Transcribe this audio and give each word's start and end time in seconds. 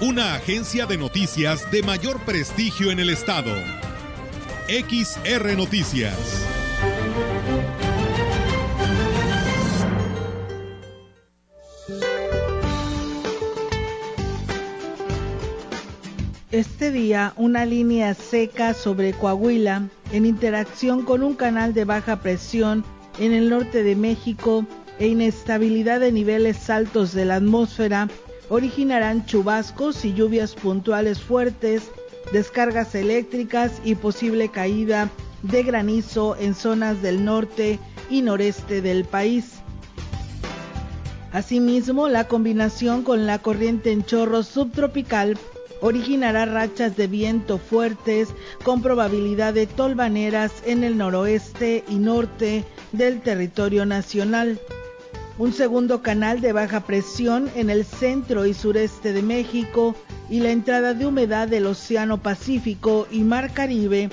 Una 0.00 0.36
agencia 0.36 0.86
de 0.86 0.96
noticias 0.96 1.72
de 1.72 1.82
mayor 1.82 2.20
prestigio 2.20 2.92
en 2.92 3.00
el 3.00 3.10
estado. 3.10 3.50
XR 4.68 5.56
Noticias. 5.56 6.46
Este 16.52 16.92
día, 16.92 17.32
una 17.34 17.64
línea 17.64 18.14
seca 18.14 18.74
sobre 18.74 19.12
Coahuila, 19.14 19.88
en 20.12 20.26
interacción 20.26 21.02
con 21.02 21.24
un 21.24 21.34
canal 21.34 21.74
de 21.74 21.84
baja 21.84 22.20
presión 22.20 22.84
en 23.18 23.32
el 23.32 23.50
norte 23.50 23.82
de 23.82 23.96
México 23.96 24.64
e 25.00 25.08
inestabilidad 25.08 25.98
de 25.98 26.12
niveles 26.12 26.70
altos 26.70 27.12
de 27.14 27.24
la 27.24 27.34
atmósfera, 27.34 28.06
originarán 28.48 29.26
chubascos 29.26 30.04
y 30.04 30.14
lluvias 30.14 30.54
puntuales 30.54 31.20
fuertes, 31.20 31.90
descargas 32.32 32.94
eléctricas 32.94 33.80
y 33.84 33.94
posible 33.94 34.50
caída 34.50 35.10
de 35.42 35.62
granizo 35.62 36.36
en 36.36 36.54
zonas 36.54 37.02
del 37.02 37.24
norte 37.24 37.78
y 38.10 38.22
noreste 38.22 38.82
del 38.82 39.04
país. 39.04 39.54
Asimismo, 41.32 42.08
la 42.08 42.26
combinación 42.26 43.02
con 43.02 43.26
la 43.26 43.38
corriente 43.38 43.92
en 43.92 44.04
chorro 44.04 44.42
subtropical 44.42 45.38
originará 45.80 46.46
rachas 46.46 46.96
de 46.96 47.06
viento 47.06 47.58
fuertes 47.58 48.28
con 48.64 48.82
probabilidad 48.82 49.54
de 49.54 49.66
tolvaneras 49.66 50.52
en 50.64 50.84
el 50.84 50.96
noroeste 50.96 51.84
y 51.88 51.96
norte 51.96 52.64
del 52.92 53.20
territorio 53.20 53.86
nacional. 53.86 54.58
Un 55.38 55.52
segundo 55.52 56.02
canal 56.02 56.40
de 56.40 56.52
baja 56.52 56.80
presión 56.80 57.48
en 57.54 57.70
el 57.70 57.84
centro 57.84 58.44
y 58.44 58.54
sureste 58.54 59.12
de 59.12 59.22
México 59.22 59.94
y 60.28 60.40
la 60.40 60.50
entrada 60.50 60.94
de 60.94 61.06
humedad 61.06 61.46
del 61.46 61.66
Océano 61.66 62.20
Pacífico 62.20 63.06
y 63.08 63.20
Mar 63.20 63.52
Caribe 63.52 64.10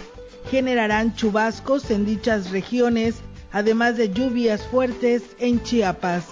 generarán 0.51 1.15
chubascos 1.15 1.89
en 1.89 2.05
dichas 2.05 2.51
regiones, 2.51 3.15
además 3.51 3.97
de 3.97 4.13
lluvias 4.13 4.67
fuertes 4.67 5.23
en 5.39 5.63
Chiapas. 5.63 6.27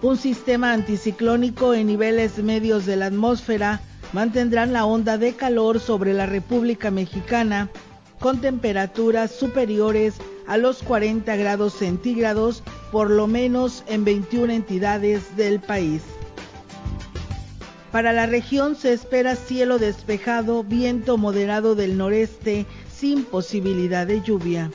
Un 0.00 0.16
sistema 0.16 0.72
anticiclónico 0.72 1.74
en 1.74 1.88
niveles 1.88 2.38
medios 2.38 2.86
de 2.86 2.96
la 2.96 3.06
atmósfera 3.06 3.82
mantendrán 4.14 4.72
la 4.72 4.86
onda 4.86 5.18
de 5.18 5.34
calor 5.34 5.80
sobre 5.80 6.14
la 6.14 6.24
República 6.24 6.90
Mexicana 6.90 7.68
con 8.20 8.40
temperaturas 8.40 9.32
superiores 9.32 10.14
a 10.46 10.56
los 10.56 10.82
40 10.82 11.36
grados 11.36 11.74
centígrados 11.74 12.62
por 12.90 13.10
lo 13.10 13.26
menos 13.26 13.84
en 13.86 14.04
21 14.04 14.52
entidades 14.52 15.36
del 15.36 15.60
país. 15.60 16.02
Para 17.92 18.12
la 18.12 18.26
región 18.26 18.76
se 18.76 18.92
espera 18.92 19.36
cielo 19.36 19.78
despejado, 19.78 20.62
viento 20.64 21.16
moderado 21.16 21.74
del 21.74 21.96
noreste 21.96 22.66
sin 22.92 23.24
posibilidad 23.24 24.06
de 24.06 24.20
lluvia. 24.22 24.70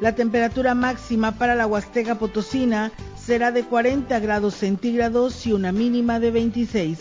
La 0.00 0.14
temperatura 0.14 0.74
máxima 0.74 1.32
para 1.32 1.54
la 1.54 1.66
Huasteca 1.66 2.18
Potosina 2.18 2.90
será 3.16 3.52
de 3.52 3.64
40 3.64 4.18
grados 4.20 4.54
centígrados 4.54 5.46
y 5.46 5.52
una 5.52 5.72
mínima 5.72 6.20
de 6.20 6.30
26. 6.30 6.98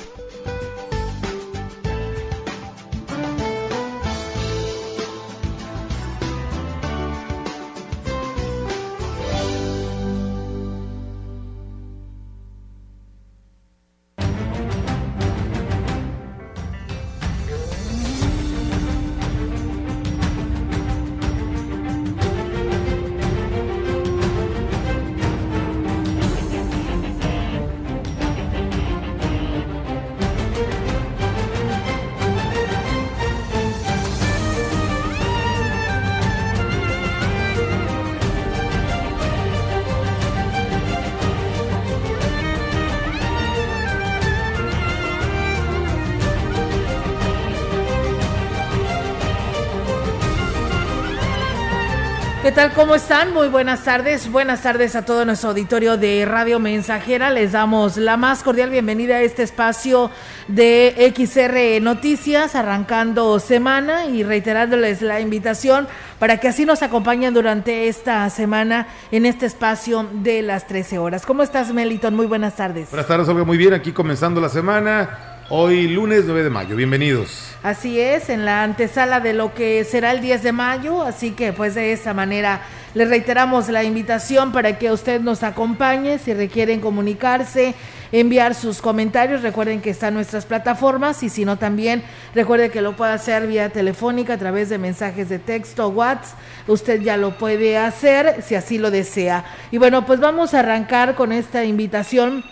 Tal? 52.59 52.73
¿Cómo 52.73 52.95
están? 52.95 53.33
Muy 53.33 53.47
buenas 53.47 53.85
tardes. 53.85 54.29
Buenas 54.29 54.61
tardes 54.61 54.93
a 54.97 55.05
todo 55.05 55.23
nuestro 55.23 55.51
auditorio 55.51 55.95
de 55.95 56.25
Radio 56.25 56.59
Mensajera. 56.59 57.29
Les 57.29 57.53
damos 57.53 57.95
la 57.95 58.17
más 58.17 58.43
cordial 58.43 58.69
bienvenida 58.69 59.15
a 59.15 59.21
este 59.21 59.43
espacio 59.43 60.11
de 60.49 61.13
XR 61.15 61.81
Noticias, 61.81 62.55
arrancando 62.55 63.39
semana 63.39 64.07
y 64.07 64.23
reiterándoles 64.23 65.01
la 65.01 65.21
invitación 65.21 65.87
para 66.19 66.41
que 66.41 66.49
así 66.49 66.65
nos 66.65 66.83
acompañen 66.83 67.33
durante 67.33 67.87
esta 67.87 68.29
semana 68.29 68.87
en 69.09 69.25
este 69.25 69.45
espacio 69.45 70.05
de 70.11 70.41
las 70.41 70.67
13 70.67 70.99
horas. 70.99 71.25
¿Cómo 71.25 71.43
estás, 71.43 71.71
Meliton? 71.71 72.13
Muy 72.13 72.25
buenas 72.25 72.57
tardes. 72.57 72.89
Buenas 72.89 73.07
tardes, 73.07 73.29
Olga. 73.29 73.45
Muy 73.45 73.57
bien, 73.57 73.73
aquí 73.73 73.93
comenzando 73.93 74.41
la 74.41 74.49
semana. 74.49 75.28
Hoy 75.51 75.87
lunes 75.87 76.25
9 76.27 76.43
de 76.43 76.49
mayo, 76.51 76.75
bienvenidos. 76.75 77.55
Así 77.63 77.99
es, 77.99 78.29
en 78.29 78.45
la 78.45 78.61
antesala 78.61 79.19
de 79.19 79.33
lo 79.33 79.55
que 79.55 79.83
será 79.83 80.11
el 80.11 80.21
10 80.21 80.43
de 80.43 80.51
mayo, 80.51 81.01
así 81.01 81.31
que 81.31 81.53
pues 81.53 81.73
de 81.73 81.91
esa 81.91 82.13
manera 82.13 82.61
le 82.93 83.05
reiteramos 83.05 83.67
la 83.67 83.83
invitación 83.83 84.51
para 84.51 84.77
que 84.77 84.91
usted 84.91 85.21
nos 85.21 85.41
acompañe, 85.41 86.19
si 86.19 86.35
requieren 86.35 86.81
comunicarse, 86.81 87.73
enviar 88.11 88.53
sus 88.53 88.79
comentarios, 88.79 89.41
recuerden 89.41 89.81
que 89.81 89.89
están 89.89 90.13
nuestras 90.13 90.45
plataformas 90.45 91.23
y 91.23 91.29
si 91.29 91.45
no 91.45 91.57
también 91.57 92.03
recuerde 92.35 92.69
que 92.69 92.83
lo 92.83 92.95
puede 92.95 93.13
hacer 93.13 93.47
vía 93.47 93.69
telefónica 93.69 94.35
a 94.35 94.37
través 94.37 94.69
de 94.69 94.77
mensajes 94.77 95.29
de 95.29 95.39
texto, 95.39 95.87
WhatsApp, 95.87 96.37
usted 96.67 97.01
ya 97.01 97.17
lo 97.17 97.39
puede 97.39 97.75
hacer 97.75 98.43
si 98.43 98.53
así 98.53 98.77
lo 98.77 98.91
desea. 98.91 99.45
Y 99.71 99.79
bueno, 99.79 100.05
pues 100.05 100.19
vamos 100.19 100.53
a 100.53 100.59
arrancar 100.59 101.15
con 101.15 101.31
esta 101.31 101.65
invitación 101.65 102.43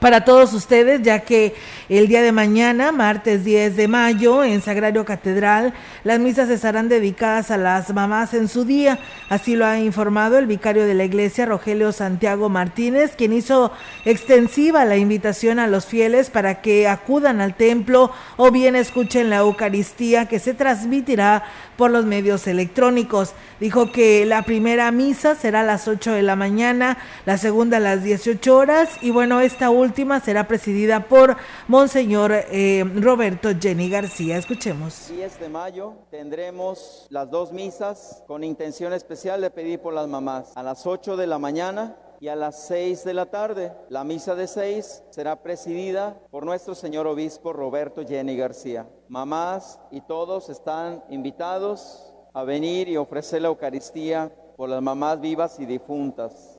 para 0.00 0.24
todos 0.24 0.54
ustedes, 0.54 1.02
ya 1.02 1.20
que 1.20 1.54
el 1.90 2.08
día 2.08 2.22
de 2.22 2.32
mañana, 2.32 2.90
martes 2.90 3.44
10 3.44 3.76
de 3.76 3.86
mayo, 3.86 4.42
en 4.42 4.62
Sagrario 4.62 5.04
Catedral, 5.04 5.74
las 6.04 6.18
misas 6.18 6.48
estarán 6.48 6.88
dedicadas 6.88 7.50
a 7.50 7.58
las 7.58 7.92
mamás 7.92 8.32
en 8.32 8.48
su 8.48 8.64
día. 8.64 8.98
Así 9.28 9.56
lo 9.56 9.66
ha 9.66 9.78
informado 9.78 10.38
el 10.38 10.46
vicario 10.46 10.86
de 10.86 10.94
la 10.94 11.04
iglesia, 11.04 11.44
Rogelio 11.44 11.92
Santiago 11.92 12.48
Martínez, 12.48 13.12
quien 13.14 13.34
hizo 13.34 13.72
extensiva 14.06 14.86
la 14.86 14.96
invitación 14.96 15.58
a 15.58 15.66
los 15.66 15.84
fieles 15.84 16.30
para 16.30 16.62
que 16.62 16.88
acudan 16.88 17.42
al 17.42 17.54
templo 17.54 18.10
o 18.38 18.50
bien 18.50 18.76
escuchen 18.76 19.28
la 19.28 19.36
Eucaristía 19.36 20.26
que 20.26 20.38
se 20.38 20.54
transmitirá 20.54 21.44
por 21.76 21.90
los 21.90 22.06
medios 22.06 22.46
electrónicos. 22.46 23.34
Dijo 23.60 23.92
que 23.92 24.24
la 24.24 24.42
primera 24.42 24.90
misa 24.92 25.34
será 25.34 25.60
a 25.60 25.64
las 25.64 25.88
8 25.88 26.12
de 26.12 26.22
la 26.22 26.36
mañana, 26.36 26.96
la 27.26 27.36
segunda 27.36 27.76
a 27.76 27.80
las 27.80 28.02
18 28.02 28.56
horas 28.56 28.88
y 29.02 29.10
bueno, 29.10 29.40
esta 29.40 29.68
última 29.68 29.89
será 30.22 30.46
presidida 30.46 31.08
por 31.08 31.36
Monseñor 31.68 32.32
eh, 32.32 32.84
Roberto 32.96 33.50
Jenny 33.60 33.88
García. 33.88 34.36
Escuchemos. 34.36 35.08
10 35.08 35.40
de 35.40 35.48
mayo 35.48 35.94
tendremos 36.10 37.06
las 37.10 37.30
dos 37.30 37.52
misas 37.52 38.22
con 38.26 38.44
intención 38.44 38.92
especial 38.92 39.40
de 39.40 39.50
pedir 39.50 39.80
por 39.80 39.94
las 39.94 40.08
mamás. 40.08 40.56
A 40.56 40.62
las 40.62 40.86
8 40.86 41.16
de 41.16 41.26
la 41.26 41.38
mañana 41.38 41.96
y 42.20 42.28
a 42.28 42.36
las 42.36 42.66
6 42.66 43.04
de 43.04 43.14
la 43.14 43.26
tarde. 43.26 43.72
La 43.88 44.04
misa 44.04 44.34
de 44.34 44.46
6 44.46 45.04
será 45.10 45.42
presidida 45.42 46.18
por 46.30 46.44
nuestro 46.44 46.74
señor 46.74 47.06
obispo 47.06 47.52
Roberto 47.52 48.06
Jenny 48.06 48.36
García. 48.36 48.86
Mamás 49.08 49.78
y 49.90 50.02
todos 50.02 50.48
están 50.50 51.02
invitados 51.10 52.14
a 52.32 52.44
venir 52.44 52.88
y 52.88 52.96
ofrecer 52.96 53.42
la 53.42 53.48
Eucaristía 53.48 54.32
por 54.56 54.68
las 54.68 54.82
mamás 54.82 55.20
vivas 55.20 55.58
y 55.58 55.66
difuntas. 55.66 56.49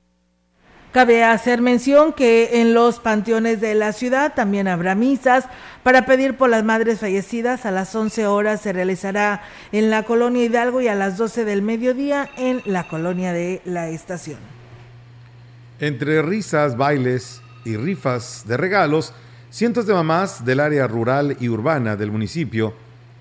Cabe 0.92 1.24
hacer 1.24 1.62
mención 1.62 2.12
que 2.12 2.60
en 2.60 2.74
los 2.74 3.00
panteones 3.00 3.62
de 3.62 3.76
la 3.76 3.94
ciudad 3.94 4.34
también 4.36 4.68
habrá 4.68 4.94
misas 4.94 5.46
para 5.84 6.06
pedir 6.06 6.36
por 6.36 6.50
las 6.50 6.66
madres 6.66 7.00
fallecidas. 7.00 7.66
A 7.66 7.72
las 7.72 7.96
11 7.96 8.28
horas 8.28 8.60
se 8.60 8.74
realizará 8.74 9.42
en 9.72 9.90
la 9.90 10.04
colonia 10.04 10.44
Hidalgo 10.44 10.82
y 10.82 10.90
a 10.90 10.96
las 10.96 11.18
12 11.18 11.46
del 11.46 11.62
mediodía 11.62 12.30
en 12.36 12.62
la 12.66 12.90
colonia 12.90 13.32
de 13.32 13.62
la 13.64 13.88
estación. 13.88 14.38
Entre 15.80 16.22
risas, 16.22 16.76
bailes 16.76 17.42
y 17.64 17.78
rifas 17.78 18.44
de 18.46 18.58
regalos, 18.58 19.14
cientos 19.50 19.88
de 19.88 19.94
mamás 19.94 20.44
del 20.44 20.60
área 20.60 20.88
rural 20.88 21.38
y 21.40 21.48
urbana 21.48 21.96
del 21.96 22.12
municipio 22.12 22.74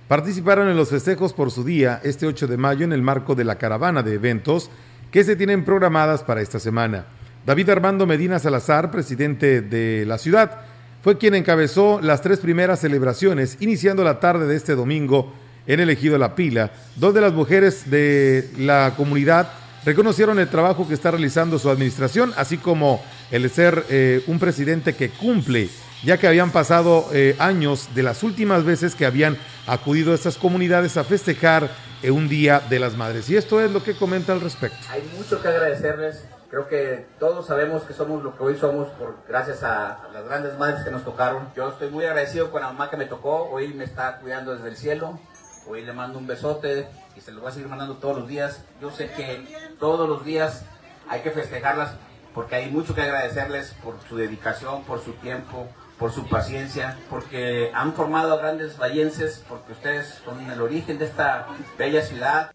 participaron 0.09 0.69
en 0.69 0.77
los 0.77 0.91
festejos 0.91 1.33
por 1.33 1.53
su 1.53 1.63
día 1.63 2.01
este 2.03 2.27
8 2.27 2.49
de 2.49 2.57
mayo 2.57 2.85
en 2.85 2.93
el 2.93 3.01
marco 3.01 3.37
de 3.37 3.45
la 3.45 3.59
caravana 3.59 4.03
de 4.03 4.15
eventos 4.15 4.73
que 5.13 5.23
se 5.23 5.37
tienen 5.37 5.65
programadas 5.65 6.25
para 6.25 6.41
esta 6.41 6.59
semana. 6.59 7.07
David 7.47 7.71
Armando 7.71 8.07
Medina 8.07 8.39
Salazar, 8.39 8.91
presidente 8.91 9.63
de 9.63 10.05
la 10.07 10.19
ciudad, 10.19 10.61
fue 11.03 11.17
quien 11.17 11.35
encabezó 11.35 12.01
las 12.03 12.21
tres 12.21 12.39
primeras 12.41 12.81
celebraciones, 12.81 13.57
iniciando 13.61 14.05
la 14.05 14.21
tarde 14.21 14.47
de 14.47 14.57
este 14.57 14.75
domingo 14.75 15.33
en 15.67 15.81
el 15.81 15.89
ejido 15.89 16.19
La 16.19 16.35
Pila, 16.35 16.71
donde 16.97 17.23
las 17.23 17.33
mujeres 17.33 17.91
de 17.91 18.51
la 18.59 18.93
comunidad 18.97 19.49
reconocieron 19.87 20.39
el 20.39 20.49
trabajo 20.49 20.87
que 20.87 20.93
está 20.93 21.11
realizando 21.11 21.59
su 21.59 21.71
administración, 21.71 22.33
así 22.37 22.59
como 22.59 23.03
el 23.31 23.49
ser 23.49 23.87
eh, 23.89 24.23
un 24.27 24.39
presidente 24.39 24.95
que 24.95 25.09
cumple, 25.09 25.71
ya 26.05 26.19
que 26.19 26.27
habían 26.27 26.51
pasado 26.51 27.09
eh, 27.13 27.37
años 27.39 27.89
de 27.95 28.03
las 28.03 28.23
últimas 28.23 28.65
veces 28.65 28.95
que 28.95 29.07
habían 29.07 29.39
acudido 29.67 30.13
a 30.13 30.15
estas 30.15 30.37
comunidades 30.37 30.99
a 30.99 31.05
festejar 31.05 31.71
eh, 32.03 32.11
un 32.11 32.29
Día 32.29 32.61
de 32.69 32.79
las 32.79 32.97
Madres. 32.97 33.31
Y 33.31 33.37
esto 33.37 33.63
es 33.63 33.71
lo 33.71 33.83
que 33.83 33.95
comenta 33.95 34.35
al 34.35 34.43
respecto. 34.43 34.79
Hay 34.91 35.03
mucho 35.17 35.41
que 35.41 35.49
agradecerles 35.49 36.25
Creo 36.51 36.67
que 36.67 37.07
todos 37.21 37.47
sabemos 37.47 37.85
que 37.85 37.93
somos 37.93 38.25
lo 38.25 38.37
que 38.37 38.43
hoy 38.43 38.57
somos 38.57 38.89
por 38.91 39.19
gracias 39.29 39.63
a, 39.63 40.09
las 40.13 40.25
grandes 40.25 40.59
madres 40.59 40.83
que 40.83 40.91
nos 40.91 41.05
tocaron. 41.05 41.49
Yo 41.55 41.69
estoy 41.69 41.91
muy 41.91 42.05
agradecido 42.05 42.51
con 42.51 42.61
la 42.61 42.69
mamá 42.69 42.91
que 42.91 42.97
me 42.97 43.07
tocó. 43.07 43.45
Hoy 43.45 43.73
me 43.73 43.85
está 43.85 44.19
cuidando 44.19 44.57
desde 44.57 44.69
el 44.69 44.77
cielo. 44.77 45.21
Hoy 45.69 45.85
le 45.85 45.93
mando 45.93 46.19
un 46.19 46.27
besote 46.27 46.89
y 47.15 47.21
se 47.21 47.31
lo 47.31 47.41
voy 47.41 47.51
a 47.51 47.53
seguir 47.53 47.69
mandando 47.69 47.99
todos 47.99 48.19
los 48.19 48.27
días. 48.27 48.65
Yo 48.81 48.91
sé 48.91 49.09
que 49.13 49.47
todos 49.79 50.09
los 50.09 50.25
días 50.25 50.65
hay 51.09 51.21
que 51.21 51.31
festejarlas 51.31 51.93
porque 52.35 52.57
hay 52.57 52.71
mucho 52.71 52.97
que 52.97 53.03
agradecerles 53.03 53.77
por 53.85 53.95
su 54.09 54.17
dedicación, 54.17 54.83
por 54.83 55.01
su 55.01 55.13
tiempo, 55.15 55.69
por 56.01 56.11
su 56.11 56.29
paciencia, 56.29 56.99
porque 57.09 57.71
han 57.75 57.93
formado 57.93 58.35
a 58.35 58.39
grandes 58.39 58.77
vallenses, 58.77 59.45
porque 59.49 59.73
ustedes 59.73 60.21
son 60.25 60.51
el 60.51 60.61
origen 60.61 60.99
de 60.99 61.05
esta 61.05 61.47
bella 61.79 62.03
ciudad. 62.03 62.53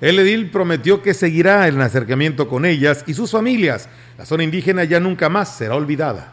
El 0.00 0.18
edil 0.18 0.50
prometió 0.50 1.02
que 1.02 1.14
seguirá 1.14 1.68
el 1.68 1.80
acercamiento 1.80 2.48
con 2.48 2.64
ellas 2.64 3.04
y 3.06 3.14
sus 3.14 3.30
familias. 3.30 3.88
La 4.18 4.26
zona 4.26 4.42
indígena 4.42 4.82
ya 4.84 4.98
nunca 4.98 5.28
más 5.28 5.56
será 5.56 5.76
olvidada. 5.76 6.32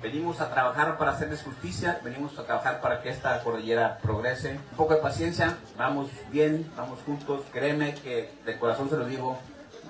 Venimos 0.00 0.40
a 0.40 0.52
trabajar 0.52 0.96
para 0.96 1.10
hacerles 1.10 1.42
justicia, 1.42 2.00
venimos 2.04 2.38
a 2.38 2.44
trabajar 2.44 2.80
para 2.80 3.02
que 3.02 3.08
esta 3.08 3.42
cordillera 3.42 3.98
progrese. 3.98 4.52
Un 4.70 4.76
poco 4.76 4.94
de 4.94 5.00
paciencia, 5.00 5.56
vamos 5.76 6.10
bien, 6.30 6.64
vamos 6.76 7.00
juntos. 7.04 7.42
Créeme 7.52 7.94
que 7.96 8.30
de 8.46 8.56
corazón 8.56 8.88
se 8.88 8.96
lo 8.96 9.04
digo, 9.04 9.36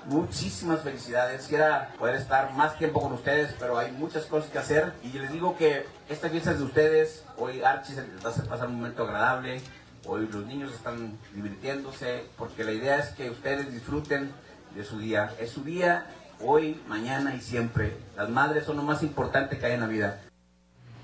muchísimas 0.07 0.81
felicidades. 0.81 1.41
Quisiera 1.41 1.89
poder 1.99 2.15
estar 2.15 2.51
más 2.53 2.79
tiempo 2.79 2.99
con 2.99 3.13
ustedes, 3.13 3.53
pero 3.59 3.77
hay 3.77 3.91
muchas 3.91 4.25
cosas 4.25 4.49
que 4.49 4.57
hacer. 4.57 4.91
Y 5.03 5.09
les 5.19 5.31
digo 5.31 5.55
que 5.55 5.85
esta 6.09 6.29
fiesta 6.29 6.51
es 6.51 6.57
de 6.57 6.65
ustedes. 6.65 7.23
Hoy 7.37 7.61
Archie 7.61 7.93
se 7.93 8.01
va 8.25 8.31
a 8.31 8.49
pasar 8.49 8.67
un 8.69 8.77
momento 8.77 9.03
agradable. 9.03 9.61
Hoy 10.05 10.27
los 10.31 10.45
niños 10.45 10.73
están 10.73 11.17
divirtiéndose 11.33 12.23
porque 12.37 12.63
la 12.63 12.71
idea 12.71 12.99
es 12.99 13.09
que 13.09 13.29
ustedes 13.29 13.71
disfruten 13.71 14.31
de 14.75 14.83
su 14.83 14.99
día. 14.99 15.33
Es 15.39 15.51
su 15.51 15.63
día 15.63 16.05
hoy, 16.41 16.79
mañana 16.87 17.35
y 17.35 17.41
siempre. 17.41 17.93
Las 18.15 18.29
madres 18.29 18.65
son 18.65 18.77
lo 18.77 18.83
más 18.83 19.03
importante 19.03 19.57
que 19.57 19.65
hay 19.65 19.73
en 19.73 19.81
la 19.81 19.87
vida. 19.87 20.21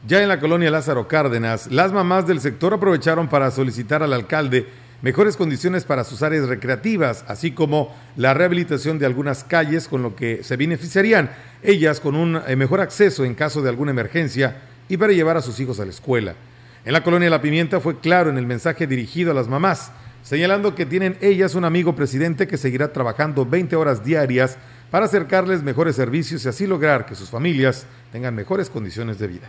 Ya 0.05 0.21
en 0.21 0.27
la 0.27 0.39
colonia 0.39 0.69
Lázaro 0.69 1.07
Cárdenas, 1.07 1.71
las 1.71 1.93
mamás 1.93 2.27
del 2.27 2.41
sector 2.41 2.73
aprovecharon 2.73 3.29
para 3.29 3.51
solicitar 3.51 4.03
al 4.03 4.13
alcalde 4.13 4.67
mejores 5.01 5.37
condiciones 5.37 5.85
para 5.85 6.03
sus 6.03 6.23
áreas 6.23 6.47
recreativas, 6.47 7.25
así 7.27 7.51
como 7.51 7.93
la 8.15 8.33
rehabilitación 8.33 8.99
de 8.99 9.05
algunas 9.05 9.43
calles, 9.43 9.87
con 9.87 10.01
lo 10.01 10.15
que 10.15 10.43
se 10.43 10.57
beneficiarían 10.57 11.31
ellas 11.61 11.99
con 11.99 12.15
un 12.15 12.41
eh, 12.47 12.55
mejor 12.55 12.81
acceso 12.81 13.25
en 13.25 13.35
caso 13.35 13.61
de 13.61 13.69
alguna 13.69 13.91
emergencia 13.91 14.61
y 14.89 14.97
para 14.97 15.13
llevar 15.13 15.37
a 15.37 15.41
sus 15.41 15.59
hijos 15.59 15.79
a 15.79 15.85
la 15.85 15.91
escuela. 15.91 16.35
En 16.85 16.91
la 16.91 17.01
colonia 17.01 17.29
La 17.29 17.41
Pimienta 17.41 17.79
fue 17.79 17.99
claro 17.99 18.29
en 18.29 18.37
el 18.37 18.45
mensaje 18.45 18.87
dirigido 18.87 19.31
a 19.31 19.33
las 19.33 19.47
mamás, 19.47 19.93
señalando 20.21 20.75
que 20.75 20.85
tienen 20.85 21.17
ellas 21.21 21.55
un 21.55 21.63
amigo 21.63 21.95
presidente 21.95 22.45
que 22.45 22.57
seguirá 22.57 22.91
trabajando 22.91 23.45
20 23.45 23.77
horas 23.77 24.03
diarias 24.03 24.57
para 24.91 25.05
acercarles 25.05 25.63
mejores 25.63 25.95
servicios 25.95 26.43
y 26.43 26.49
así 26.49 26.67
lograr 26.67 27.05
que 27.05 27.15
sus 27.15 27.29
familias 27.29 27.85
tengan 28.11 28.35
mejores 28.35 28.69
condiciones 28.69 29.17
de 29.17 29.27
vida. 29.27 29.47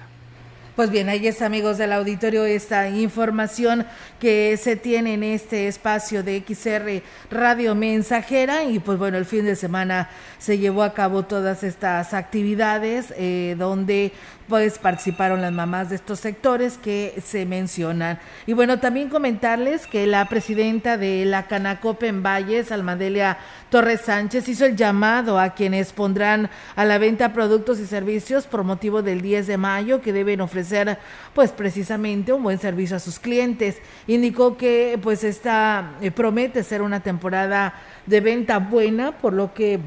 Pues 0.76 0.90
bien, 0.90 1.08
ahí 1.08 1.24
es 1.28 1.40
amigos 1.40 1.78
del 1.78 1.92
auditorio 1.92 2.44
esta 2.44 2.88
información 2.88 3.86
que 4.18 4.56
se 4.56 4.74
tiene 4.74 5.14
en 5.14 5.22
este 5.22 5.68
espacio 5.68 6.24
de 6.24 6.42
XR 6.44 7.00
Radio 7.30 7.76
Mensajera 7.76 8.64
y 8.64 8.80
pues 8.80 8.98
bueno, 8.98 9.16
el 9.16 9.24
fin 9.24 9.44
de 9.44 9.54
semana 9.54 10.10
se 10.38 10.58
llevó 10.58 10.82
a 10.82 10.92
cabo 10.92 11.26
todas 11.26 11.62
estas 11.62 12.12
actividades 12.12 13.14
eh, 13.16 13.54
donde 13.56 14.10
pues 14.48 14.78
participaron 14.78 15.40
las 15.40 15.52
mamás 15.52 15.90
de 15.90 15.96
estos 15.96 16.20
sectores 16.20 16.76
que 16.78 17.14
se 17.24 17.46
mencionan. 17.46 18.18
Y 18.46 18.52
bueno, 18.52 18.78
también 18.78 19.08
comentarles 19.08 19.86
que 19.86 20.06
la 20.06 20.28
presidenta 20.28 20.96
de 20.96 21.24
la 21.24 21.46
Canacope 21.46 22.08
en 22.08 22.22
Valles, 22.22 22.70
Almadelia 22.70 23.38
Torres 23.70 24.02
Sánchez, 24.02 24.48
hizo 24.48 24.66
el 24.66 24.76
llamado 24.76 25.38
a 25.38 25.50
quienes 25.50 25.92
pondrán 25.92 26.50
a 26.76 26.84
la 26.84 26.98
venta 26.98 27.32
productos 27.32 27.80
y 27.80 27.86
servicios 27.86 28.46
por 28.46 28.64
motivo 28.64 29.02
del 29.02 29.22
10 29.22 29.46
de 29.46 29.56
mayo 29.56 30.00
que 30.00 30.12
deben 30.12 30.40
ofrecer 30.40 30.98
pues 31.34 31.50
precisamente 31.50 32.32
un 32.32 32.42
buen 32.42 32.58
servicio 32.58 32.96
a 32.96 33.00
sus 33.00 33.18
clientes. 33.18 33.78
Indicó 34.06 34.56
que 34.56 34.98
pues 35.02 35.24
esta 35.24 35.92
eh, 36.00 36.10
promete 36.10 36.62
ser 36.62 36.82
una 36.82 37.00
temporada 37.00 37.74
de 38.06 38.20
venta 38.20 38.58
buena, 38.58 39.12
por 39.12 39.32
lo 39.32 39.54
que 39.54 39.80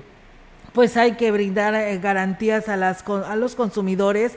pues 0.77 0.95
hay 0.95 1.13
que 1.13 1.31
brindar 1.31 1.73
eh, 1.73 1.97
garantías 1.97 2.69
a, 2.69 2.77
las, 2.77 3.03
a 3.09 3.35
los 3.35 3.55
consumidores 3.55 4.33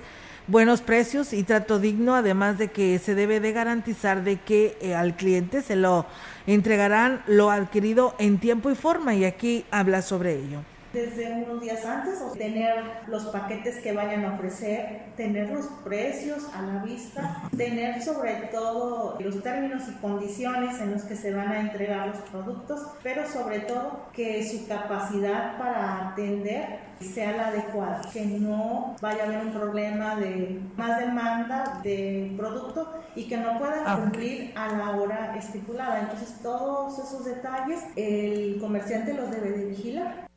buenos 0.46 0.80
precios 0.80 1.34
y 1.34 1.42
trato 1.42 1.78
digno, 1.78 2.14
además 2.14 2.56
de 2.56 2.68
que 2.68 2.98
se 2.98 3.14
debe 3.14 3.40
de 3.40 3.52
garantizar 3.52 4.24
de 4.24 4.38
que 4.38 4.78
eh, 4.80 4.94
al 4.94 5.16
cliente 5.16 5.60
se 5.60 5.76
lo 5.76 6.06
entregarán 6.46 7.22
lo 7.26 7.50
adquirido 7.50 8.14
en 8.18 8.38
tiempo 8.38 8.70
y 8.70 8.74
forma 8.74 9.14
y 9.14 9.26
aquí 9.26 9.66
habla 9.70 10.00
sobre 10.00 10.38
ello 10.38 10.62
desde 10.92 11.32
unos 11.32 11.60
días 11.60 11.84
antes, 11.84 12.20
o 12.20 12.32
tener 12.32 12.84
los 13.06 13.26
paquetes 13.26 13.78
que 13.78 13.92
vayan 13.92 14.24
a 14.24 14.34
ofrecer, 14.34 15.02
tener 15.16 15.50
los 15.50 15.66
precios 15.84 16.48
a 16.54 16.62
la 16.62 16.82
vista, 16.82 17.48
tener 17.56 18.02
sobre 18.02 18.34
todo 18.52 19.18
los 19.20 19.42
términos 19.42 19.84
y 19.88 19.92
condiciones 20.00 20.80
en 20.80 20.92
los 20.92 21.02
que 21.02 21.16
se 21.16 21.32
van 21.32 21.48
a 21.48 21.60
entregar 21.60 22.08
los 22.08 22.18
productos, 22.30 22.80
pero 23.02 23.26
sobre 23.28 23.60
todo 23.60 24.06
que 24.12 24.46
su 24.46 24.66
capacidad 24.66 25.58
para 25.58 26.10
atender 26.10 26.90
sea 27.00 27.32
la 27.32 27.46
adecuada, 27.48 28.02
que 28.12 28.26
no 28.26 28.96
vaya 29.00 29.22
a 29.22 29.26
haber 29.26 29.46
un 29.46 29.52
problema 29.52 30.16
de 30.16 30.60
más 30.76 30.98
demanda 30.98 31.80
de 31.82 32.34
producto 32.36 32.92
y 33.16 33.26
que 33.26 33.38
no 33.38 33.58
puedan 33.58 33.84
ah, 33.86 33.96
cumplir 34.00 34.52
a 34.54 34.76
la 34.76 34.90
hora 34.90 35.34
estipulada. 35.36 36.00
Entonces 36.00 36.36
todos 36.42 36.98
esos 36.98 37.24
detalles 37.24 37.80
el 37.96 38.58
comerciante 38.60 39.14
los 39.14 39.30
debe 39.30 39.50
de 39.50 39.64
vigilar. 39.66 40.29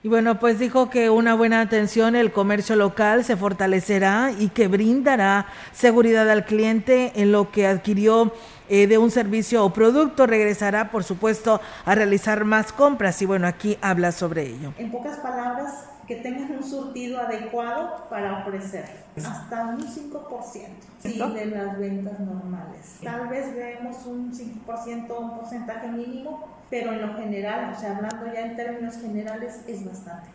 Y 0.00 0.06
bueno, 0.06 0.38
pues 0.38 0.60
dijo 0.60 0.90
que 0.90 1.10
una 1.10 1.34
buena 1.34 1.60
atención, 1.60 2.14
el 2.14 2.30
comercio 2.30 2.76
local 2.76 3.24
se 3.24 3.36
fortalecerá 3.36 4.30
y 4.38 4.48
que 4.48 4.68
brindará 4.68 5.46
seguridad 5.72 6.30
al 6.30 6.44
cliente 6.44 7.10
en 7.16 7.32
lo 7.32 7.50
que 7.50 7.66
adquirió 7.66 8.32
eh, 8.68 8.86
de 8.86 8.96
un 8.96 9.10
servicio 9.10 9.64
o 9.64 9.72
producto. 9.72 10.28
Regresará, 10.28 10.92
por 10.92 11.02
supuesto, 11.02 11.60
a 11.84 11.96
realizar 11.96 12.44
más 12.44 12.72
compras. 12.72 13.20
Y 13.22 13.26
bueno, 13.26 13.48
aquí 13.48 13.76
habla 13.80 14.12
sobre 14.12 14.46
ello. 14.46 14.72
En 14.78 14.92
pocas 14.92 15.18
palabras, 15.18 15.87
que 16.08 16.16
tengan 16.16 16.50
un 16.50 16.64
surtido 16.64 17.20
adecuado 17.20 18.06
para 18.08 18.38
ofrecer 18.38 18.86
hasta 19.18 19.66
un 19.66 19.80
5% 19.82 20.66
sí, 21.02 21.18
de 21.18 21.46
las 21.46 21.78
ventas 21.78 22.18
normales. 22.18 22.96
Tal 23.04 23.28
vez 23.28 23.54
vemos 23.54 24.06
un 24.06 24.32
5%, 24.32 25.18
un 25.18 25.38
porcentaje 25.38 25.88
mínimo, 25.88 26.48
pero 26.70 26.92
en 26.92 27.02
lo 27.02 27.14
general, 27.14 27.74
o 27.76 27.78
sea, 27.78 27.96
hablando 27.96 28.24
ya 28.32 28.46
en 28.46 28.56
términos 28.56 28.96
generales, 28.96 29.60
es 29.68 29.84
bastante. 29.84 30.30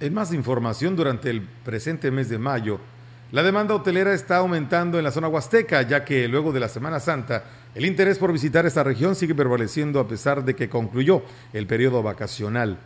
En 0.00 0.12
más 0.12 0.34
información, 0.34 0.94
durante 0.94 1.30
el 1.30 1.40
presente 1.40 2.10
mes 2.10 2.28
de 2.28 2.36
mayo, 2.36 2.78
la 3.32 3.42
demanda 3.42 3.74
hotelera 3.74 4.12
está 4.12 4.36
aumentando 4.36 4.98
en 4.98 5.04
la 5.04 5.10
zona 5.10 5.28
huasteca, 5.28 5.80
ya 5.80 6.04
que 6.04 6.28
luego 6.28 6.52
de 6.52 6.60
la 6.60 6.68
Semana 6.68 7.00
Santa, 7.00 7.44
el 7.74 7.86
interés 7.86 8.18
por 8.18 8.32
visitar 8.32 8.66
esta 8.66 8.84
región 8.84 9.14
sigue 9.14 9.34
prevaleciendo 9.34 9.98
a 9.98 10.06
pesar 10.06 10.44
de 10.44 10.54
que 10.54 10.68
concluyó 10.68 11.22
el 11.54 11.66
periodo 11.66 12.02
vacacional. 12.02 12.78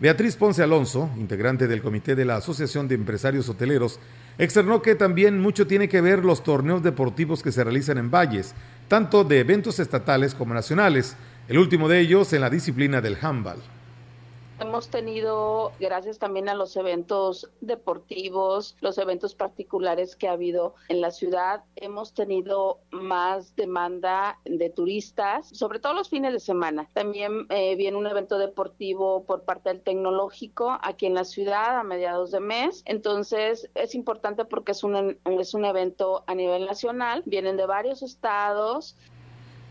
Beatriz 0.00 0.36
Ponce 0.36 0.62
Alonso, 0.62 1.10
integrante 1.16 1.66
del 1.66 1.82
comité 1.82 2.14
de 2.14 2.24
la 2.24 2.36
Asociación 2.36 2.86
de 2.86 2.94
Empresarios 2.94 3.48
Hoteleros, 3.48 3.98
externó 4.38 4.80
que 4.80 4.94
también 4.94 5.40
mucho 5.40 5.66
tiene 5.66 5.88
que 5.88 6.00
ver 6.00 6.24
los 6.24 6.44
torneos 6.44 6.84
deportivos 6.84 7.42
que 7.42 7.50
se 7.50 7.64
realizan 7.64 7.98
en 7.98 8.08
valles, 8.08 8.54
tanto 8.86 9.24
de 9.24 9.40
eventos 9.40 9.80
estatales 9.80 10.36
como 10.36 10.54
nacionales, 10.54 11.16
el 11.48 11.58
último 11.58 11.88
de 11.88 11.98
ellos 11.98 12.32
en 12.32 12.42
la 12.42 12.50
disciplina 12.50 13.00
del 13.00 13.18
handball. 13.20 13.58
Hemos 14.60 14.88
tenido, 14.88 15.70
gracias 15.78 16.18
también 16.18 16.48
a 16.48 16.54
los 16.54 16.76
eventos 16.76 17.48
deportivos, 17.60 18.76
los 18.80 18.98
eventos 18.98 19.36
particulares 19.36 20.16
que 20.16 20.26
ha 20.26 20.32
habido 20.32 20.74
en 20.88 21.00
la 21.00 21.12
ciudad, 21.12 21.62
hemos 21.76 22.12
tenido 22.12 22.80
más 22.90 23.54
demanda 23.54 24.36
de 24.44 24.68
turistas, 24.68 25.48
sobre 25.50 25.78
todo 25.78 25.94
los 25.94 26.08
fines 26.08 26.32
de 26.32 26.40
semana. 26.40 26.88
También 26.92 27.46
eh, 27.50 27.76
viene 27.76 27.96
un 27.96 28.08
evento 28.08 28.36
deportivo 28.36 29.22
por 29.22 29.44
parte 29.44 29.68
del 29.68 29.80
tecnológico 29.80 30.76
aquí 30.82 31.06
en 31.06 31.14
la 31.14 31.24
ciudad 31.24 31.78
a 31.78 31.84
mediados 31.84 32.32
de 32.32 32.40
mes. 32.40 32.82
Entonces 32.84 33.70
es 33.76 33.94
importante 33.94 34.44
porque 34.44 34.72
es 34.72 34.82
un, 34.82 35.18
es 35.24 35.54
un 35.54 35.66
evento 35.66 36.24
a 36.26 36.34
nivel 36.34 36.66
nacional, 36.66 37.22
vienen 37.26 37.56
de 37.56 37.66
varios 37.66 38.02
estados. 38.02 38.96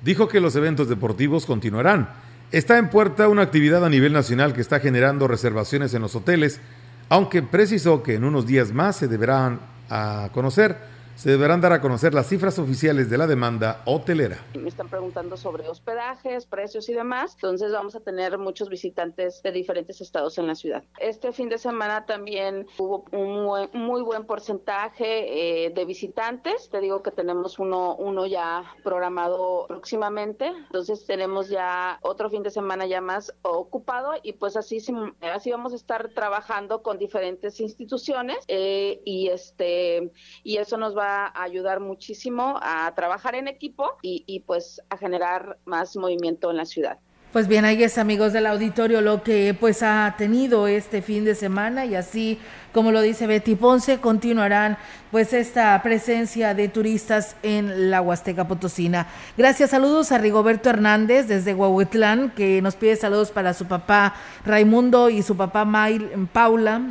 Dijo 0.01 0.29
que 0.29 0.39
los 0.39 0.55
eventos 0.55 0.87
deportivos 0.87 1.45
continuarán. 1.45 2.26
Está 2.51 2.77
en 2.77 2.89
puerta 2.89 3.27
una 3.27 3.41
actividad 3.41 3.83
a 3.83 3.89
nivel 3.89 4.13
nacional 4.13 4.53
que 4.53 4.61
está 4.61 4.79
generando 4.79 5.27
reservaciones 5.27 5.93
en 5.93 6.01
los 6.01 6.15
hoteles, 6.15 6.61
aunque 7.09 7.43
precisó 7.43 8.03
que 8.03 8.15
en 8.15 8.23
unos 8.23 8.45
días 8.45 8.71
más 8.71 8.95
se 8.95 9.09
deberán 9.09 9.59
a 9.89 10.29
conocer 10.33 10.77
se 11.17 11.31
deberán 11.31 11.61
dar 11.61 11.73
a 11.73 11.81
conocer 11.81 12.13
las 12.13 12.27
cifras 12.27 12.59
oficiales 12.59 13.09
de 13.09 13.17
la 13.17 13.25
demanda 13.25 13.81
hotelera. 13.85 14.37
Me 14.53 14.69
están 14.69 14.87
preguntando 14.87 15.35
sobre 15.35 15.67
hospedajes, 15.67 16.45
precios 16.45 16.87
y 16.89 16.93
demás, 16.93 17.33
entonces 17.33 17.71
vamos 17.71 17.95
a 17.95 18.01
tener 18.01 18.37
muchos 18.37 18.69
visitantes 18.69 19.41
de 19.41 19.51
diferentes 19.51 19.99
estados 19.99 20.37
en 20.37 20.45
la 20.45 20.53
ciudad. 20.53 20.83
Este 20.99 21.31
fin 21.31 21.49
de 21.49 21.57
semana 21.57 22.05
también 22.05 22.67
hubo 22.77 23.05
un 23.11 23.67
muy 23.73 24.03
buen 24.03 24.25
porcentaje 24.25 25.65
eh, 25.65 25.71
de 25.71 25.85
visitantes, 25.85 26.69
te 26.69 26.79
digo 26.81 27.01
que 27.01 27.09
tenemos 27.09 27.57
uno, 27.57 27.95
uno 27.95 28.27
ya 28.27 28.63
programado 28.83 29.65
próximamente, 29.67 30.45
entonces 30.45 31.03
tenemos 31.07 31.49
ya 31.49 31.97
otro 32.03 32.29
fin 32.29 32.43
de 32.43 32.51
semana 32.51 32.85
ya 32.85 33.01
más 33.01 33.33
ocupado 33.41 34.11
y 34.21 34.33
pues 34.33 34.55
así, 34.55 34.77
así 35.21 35.51
vamos 35.51 35.73
a 35.73 35.77
estar 35.77 36.09
trabajando 36.09 36.83
con 36.83 36.99
diferentes 36.99 37.59
instituciones 37.59 38.37
eh, 38.47 39.01
y, 39.03 39.29
este, 39.29 40.11
y 40.43 40.57
eso 40.57 40.77
nos 40.77 40.95
va 40.95 41.06
a 41.07 41.43
ayudar 41.43 41.79
muchísimo 41.79 42.59
a 42.61 42.93
trabajar 42.95 43.35
en 43.35 43.47
equipo 43.47 43.97
y, 44.01 44.23
y 44.27 44.41
pues 44.41 44.81
a 44.89 44.97
generar 44.97 45.57
más 45.65 45.95
movimiento 45.95 46.51
en 46.51 46.57
la 46.57 46.65
ciudad. 46.65 46.99
Pues 47.33 47.49
bien, 47.49 47.65
ahí 47.65 47.83
es 47.83 47.97
amigos 47.97 48.31
del 48.31 48.45
auditorio 48.45 49.01
lo 49.01 49.21
que 49.21 49.55
pues 49.59 49.83
ha 49.83 50.15
tenido 50.17 50.67
este 50.67 51.01
fin 51.01 51.25
de 51.25 51.35
semana 51.35 51.85
y 51.85 51.93
así 51.93 52.39
como 52.71 52.91
lo 52.91 53.01
dice 53.01 53.27
Betty 53.27 53.55
Ponce, 53.55 53.99
continuarán 53.99 54.77
pues 55.11 55.33
esta 55.33 55.79
presencia 55.83 56.53
de 56.53 56.69
turistas 56.69 57.35
en 57.43 57.91
la 57.91 58.01
Huasteca 58.01 58.47
Potosina. 58.47 59.07
Gracias, 59.37 59.71
saludos 59.71 60.11
a 60.13 60.19
Rigoberto 60.19 60.69
Hernández 60.69 61.27
desde 61.27 61.53
Huahuetlán 61.53 62.31
que 62.31 62.61
nos 62.61 62.75
pide 62.75 62.95
saludos 62.95 63.31
para 63.31 63.53
su 63.53 63.65
papá 63.65 64.15
Raimundo 64.45 65.09
y 65.09 65.21
su 65.21 65.35
papá 65.35 65.65
Mail, 65.65 66.29
Paula 66.31 66.81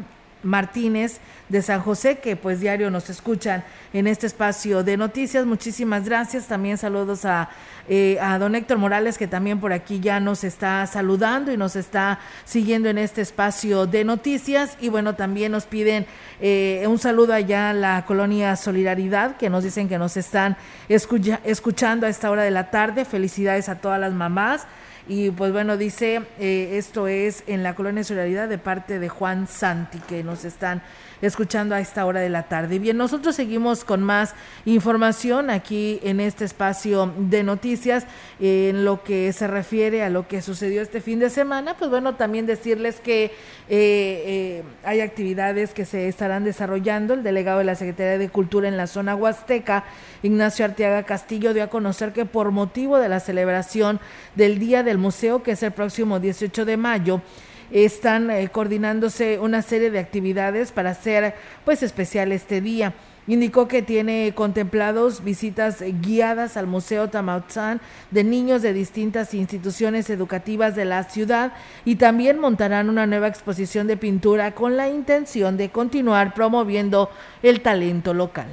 Martínez 0.47 1.19
de 1.49 1.61
San 1.61 1.81
José, 1.81 2.19
que 2.19 2.37
pues 2.37 2.61
diario 2.61 2.91
nos 2.91 3.11
escuchan 3.11 3.65
en 3.93 4.07
este 4.07 4.27
espacio 4.27 4.83
de 4.83 4.97
noticias. 4.97 5.45
Muchísimas 5.45 6.05
gracias. 6.05 6.47
También 6.47 6.79
saludos 6.79 7.25
a, 7.25 7.51
eh, 7.89 8.19
a 8.21 8.39
don 8.39 8.55
Héctor 8.55 8.79
Morales, 8.79 9.19
que 9.19 9.27
también 9.27 9.61
por 9.61 9.73
aquí 9.73 10.01
ya 10.01 10.21
nos 10.21 10.45
está 10.45 10.87
saludando 10.87 11.53
y 11.53 11.57
nos 11.57 11.77
está 11.77 12.21
siguiendo 12.45 12.89
en 12.89 12.99
este 12.99 13.23
espacio 13.23 13.87
de 13.87 14.05
noticias. 14.05 14.77
Y 14.81 14.89
bueno, 14.89 15.15
también 15.15 15.53
nos 15.53 15.67
piden 15.67 16.07
eh, 16.41 16.85
un 16.87 16.99
saludo 16.99 17.33
allá 17.33 17.71
a 17.71 17.75
la 17.75 18.05
colonia 18.07 18.57
Solidaridad, 18.57 19.37
que 19.37 19.51
nos 19.51 19.65
dicen 19.65 19.89
que 19.89 19.99
nos 19.99 20.17
están 20.17 20.57
escuchando 20.89 22.07
a 22.07 22.09
esta 22.09 22.31
hora 22.31 22.43
de 22.43 22.51
la 22.51 22.71
tarde. 22.71 23.05
Felicidades 23.05 23.69
a 23.69 23.77
todas 23.81 24.01
las 24.01 24.13
mamás. 24.13 24.67
Y 25.09 25.31
pues 25.31 25.53
bueno, 25.53 25.77
dice, 25.77 26.23
eh, 26.41 26.71
esto 26.75 27.07
es 27.07 27.45
en 27.47 27.63
la 27.63 27.77
colonia 27.77 28.03
Solidaridad 28.03 28.49
de 28.49 28.59
parte 28.59 28.99
de 28.99 29.09
Juan 29.09 29.47
Santi, 29.47 29.99
que 30.01 30.25
nos 30.25 30.45
están 30.45 30.83
escuchando 31.23 31.75
a 31.75 31.81
esta 31.81 32.05
hora 32.05 32.21
de 32.21 32.29
la 32.29 32.45
tarde. 32.45 32.79
Bien, 32.79 32.97
nosotros 32.97 33.37
seguimos 33.37 33.85
con 33.85 34.03
más 34.03 34.35
información 34.65 35.51
aquí 35.51 36.01
en 36.03 36.21
este 36.21 36.45
espacio 36.45 37.13
de 37.19 37.43
noticias 37.43 38.05
en 38.41 38.85
lo 38.85 39.03
que 39.03 39.33
se 39.33 39.47
refiere 39.47 40.03
a 40.03 40.11
lo 40.11 40.29
que 40.29 40.43
sucedió 40.43 40.83
este 40.83 41.01
fin 41.01 41.19
de 41.19 41.31
semana. 41.31 41.77
Pues 41.79 41.91
bueno, 41.91 42.17
también 42.17 42.47
decirles 42.47 43.01
que 43.01 43.25
eh, 43.25 43.31
eh, 43.69 44.63
hay 44.85 45.01
actividades 45.01 45.73
que 45.73 45.85
se 45.85 46.09
estarán 46.09 46.45
desarrollando. 46.45 47.15
El 47.15 47.23
delegado 47.23 47.59
de 47.59 47.65
la 47.65 47.77
Secretaría 47.77 48.19
de 48.19 48.29
Cultura 48.29 48.69
en 48.69 48.77
la 48.77 48.87
zona 48.87 49.15
huasteca, 49.15 49.85
Ignacio 50.27 50.65
Arteaga 50.65 51.05
Castillo, 51.05 51.55
dio 51.55 51.65
a 51.65 51.69
conocer 51.69 52.13
que 52.13 52.27
por 52.27 52.51
motivo 52.51 52.99
de 52.99 53.09
la 53.09 53.21
celebración 53.21 54.01
del 54.35 54.59
Día 54.59 54.83
del 54.83 54.99
Museo, 54.99 55.43
que 55.43 55.53
es 55.53 55.63
el 55.63 55.73
próximo 55.73 56.21
18 56.21 56.65
de 56.65 56.77
mayo, 56.77 57.23
están 57.71 58.31
eh, 58.31 58.49
coordinándose 58.49 59.39
una 59.39 59.63
serie 59.63 59.91
de 59.91 59.99
actividades 59.99 60.73
para 60.73 60.91
hacer 60.91 61.35
pues 61.65 61.83
especial 61.83 62.33
este 62.33 62.61
día. 62.61 62.95
Indicó 63.29 63.67
que 63.67 63.83
tiene 63.83 64.33
contemplados 64.37 65.25
visitas 65.25 65.83
guiadas 66.01 66.57
al 66.57 66.69
Museo 66.69 67.11
Tamautzán 67.11 67.81
de 68.13 68.23
niños 68.23 68.63
de 68.63 68.73
distintas 68.73 69.35
instituciones 69.35 70.11
educativas 70.11 70.77
de 70.77 70.85
la 70.85 71.03
ciudad 71.05 71.53
y 71.85 71.97
también 71.97 72.39
montarán 72.39 72.89
una 72.89 73.07
nueva 73.07 73.27
exposición 73.27 73.89
de 73.89 73.97
pintura 73.97 74.55
con 74.55 74.77
la 74.77 74.89
intención 74.89 75.57
de 75.57 75.71
continuar 75.71 76.35
promoviendo 76.35 77.11
el 77.43 77.63
talento 77.63 78.15
local 78.15 78.47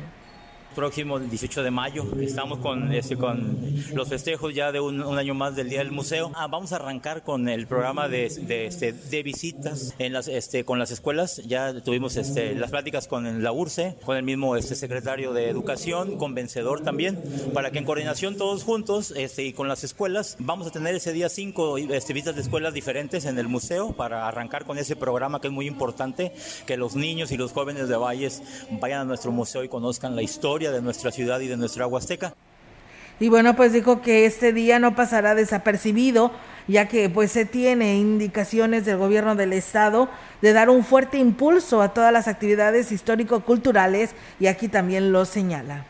próximo 0.73 1.19
18 1.19 1.63
de 1.63 1.71
mayo. 1.71 2.05
Estamos 2.19 2.59
con, 2.59 2.91
este, 2.93 3.15
con 3.15 3.57
los 3.93 4.09
festejos 4.09 4.53
ya 4.53 4.71
de 4.71 4.79
un, 4.79 5.01
año 5.17 5.33
más 5.33 5.55
del 5.55 5.69
Día 5.69 5.79
del 5.79 5.91
Museo. 5.91 6.31
Ah, 6.35 6.47
vamos 6.47 6.73
a 6.73 6.77
arrancar 6.77 7.23
con 7.23 7.47
el 7.47 7.67
programa 7.67 8.07
de, 8.07 8.29
de, 8.29 8.65
este, 8.65 9.23
visitas 9.23 9.93
este, 9.99 10.65
con 10.65 10.79
las 10.79 10.91
escuelas. 10.91 11.37
Ya 11.45 11.81
tuvimos 11.81 12.15
este, 12.17 12.55
las 12.55 12.71
pláticas 12.71 13.07
con 13.07 13.43
la 13.43 13.51
URCE, 13.51 13.95
con 14.05 14.17
el 14.17 14.23
mismo 14.23 14.55
este, 14.55 14.75
secretario 14.75 15.33
de 15.33 15.49
Educación, 15.49 16.17
con 16.17 16.33
Vencedor 16.33 16.81
también, 16.81 17.21
para 17.53 17.71
que 17.71 17.79
en 17.79 17.85
coordinación 17.85 18.37
todos 18.37 18.63
juntos 18.63 19.13
este, 19.15 19.43
y 19.43 19.53
con 19.53 19.67
las 19.67 19.83
escuelas 19.83 20.35
vamos 20.39 20.67
a 20.67 20.71
tener 20.71 20.95
ese 20.95 21.13
día 21.13 21.29
cinco 21.29 21.77
este, 21.77 22.13
visitas 22.13 22.35
de 22.35 22.41
escuelas 22.41 22.73
diferentes 22.73 23.25
en 23.25 23.37
el 23.37 23.47
museo 23.47 23.93
para 23.93 24.27
arrancar 24.27 24.65
con 24.65 24.77
ese 24.77 24.95
programa 24.95 25.39
que 25.39 25.47
es 25.47 25.53
muy 25.53 25.67
importante, 25.67 26.33
que 26.65 26.77
los 26.77 26.95
niños 26.95 27.31
y 27.31 27.37
los 27.37 27.51
jóvenes 27.51 27.87
de 27.87 27.95
Valles 27.95 28.41
vayan 28.81 29.01
a 29.01 29.05
nuestro 29.05 29.31
museo 29.31 29.63
y 29.63 29.69
conozcan 29.69 30.15
la 30.15 30.21
historia 30.21 30.62
de 30.71 30.81
nuestra 30.81 31.11
ciudad 31.11 31.39
y 31.39 31.47
de 31.47 31.57
nuestra 31.57 31.87
Huasteca. 31.87 32.33
Y 33.19 33.29
bueno, 33.29 33.55
pues 33.55 33.73
dijo 33.73 34.01
que 34.01 34.25
este 34.25 34.53
día 34.53 34.79
no 34.79 34.95
pasará 34.95 35.35
desapercibido, 35.35 36.31
ya 36.67 36.87
que 36.87 37.09
pues 37.09 37.31
se 37.31 37.45
tiene 37.45 37.95
indicaciones 37.95 38.85
del 38.85 38.97
gobierno 38.97 39.35
del 39.35 39.53
estado 39.53 40.09
de 40.41 40.53
dar 40.53 40.69
un 40.69 40.83
fuerte 40.83 41.17
impulso 41.19 41.81
a 41.81 41.93
todas 41.93 42.11
las 42.11 42.27
actividades 42.27 42.91
histórico-culturales 42.91 44.11
y 44.39 44.47
aquí 44.47 44.67
también 44.67 45.11
lo 45.11 45.25
señala. 45.25 45.85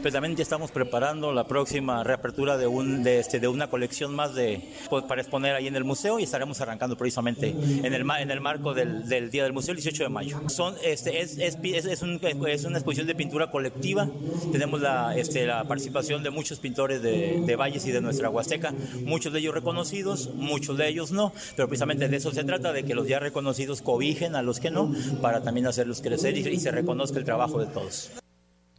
Pues 0.00 0.12
también 0.12 0.36
ya 0.36 0.42
estamos 0.42 0.70
preparando 0.70 1.32
la 1.32 1.46
próxima 1.46 2.04
reapertura 2.04 2.58
de, 2.58 2.66
un, 2.66 3.02
de, 3.02 3.20
este, 3.20 3.40
de 3.40 3.48
una 3.48 3.68
colección 3.68 4.14
más 4.14 4.34
de, 4.34 4.60
pues, 4.90 5.04
para 5.04 5.22
exponer 5.22 5.54
ahí 5.54 5.66
en 5.66 5.76
el 5.76 5.84
museo 5.84 6.18
y 6.18 6.24
estaremos 6.24 6.60
arrancando 6.60 6.96
precisamente 6.96 7.50
en 7.50 7.94
el, 7.94 8.04
en 8.18 8.30
el 8.30 8.40
marco 8.40 8.74
del, 8.74 9.08
del 9.08 9.30
Día 9.30 9.44
del 9.44 9.52
Museo 9.52 9.72
el 9.72 9.78
18 9.78 10.04
de 10.04 10.08
mayo. 10.10 10.40
Son, 10.48 10.74
este, 10.84 11.20
es, 11.20 11.38
es, 11.38 11.56
es, 11.62 12.02
un, 12.02 12.20
es, 12.22 12.64
una 12.64 12.78
exposición 12.78 13.06
de 13.06 13.14
pintura 13.14 13.50
colectiva. 13.50 14.08
Tenemos 14.52 14.80
la, 14.80 15.16
este, 15.16 15.46
la 15.46 15.64
participación 15.64 16.22
de 16.22 16.30
muchos 16.30 16.58
pintores 16.58 17.00
de, 17.00 17.42
de 17.46 17.56
Valles 17.56 17.86
y 17.86 17.92
de 17.92 18.00
nuestra 18.00 18.28
Huasteca, 18.28 18.74
muchos 19.04 19.32
de 19.32 19.38
ellos 19.38 19.54
reconocidos, 19.54 20.34
muchos 20.34 20.76
de 20.76 20.88
ellos 20.88 21.12
no, 21.12 21.32
pero 21.56 21.68
precisamente 21.68 22.08
de 22.08 22.16
eso 22.16 22.32
se 22.32 22.44
trata, 22.44 22.72
de 22.72 22.84
que 22.84 22.94
los 22.94 23.08
ya 23.08 23.20
reconocidos 23.20 23.80
cobijen 23.80 24.36
a 24.36 24.42
los 24.42 24.60
que 24.60 24.70
no, 24.70 24.92
para 25.22 25.42
también 25.42 25.66
hacerlos 25.66 26.00
crecer 26.02 26.36
y, 26.36 26.46
y 26.48 26.60
se 26.60 26.70
reconozca 26.70 27.18
el 27.18 27.24
trabajo 27.24 27.58
de 27.58 27.66
todos. 27.66 28.10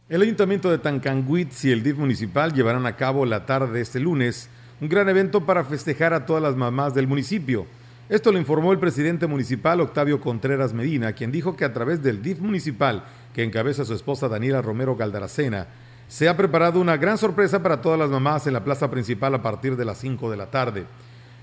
El 0.08 0.22
Ayuntamiento 0.22 0.70
de 0.70 0.78
Tancanguitz 0.78 1.64
y 1.64 1.72
el 1.72 1.82
DIF 1.82 1.96
municipal 1.96 2.52
llevarán 2.52 2.86
a 2.86 2.94
cabo 2.94 3.26
la 3.26 3.44
tarde 3.44 3.72
de 3.72 3.80
este 3.80 3.98
lunes 3.98 4.48
un 4.80 4.88
gran 4.88 5.08
evento 5.08 5.44
para 5.44 5.64
festejar 5.64 6.14
a 6.14 6.24
todas 6.24 6.40
las 6.40 6.54
mamás 6.54 6.94
del 6.94 7.08
municipio. 7.08 7.66
Esto 8.08 8.30
lo 8.30 8.38
informó 8.38 8.70
el 8.70 8.78
presidente 8.78 9.26
municipal 9.26 9.80
Octavio 9.80 10.20
Contreras 10.20 10.72
Medina, 10.72 11.12
quien 11.12 11.32
dijo 11.32 11.56
que 11.56 11.64
a 11.64 11.72
través 11.72 12.04
del 12.04 12.22
DIF 12.22 12.38
municipal, 12.38 13.02
que 13.34 13.42
encabeza 13.42 13.84
su 13.84 13.94
esposa 13.94 14.28
Daniela 14.28 14.62
Romero 14.62 14.94
Galdaracena, 14.94 15.66
se 16.06 16.28
ha 16.28 16.36
preparado 16.36 16.78
una 16.78 16.96
gran 16.98 17.18
sorpresa 17.18 17.60
para 17.60 17.80
todas 17.80 17.98
las 17.98 18.08
mamás 18.08 18.46
en 18.46 18.52
la 18.52 18.62
plaza 18.62 18.88
principal 18.88 19.34
a 19.34 19.42
partir 19.42 19.74
de 19.74 19.86
las 19.86 19.98
5 19.98 20.30
de 20.30 20.36
la 20.36 20.52
tarde. 20.52 20.86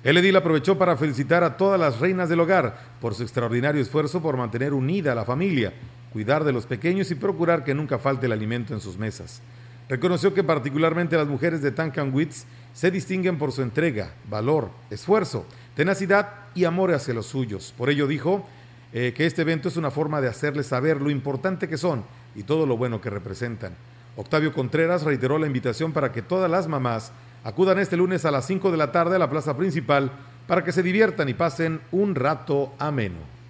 El 0.06 0.16
edil 0.16 0.38
aprovechó 0.38 0.78
para 0.78 0.96
felicitar 0.96 1.44
a 1.44 1.58
todas 1.58 1.78
las 1.78 2.00
reinas 2.00 2.30
del 2.30 2.40
hogar 2.40 2.78
por 3.02 3.14
su 3.14 3.24
extraordinario 3.24 3.82
esfuerzo 3.82 4.22
por 4.22 4.38
mantener 4.38 4.74
unida 4.74 5.12
a 5.12 5.16
la 5.16 5.26
familia 5.26 5.74
cuidar 6.14 6.44
de 6.44 6.54
los 6.54 6.68
pequeños 6.68 7.10
y 7.12 7.16
procurar 7.16 7.64
que 7.64 7.74
nunca 7.74 7.98
falte 7.98 8.28
el 8.28 8.32
alimento 8.32 8.74
en 8.74 8.80
sus 8.80 8.98
mesas. 8.98 9.42
Reconoció 9.90 10.34
que 10.34 10.44
particularmente 10.44 11.18
las 11.18 11.28
mujeres 11.28 11.62
de 11.62 11.72
Tancanwitz 11.72 12.46
se 12.74 12.92
distinguen 12.92 13.38
por 13.38 13.52
su 13.52 13.64
entrega, 13.64 14.14
valor, 14.30 14.70
esfuerzo, 14.90 15.46
tenacidad 15.76 16.30
y 16.56 16.66
amor 16.66 16.94
hacia 16.94 17.14
los 17.14 17.26
suyos. 17.26 17.74
Por 17.78 17.90
ello 17.90 18.08
dijo 18.08 18.48
eh, 18.94 19.14
que 19.16 19.26
este 19.26 19.42
evento 19.42 19.68
es 19.68 19.76
una 19.76 19.92
forma 19.92 20.22
de 20.22 20.30
hacerles 20.30 20.68
saber 20.68 21.02
lo 21.02 21.10
importante 21.10 21.68
que 21.68 21.78
son 21.78 22.06
y 22.36 22.44
todo 22.44 22.66
lo 22.66 22.78
bueno 22.78 23.02
que 23.02 23.10
representan. 23.10 23.74
Octavio 24.16 24.54
Contreras 24.54 25.04
reiteró 25.04 25.40
la 25.40 25.48
invitación 25.48 25.92
para 25.92 26.12
que 26.12 26.22
todas 26.22 26.50
las 26.50 26.68
mamás 26.68 27.12
acudan 27.44 27.80
este 27.80 27.98
lunes 27.98 28.24
a 28.26 28.32
las 28.32 28.46
5 28.46 28.72
de 28.72 28.78
la 28.78 28.92
tarde 28.92 29.16
a 29.16 29.20
la 29.20 29.30
plaza 29.30 29.58
principal 29.58 30.12
para 30.48 30.64
que 30.64 30.72
se 30.72 30.84
diviertan 30.84 31.28
y 31.30 31.34
pasen 31.34 31.82
un 31.92 32.16
rato 32.16 32.74
ameno. 32.78 33.43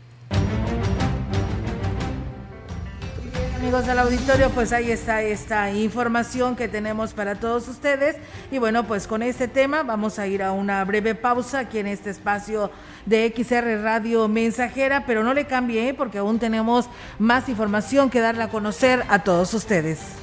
Amigos 3.64 3.88
del 3.88 4.00
auditorio, 4.00 4.50
pues 4.50 4.74
ahí 4.74 4.92
está 4.92 5.22
esta 5.22 5.72
información 5.72 6.58
que 6.58 6.68
tenemos 6.68 7.14
para 7.14 7.36
todos 7.36 7.66
ustedes. 7.70 8.18
Y 8.52 8.58
bueno, 8.58 8.86
pues 8.86 9.08
con 9.08 9.24
este 9.24 9.48
tema 9.48 9.84
vamos 9.84 10.20
a 10.20 10.28
ir 10.28 10.44
a 10.44 10.52
una 10.52 10.84
breve 10.84 11.16
pausa 11.16 11.60
aquí 11.60 11.80
en 11.80 11.88
este 11.88 12.10
espacio 12.10 12.72
de 13.06 13.34
XR 13.34 13.82
Radio 13.82 14.28
Mensajera, 14.28 15.06
pero 15.06 15.24
no 15.24 15.34
le 15.34 15.48
cambie 15.48 15.88
¿eh? 15.88 15.94
porque 15.94 16.18
aún 16.18 16.40
tenemos 16.40 16.90
más 17.20 17.48
información 17.48 18.10
que 18.10 18.20
darle 18.20 18.44
a 18.44 18.50
conocer 18.50 19.06
a 19.08 19.24
todos 19.24 19.54
ustedes. 19.54 20.23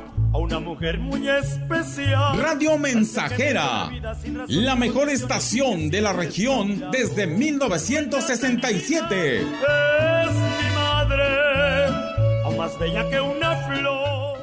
mujer 0.71 0.99
muy 0.99 1.27
especial. 1.27 2.39
Radio 2.39 2.77
Mensajera, 2.77 3.91
la 4.47 4.77
mejor 4.77 5.09
estación 5.09 5.89
de 5.89 5.99
la 5.99 6.13
región 6.13 6.85
desde 6.93 7.27
1967. 7.27 9.41
Es 9.41 9.45
mi 9.45 9.51
madre, 10.73 11.87
aún 12.45 12.55
más 12.55 12.79
bella 12.79 13.09
que 13.09 13.19
una 13.19 13.53
flor. 13.67 14.39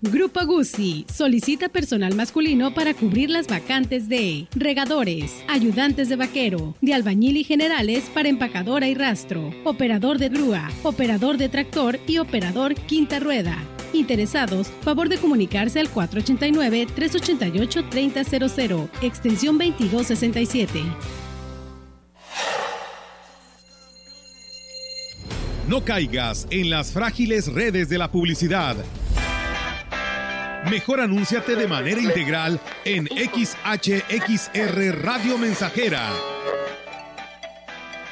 Grupo 0.00 0.46
Guzzi 0.46 1.04
solicita 1.12 1.68
personal 1.68 2.14
masculino 2.14 2.72
para 2.72 2.94
cubrir 2.94 3.28
las 3.28 3.46
vacantes 3.46 4.08
de 4.08 4.48
regadores, 4.52 5.44
ayudantes 5.46 6.08
de 6.08 6.16
vaquero, 6.16 6.74
de 6.80 6.94
albañil 6.94 7.36
y 7.36 7.44
generales 7.44 8.04
para 8.14 8.30
empacadora 8.30 8.88
y 8.88 8.94
rastro, 8.94 9.52
operador 9.64 10.16
de 10.16 10.30
grúa, 10.30 10.70
operador 10.84 11.36
de 11.36 11.50
tractor 11.50 12.00
y 12.06 12.16
operador 12.16 12.74
quinta 12.74 13.20
rueda. 13.20 13.58
Interesados, 13.92 14.68
favor 14.82 15.08
de 15.08 15.18
comunicarse 15.18 15.80
al 15.80 15.92
489-388-3000, 15.92 18.88
extensión 19.02 19.58
2267. 19.58 20.82
No 25.68 25.84
caigas 25.84 26.48
en 26.50 26.68
las 26.68 26.92
frágiles 26.92 27.52
redes 27.52 27.88
de 27.88 27.98
la 27.98 28.10
publicidad. 28.10 28.76
Mejor 30.68 31.00
anúnciate 31.00 31.54
de 31.54 31.68
manera 31.68 32.00
integral 32.00 32.60
en 32.84 33.06
XHXR 33.06 35.00
Radio 35.00 35.38
Mensajera. 35.38 36.10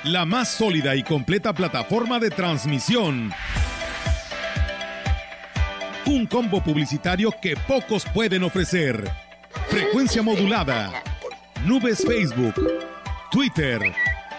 La 0.05 0.25
más 0.25 0.51
sólida 0.51 0.95
y 0.95 1.03
completa 1.03 1.53
plataforma 1.53 2.21
de 2.21 2.31
transmisión. 2.31 3.33
Un 6.09 6.27
combo 6.27 6.61
publicitario 6.63 7.31
que 7.43 7.55
pocos 7.55 8.07
pueden 8.15 8.43
ofrecer. 8.43 9.11
Frecuencia 9.69 10.23
modulada. 10.23 11.03
Nubes 11.67 12.03
Facebook. 12.03 12.55
Twitter. 13.31 13.79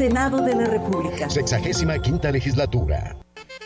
Senado 0.00 0.40
de 0.40 0.54
la 0.54 0.64
República. 0.64 1.28
Sexagésima 1.28 1.98
quinta 1.98 2.32
legislatura. 2.32 3.18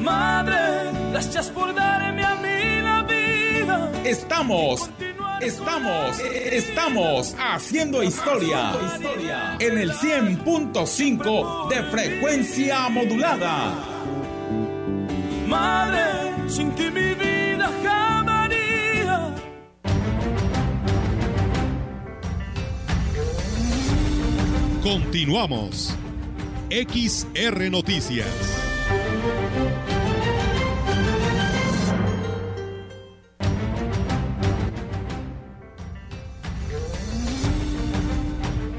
Madre, 0.04 0.97
gracias 1.18 1.50
por 1.50 1.74
darme 1.74 2.24
a 2.24 2.36
mí 2.36 2.80
la 2.84 3.02
vida. 3.02 3.92
Estamos, 4.06 4.88
estamos, 5.42 6.20
estamos 6.20 7.36
haciendo 7.40 8.04
historia 8.04 8.74
en 9.58 9.80
el 9.80 9.94
100.5 9.94 11.70
de 11.70 11.84
frecuencia 11.86 12.88
modulada. 12.90 13.74
Madre, 15.48 16.36
sin 16.48 16.70
ti 16.76 16.92
mi 16.92 17.16
vida 17.16 17.72
jamás. 17.84 18.38
Continuamos. 24.84 25.96
XR 26.70 27.72
Noticias. 27.72 28.67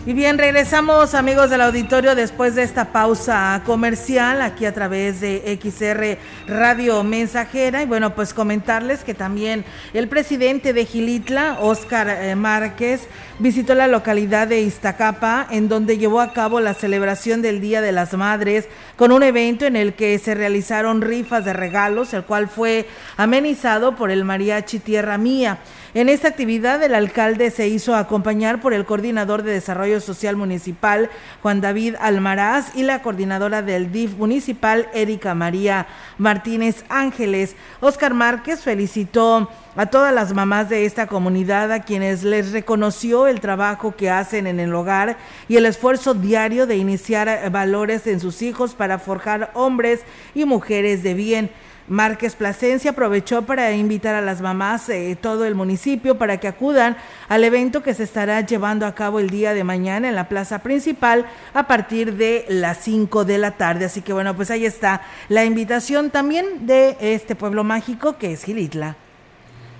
Y 0.09 0.15
bien, 0.15 0.39
regresamos 0.39 1.15
amigos 1.15 1.51
del 1.51 1.61
auditorio 1.61 2.15
después 2.15 2.55
de 2.55 2.63
esta 2.63 2.93
pausa 2.93 3.61
comercial 3.67 4.41
aquí 4.41 4.65
a 4.65 4.73
través 4.73 5.21
de 5.21 5.59
XR 5.63 6.17
Radio 6.51 7.05
Mensajera. 7.05 7.83
Y 7.83 7.87
bueno, 7.87 8.15
pues 8.15 8.33
comentarles 8.33 9.05
que 9.05 9.13
también 9.13 9.67
el 9.93 10.09
presidente 10.09 10.73
de 10.73 10.87
Gilitla, 10.87 11.59
Óscar 11.61 12.09
eh, 12.09 12.35
Márquez, 12.37 13.03
visitó 13.39 13.75
la 13.75 13.87
localidad 13.87 14.49
de 14.49 14.63
Iztacapa, 14.63 15.47
en 15.51 15.69
donde 15.69 15.99
llevó 15.99 16.23
a 16.23 16.33
cabo 16.33 16.61
la 16.61 16.73
celebración 16.73 17.43
del 17.43 17.61
Día 17.61 17.83
de 17.83 17.93
las 17.93 18.15
Madres, 18.15 18.67
con 18.97 19.13
un 19.13 19.23
evento 19.23 19.67
en 19.67 19.77
el 19.77 19.93
que 19.93 20.19
se 20.19 20.35
realizaron 20.35 21.03
rifas 21.03 21.45
de 21.45 21.53
regalos, 21.53 22.15
el 22.15 22.25
cual 22.25 22.49
fue 22.49 22.89
amenizado 23.19 23.95
por 23.95 24.11
el 24.11 24.25
Mariachi 24.25 24.79
Tierra 24.79 25.19
Mía. 25.19 25.59
En 25.95 26.11
esta 26.11 26.29
actividad, 26.29 26.83
el 26.83 26.95
alcalde 26.95 27.51
se 27.51 27.67
hizo 27.67 27.97
acompañar 27.97 28.61
por 28.61 28.75
el 28.75 28.85
coordinador 28.85 29.43
de 29.43 29.53
Desarrollo 29.53 30.03
Social 30.03 30.37
Municipal, 30.37 31.09
Juan 31.41 31.63
David 31.63 31.95
Almaraz, 31.99 32.77
y 32.77 32.83
la 32.83 33.01
coordinadora 33.01 33.63
del 33.63 33.91
DIF 33.91 34.19
municipal, 34.19 34.89
Erika 34.93 35.35
María 35.35 35.87
Martínez 36.19 36.85
Ángeles. 36.91 37.57
Oscar 37.81 38.13
Márquez 38.13 38.61
felicitó 38.61 39.51
a 39.77 39.87
todas 39.87 40.13
las 40.13 40.35
mamás 40.35 40.69
de 40.69 40.85
esta 40.85 41.07
comunidad 41.07 41.73
a 41.73 41.81
quienes 41.81 42.23
les 42.23 42.53
reconoció 42.53 43.27
el 43.27 43.41
trabajo 43.41 43.97
que 43.97 44.11
hacen 44.11 44.47
en 44.47 44.61
el 44.61 44.75
hogar 44.75 45.17
y 45.49 45.57
el 45.57 45.65
esfuerzo 45.65 46.13
diario 46.13 46.67
de 46.67 46.77
iniciar 46.77 47.51
valores 47.51 48.07
en 48.07 48.21
sus 48.21 48.43
hijos 48.43 48.75
para 48.75 48.99
forjar 48.99 49.53
hombres 49.55 50.01
y 50.35 50.45
mujeres 50.45 51.03
de 51.03 51.15
bien. 51.15 51.51
Márquez 51.89 52.37
Plasencia 52.37 52.91
aprovechó 52.91 53.43
para 53.43 53.73
invitar 53.73 54.15
a 54.15 54.21
las 54.21 54.41
mamás 54.41 54.87
de 54.89 55.17
todo 55.17 55.47
el 55.47 55.55
municipio 55.55 56.19
para 56.19 56.39
que 56.39 56.49
acudan 56.49 56.97
al 57.29 57.45
evento 57.45 57.83
que 57.83 57.95
se 57.95 58.03
estará 58.03 58.43
llevando 58.43 58.85
a 58.87 58.95
cabo 58.95 59.21
el 59.21 59.31
día 59.31 59.55
de 59.55 59.65
mañana 59.65 60.09
en 60.09 60.15
la 60.15 60.29
plaza 60.29 60.59
principal 60.61 61.27
a 61.55 61.67
partir 61.67 62.15
de 62.15 62.45
las 62.49 62.79
5 62.79 63.25
de 63.25 63.39
la 63.39 63.53
tarde. 63.53 63.87
Así 63.87 64.03
que 64.03 64.13
bueno, 64.13 64.37
pues 64.37 64.51
ahí 64.51 64.67
está 64.67 65.03
la 65.29 65.45
invitación 65.45 66.11
también 66.11 66.67
de 66.67 66.97
este 67.01 67.35
pueblo 67.35 67.65
mágico 67.65 68.19
que 68.19 68.33
es 68.33 68.45
Gilitla. 68.45 68.97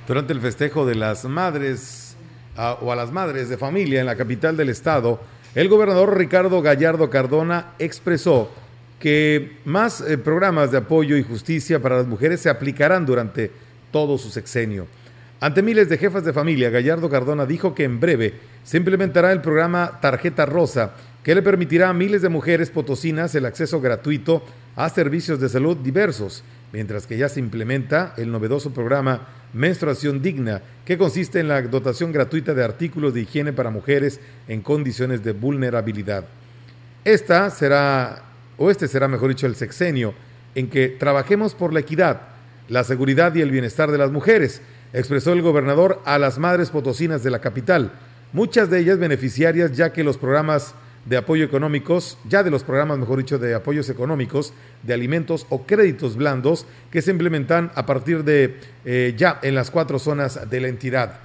Durante 0.07 0.33
el 0.33 0.41
festejo 0.41 0.87
de 0.87 0.95
las 0.95 1.27
madres 1.27 2.17
a, 2.57 2.73
o 2.81 2.91
a 2.91 2.97
las 2.97 3.13
madres 3.13 3.51
de 3.51 3.59
familia 3.59 4.01
en 4.01 4.07
la 4.07 4.17
capital 4.17 4.57
del 4.57 4.71
estado, 4.71 5.21
el 5.55 5.69
gobernador 5.69 6.17
Ricardo 6.17 6.63
Gallardo 6.63 7.11
Cardona 7.11 7.73
expresó 7.79 8.51
que 8.99 9.59
más 9.65 10.01
eh, 10.01 10.19
programas 10.19 10.71
de 10.71 10.79
apoyo 10.79 11.17
y 11.17 11.23
justicia 11.23 11.81
para 11.81 11.97
las 11.97 12.07
mujeres 12.07 12.41
se 12.41 12.51
aplicarán 12.51 13.07
durante 13.07 13.51
todo 13.91 14.19
su 14.19 14.31
sexenio. 14.31 14.87
Ante 15.41 15.63
miles 15.63 15.89
de 15.89 15.99
jefas 15.99 16.25
de 16.25 16.33
familia, 16.33 16.69
Gallardo 16.69 17.09
Cardona 17.09 17.47
dijo 17.47 17.75
que 17.75 17.85
en 17.85 18.01
breve 18.01 18.35
se 18.65 18.77
implementará 18.77 19.31
el 19.31 19.41
programa 19.41 20.01
Tarjeta 20.01 20.47
Rosa, 20.47 20.95
que 21.23 21.35
le 21.35 21.43
permitirá 21.43 21.89
a 21.89 21.95
miles 21.95 22.23
de 22.23 22.29
mujeres 22.29 22.71
potosinas 22.71 23.35
el 23.35 23.47
acceso 23.47 23.81
gratuito 23.81 24.43
a 24.75 24.89
servicios 24.89 25.39
de 25.39 25.49
salud 25.49 25.77
diversos, 25.77 26.43
mientras 26.73 27.07
que 27.07 27.17
ya 27.17 27.29
se 27.29 27.39
implementa 27.39 28.15
el 28.17 28.33
novedoso 28.33 28.73
programa 28.73 29.29
Menstruación 29.53 30.23
Digna, 30.23 30.61
que 30.85 30.99
consiste 30.99 31.39
en 31.39 31.49
la 31.49 31.63
dotación 31.63 32.13
gratuita 32.13 32.53
de 32.53 32.65
artículos 32.65 33.15
de 33.15 33.21
higiene 33.21 33.53
para 33.53 33.71
mujeres 33.71 34.21
en 34.49 34.61
condiciones 34.61 35.23
de 35.23 35.33
vulnerabilidad. 35.33 36.25
Esta 37.05 37.49
será 37.51 38.28
o 38.59 38.71
este 38.71 38.89
será, 38.89 39.09
mejor 39.09 39.29
dicho, 39.31 39.47
el 39.47 39.55
sexenio, 39.55 40.13
en 40.55 40.69
que 40.69 40.89
trabajemos 40.89 41.55
por 41.55 41.73
la 41.73 41.81
equidad, 41.81 42.21
la 42.69 42.85
seguridad 42.85 43.35
y 43.35 43.41
el 43.41 43.51
bienestar 43.51 43.91
de 43.91 43.99
las 43.99 44.11
mujeres, 44.11 44.61
expresó 44.93 45.33
el 45.33 45.43
gobernador 45.43 46.03
a 46.05 46.19
las 46.19 46.39
madres 46.39 46.71
potosinas 46.71 47.23
de 47.23 47.31
la 47.31 47.41
capital, 47.41 47.93
muchas 48.33 48.69
de 48.69 48.81
ellas 48.81 48.99
beneficiarias 48.99 49.73
ya 49.73 49.93
que 49.93 50.05
los 50.05 50.19
programas 50.19 50.75
de 51.07 51.17
apoyo 51.17 51.45
económicos, 51.45 52.19
ya 52.29 52.43
de 52.43 52.51
los 52.51 52.65
programas, 52.65 52.99
mejor 52.99 53.19
dicho, 53.19 53.39
de 53.39 53.55
apoyos 53.55 53.89
económicos, 53.89 54.53
de 54.83 54.93
alimentos 54.93 55.47
o 55.49 55.65
créditos 55.65 56.17
blandos 56.17 56.67
que 56.91 57.01
se 57.01 57.13
implementan 57.13 57.71
a 57.75 57.87
partir 57.87 58.25
de 58.25 58.57
eh, 58.85 59.15
ya 59.17 59.39
en 59.43 59.55
las 59.55 59.71
cuatro 59.71 59.99
zonas 59.99 60.51
de 60.51 60.61
la 60.61 60.69
entidad. 60.69 61.21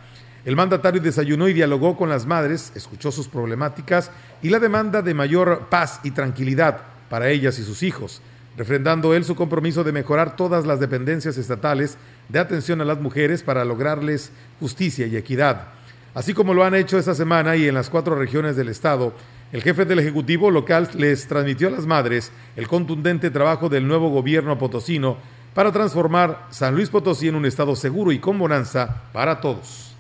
El 0.46 0.56
mandatario 0.56 1.02
desayunó 1.02 1.48
y 1.48 1.54
dialogó 1.54 1.98
con 1.98 2.10
las 2.10 2.26
madres, 2.26 2.72
escuchó 2.76 3.12
sus 3.12 3.28
problemáticas 3.28 4.12
y 4.42 4.50
la 4.50 4.60
demanda 4.60 5.02
de 5.02 5.14
mayor 5.14 5.68
paz 5.70 6.00
y 6.04 6.12
tranquilidad 6.12 6.93
para 7.14 7.30
ellas 7.30 7.60
y 7.60 7.64
sus 7.64 7.84
hijos, 7.84 8.24
refrendando 8.58 9.14
él 9.14 9.24
su 9.24 9.36
compromiso 9.36 9.84
de 9.84 9.92
mejorar 9.92 10.36
todas 10.36 10.66
las 10.66 10.80
dependencias 10.80 11.38
estatales 11.38 11.96
de 12.28 12.40
atención 12.40 12.82
a 12.82 12.86
las 12.86 13.00
mujeres 13.00 13.44
para 13.44 13.64
lograrles 13.64 14.32
justicia 14.60 15.06
y 15.06 15.16
equidad. 15.16 15.68
Así 16.16 16.34
como 16.34 16.56
lo 16.56 16.64
han 16.64 16.74
hecho 16.74 16.98
esta 16.98 17.14
semana 17.14 17.56
y 17.56 17.68
en 17.68 17.76
las 17.76 17.92
cuatro 17.92 18.16
regiones 18.16 18.56
del 18.56 18.70
Estado, 18.70 19.14
el 19.52 19.62
jefe 19.62 19.86
del 19.86 20.00
Ejecutivo 20.00 20.50
local 20.50 20.90
les 20.96 21.28
transmitió 21.28 21.68
a 21.68 21.72
las 21.72 21.86
madres 21.86 22.32
el 22.56 22.68
contundente 22.68 23.30
trabajo 23.30 23.70
del 23.70 23.88
nuevo 23.88 24.10
gobierno 24.10 24.58
potosino 24.58 25.18
para 25.54 25.72
transformar 25.72 26.48
San 26.50 26.74
Luis 26.74 26.90
Potosí 26.90 27.28
en 27.28 27.36
un 27.36 27.46
estado 27.46 27.76
seguro 27.76 28.12
y 28.12 28.18
con 28.18 28.40
bonanza 28.40 29.04
para 29.14 29.40
todos. 29.40 29.93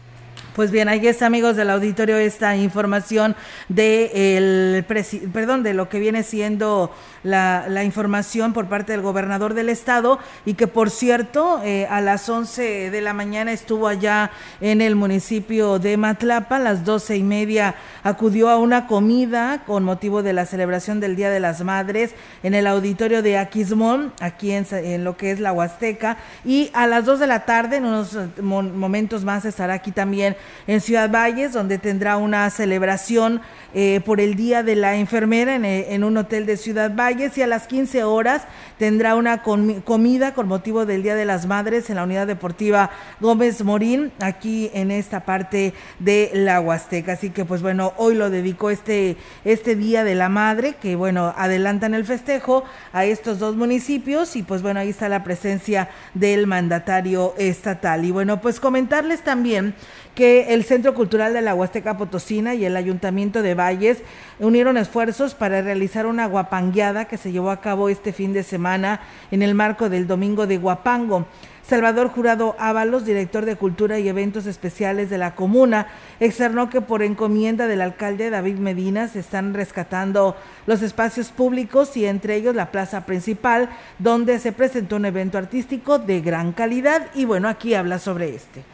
Pues 0.55 0.69
bien, 0.69 0.87
ahí 0.87 1.07
está, 1.07 1.25
amigos 1.25 1.55
del 1.55 1.71
auditorio, 1.71 2.15
esta 2.17 2.55
información 2.55 3.35
de 3.69 4.37
el 4.37 4.83
perdón, 4.83 5.63
de 5.63 5.73
lo 5.73 5.89
que 5.89 5.97
viene 5.97 6.21
siendo 6.21 6.91
la, 7.23 7.83
información 7.83 8.53
por 8.53 8.67
parte 8.67 8.91
del 8.91 9.01
gobernador 9.01 9.53
del 9.53 9.69
estado 9.69 10.19
y 10.45 10.53
que 10.53 10.67
por 10.67 10.89
cierto 10.89 11.61
eh, 11.63 11.87
a 11.89 12.01
las 12.01 12.29
11 12.29 12.91
de 12.91 13.01
la 13.01 13.13
mañana 13.13 13.51
estuvo 13.51 13.87
allá 13.87 14.31
en 14.61 14.81
el 14.81 14.95
municipio 14.95 15.79
de 15.79 15.97
Matlapa, 15.97 16.57
a 16.57 16.59
las 16.59 16.85
doce 16.85 17.17
y 17.17 17.23
media 17.23 17.75
acudió 18.03 18.49
a 18.49 18.57
una 18.57 18.87
comida 18.87 19.63
con 19.65 19.83
motivo 19.83 20.23
de 20.23 20.33
la 20.33 20.45
celebración 20.45 20.99
del 20.99 21.15
Día 21.15 21.29
de 21.29 21.39
las 21.39 21.61
Madres 21.61 22.11
en 22.43 22.53
el 22.53 22.67
auditorio 22.67 23.21
de 23.21 23.37
Aquismón, 23.37 24.13
aquí 24.19 24.51
en, 24.51 24.65
en 24.71 25.03
lo 25.03 25.17
que 25.17 25.31
es 25.31 25.39
la 25.39 25.53
Huasteca, 25.53 26.17
y 26.45 26.69
a 26.73 26.87
las 26.87 27.05
2 27.05 27.19
de 27.19 27.27
la 27.27 27.45
tarde, 27.45 27.77
en 27.77 27.85
unos 27.85 28.17
momentos 28.41 29.23
más, 29.23 29.45
estará 29.45 29.73
aquí 29.73 29.91
también 29.91 30.35
en 30.67 30.81
Ciudad 30.81 31.09
Valles, 31.09 31.53
donde 31.53 31.77
tendrá 31.77 32.17
una 32.17 32.49
celebración 32.49 33.41
eh, 33.73 34.01
por 34.05 34.19
el 34.19 34.35
Día 34.35 34.61
de 34.61 34.75
la 34.75 34.95
Enfermera 34.97 35.55
en, 35.55 35.65
eh, 35.65 35.93
en, 35.93 36.03
un 36.03 36.17
hotel 36.17 36.45
de 36.45 36.57
Ciudad 36.57 36.91
Valles 36.95 37.12
y 37.13 37.41
a 37.43 37.47
las 37.47 37.67
15 37.67 38.03
horas 38.05 38.43
tendrá 38.79 39.15
una 39.15 39.43
comida 39.43 40.33
con 40.33 40.47
motivo 40.47 40.87
del 40.87 41.03
Día 41.03 41.13
de 41.13 41.25
las 41.25 41.45
Madres 41.45 41.91
en 41.91 41.97
la 41.97 42.03
Unidad 42.03 42.25
Deportiva 42.25 42.89
Gómez 43.19 43.63
Morín, 43.63 44.11
aquí 44.19 44.71
en 44.73 44.89
esta 44.89 45.23
parte 45.23 45.75
de 45.99 46.31
la 46.33 46.59
Huasteca. 46.59 47.13
Así 47.13 47.29
que 47.29 47.45
pues 47.45 47.61
bueno, 47.61 47.93
hoy 47.97 48.15
lo 48.15 48.31
dedicó 48.31 48.71
este, 48.71 49.15
este 49.45 49.75
Día 49.75 50.03
de 50.03 50.15
la 50.15 50.27
Madre, 50.27 50.73
que 50.81 50.95
bueno, 50.95 51.35
adelantan 51.37 51.93
el 51.93 52.03
festejo 52.03 52.63
a 52.93 53.05
estos 53.05 53.37
dos 53.37 53.55
municipios 53.55 54.35
y 54.35 54.41
pues 54.41 54.63
bueno, 54.63 54.79
ahí 54.79 54.89
está 54.89 55.07
la 55.07 55.23
presencia 55.23 55.89
del 56.15 56.47
mandatario 56.47 57.35
estatal. 57.37 58.05
Y 58.05 58.11
bueno, 58.11 58.41
pues 58.41 58.59
comentarles 58.59 59.21
también 59.21 59.75
que 60.15 60.53
el 60.53 60.63
Centro 60.63 60.93
Cultural 60.93 61.33
de 61.33 61.41
la 61.41 61.55
Huasteca 61.55 61.97
Potosina 61.97 62.53
y 62.53 62.65
el 62.65 62.77
Ayuntamiento 62.77 63.41
de 63.41 63.55
Valles 63.55 64.03
unieron 64.39 64.77
esfuerzos 64.77 65.33
para 65.33 65.61
realizar 65.61 66.05
una 66.05 66.27
guapangueada 66.27 67.05
que 67.05 67.17
se 67.17 67.31
llevó 67.31 67.49
a 67.49 67.61
cabo 67.61 67.89
este 67.89 68.13
fin 68.13 68.33
de 68.33 68.43
semana 68.43 69.01
en 69.31 69.41
el 69.41 69.55
marco 69.55 69.89
del 69.89 70.07
Domingo 70.07 70.45
de 70.45 70.57
Guapango. 70.57 71.25
Salvador 71.65 72.09
Jurado 72.09 72.57
Ábalos, 72.59 73.05
director 73.05 73.45
de 73.45 73.55
Cultura 73.55 73.97
y 73.97 74.09
Eventos 74.09 74.45
Especiales 74.45 75.09
de 75.09 75.17
la 75.17 75.33
comuna, 75.33 75.87
externó 76.19 76.69
que 76.69 76.81
por 76.81 77.01
encomienda 77.01 77.67
del 77.67 77.81
alcalde 77.81 78.29
David 78.29 78.57
Medina 78.57 79.07
se 79.07 79.19
están 79.19 79.53
rescatando 79.53 80.35
los 80.67 80.81
espacios 80.81 81.29
públicos 81.29 81.95
y 81.95 82.05
entre 82.05 82.35
ellos 82.35 82.53
la 82.53 82.69
plaza 82.69 83.05
principal, 83.05 83.69
donde 83.97 84.39
se 84.39 84.51
presentó 84.51 84.97
un 84.97 85.05
evento 85.05 85.37
artístico 85.37 85.99
de 85.99 86.19
gran 86.19 86.51
calidad 86.51 87.07
y 87.15 87.23
bueno, 87.23 87.47
aquí 87.47 87.73
habla 87.73 87.97
sobre 87.97 88.35
este 88.35 88.72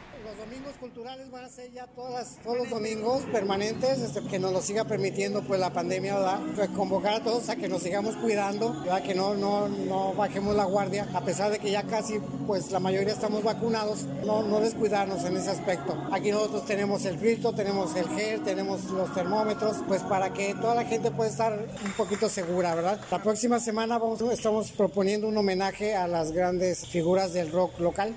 ser 1.59 1.73
ya 1.73 1.87
todas, 1.87 2.37
todos 2.43 2.57
los 2.57 2.69
domingos 2.69 3.23
permanentes, 3.31 3.99
este, 3.99 4.21
que 4.21 4.39
nos 4.39 4.53
lo 4.53 4.61
siga 4.61 4.85
permitiendo 4.85 5.41
pues 5.41 5.59
la 5.59 5.71
pandemia, 5.71 6.15
¿verdad? 6.15 6.39
Pues, 6.55 6.69
convocar 6.69 7.15
a 7.15 7.23
todos 7.23 7.49
a 7.49 7.55
que 7.57 7.67
nos 7.67 7.81
sigamos 7.81 8.15
cuidando, 8.15 8.73
¿verdad? 8.81 9.03
Que 9.03 9.13
no, 9.13 9.35
no, 9.35 9.67
no 9.67 10.13
bajemos 10.13 10.55
la 10.55 10.63
guardia, 10.63 11.07
a 11.13 11.21
pesar 11.21 11.51
de 11.51 11.59
que 11.59 11.71
ya 11.71 11.83
casi 11.83 12.19
pues 12.47 12.71
la 12.71 12.79
mayoría 12.79 13.11
estamos 13.11 13.43
vacunados, 13.43 14.03
no, 14.25 14.43
no 14.43 14.61
descuidarnos 14.61 15.25
en 15.25 15.35
ese 15.35 15.49
aspecto. 15.49 15.97
Aquí 16.11 16.31
nosotros 16.31 16.65
tenemos 16.65 17.03
el 17.05 17.17
filtro, 17.17 17.51
tenemos 17.51 17.93
el 17.95 18.07
gel, 18.09 18.41
tenemos 18.43 18.85
los 18.85 19.13
termómetros, 19.13 19.77
pues 19.87 20.01
para 20.03 20.31
que 20.31 20.53
toda 20.55 20.75
la 20.75 20.85
gente 20.85 21.11
pueda 21.11 21.29
estar 21.29 21.67
un 21.83 21.91
poquito 21.93 22.29
segura, 22.29 22.73
¿verdad? 22.75 23.01
La 23.11 23.21
próxima 23.21 23.59
semana 23.59 23.97
vamos, 23.97 24.21
estamos 24.21 24.71
proponiendo 24.71 25.27
un 25.27 25.35
homenaje 25.35 25.95
a 25.95 26.07
las 26.07 26.31
grandes 26.31 26.87
figuras 26.87 27.33
del 27.33 27.51
rock 27.51 27.79
local. 27.79 28.15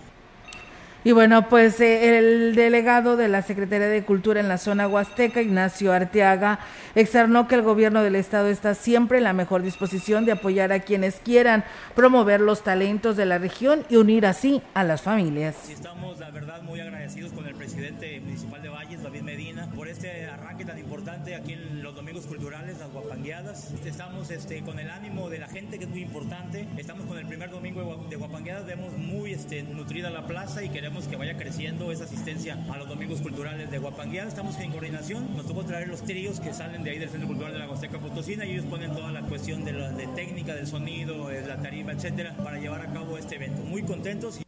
Y 1.04 1.10
bueno, 1.10 1.48
pues 1.48 1.80
eh, 1.80 2.16
el 2.16 2.54
delegado 2.54 3.16
de 3.16 3.26
la 3.26 3.42
Secretaría 3.42 3.88
de 3.88 4.04
Cultura 4.04 4.38
en 4.38 4.46
la 4.46 4.56
zona 4.56 4.86
huasteca, 4.86 5.42
Ignacio 5.42 5.92
Arteaga, 5.92 6.60
externó 6.94 7.48
que 7.48 7.56
el 7.56 7.62
gobierno 7.62 8.04
del 8.04 8.14
estado 8.14 8.46
está 8.46 8.76
siempre 8.76 9.18
en 9.18 9.24
la 9.24 9.32
mejor 9.32 9.62
disposición 9.62 10.24
de 10.26 10.32
apoyar 10.32 10.70
a 10.70 10.78
quienes 10.78 11.16
quieran 11.16 11.64
promover 11.96 12.40
los 12.40 12.62
talentos 12.62 13.16
de 13.16 13.26
la 13.26 13.38
región 13.38 13.84
y 13.88 13.96
unir 13.96 14.26
así 14.26 14.62
a 14.74 14.84
las 14.84 15.02
familias. 15.02 15.68
Estamos, 15.68 16.20
la 16.20 16.30
verdad, 16.30 16.62
muy 16.62 16.78
agradecidos 16.78 17.32
con 17.32 17.48
el 17.48 17.56
presidente 17.56 18.20
municipal 18.20 18.62
de 18.62 18.68
Valles, 18.68 19.02
David 19.02 19.22
Medina, 19.22 19.68
por 19.74 19.88
este 19.88 20.26
arranque 20.26 20.64
tan 20.64 20.78
importante 20.78 21.34
aquí 21.34 21.54
en 21.54 21.82
los 21.82 21.96
domingos 21.96 22.26
culturales, 22.26 22.78
las 22.78 22.92
guapangueadas. 22.92 23.74
Estamos 23.84 24.30
este, 24.30 24.62
con 24.62 24.78
el 24.78 24.88
ánimo 24.88 25.28
de 25.28 25.40
la 25.40 25.48
gente, 25.48 25.78
que 25.78 25.84
es 25.84 25.90
muy 25.90 26.02
importante. 26.02 26.68
Estamos 26.76 27.06
con 27.06 27.18
el 27.18 27.26
primer 27.26 27.50
domingo 27.50 28.06
de 28.08 28.14
guapangueadas, 28.14 28.66
vemos 28.66 28.92
muy 28.96 29.32
este, 29.32 29.64
nutrida 29.64 30.08
la 30.08 30.28
plaza 30.28 30.62
y 30.62 30.68
queremos 30.68 30.91
que 31.00 31.16
vaya 31.16 31.36
creciendo 31.38 31.90
esa 31.90 32.04
asistencia 32.04 32.58
a 32.70 32.76
los 32.76 32.86
domingos 32.86 33.22
culturales 33.22 33.70
de 33.70 33.78
Guapanguía. 33.78 34.24
Estamos 34.24 34.58
en 34.58 34.70
coordinación, 34.70 35.34
nos 35.34 35.46
tocó 35.46 35.64
traer 35.64 35.88
los 35.88 36.02
tríos 36.02 36.38
que 36.38 36.52
salen 36.52 36.84
de 36.84 36.90
ahí 36.90 36.98
del 36.98 37.08
Centro 37.08 37.28
Cultural 37.28 37.54
de 37.54 37.58
la 37.58 37.68
Huasteca 37.68 37.98
Potosina 37.98 38.44
y 38.44 38.52
ellos 38.52 38.66
ponen 38.66 38.92
toda 38.92 39.10
la 39.10 39.22
cuestión 39.22 39.64
de, 39.64 39.72
la, 39.72 39.90
de 39.90 40.06
técnica, 40.08 40.54
del 40.54 40.66
sonido, 40.66 41.28
de 41.28 41.46
la 41.46 41.56
tarima, 41.56 41.92
etcétera, 41.92 42.36
para 42.44 42.58
llevar 42.58 42.82
a 42.82 42.92
cabo 42.92 43.16
este 43.16 43.36
evento. 43.36 43.62
Muy 43.62 43.82
contentos. 43.82 44.42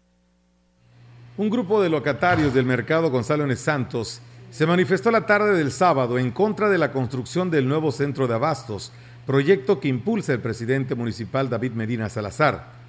Un 1.38 1.50
grupo 1.50 1.82
de 1.82 1.88
locatarios 1.88 2.52
del 2.52 2.66
mercado 2.66 3.10
Gonzalo 3.10 3.56
Santos 3.56 4.20
se 4.50 4.66
manifestó 4.66 5.10
la 5.10 5.24
tarde 5.24 5.56
del 5.56 5.72
sábado 5.72 6.18
en 6.18 6.30
contra 6.30 6.68
de 6.68 6.78
la 6.78 6.92
construcción 6.92 7.50
del 7.50 7.66
nuevo 7.66 7.90
centro 7.90 8.28
de 8.28 8.34
abastos, 8.34 8.92
proyecto 9.26 9.80
que 9.80 9.88
impulsa 9.88 10.34
el 10.34 10.40
presidente 10.40 10.94
municipal 10.94 11.48
David 11.48 11.72
Medina 11.72 12.10
Salazar. 12.10 12.83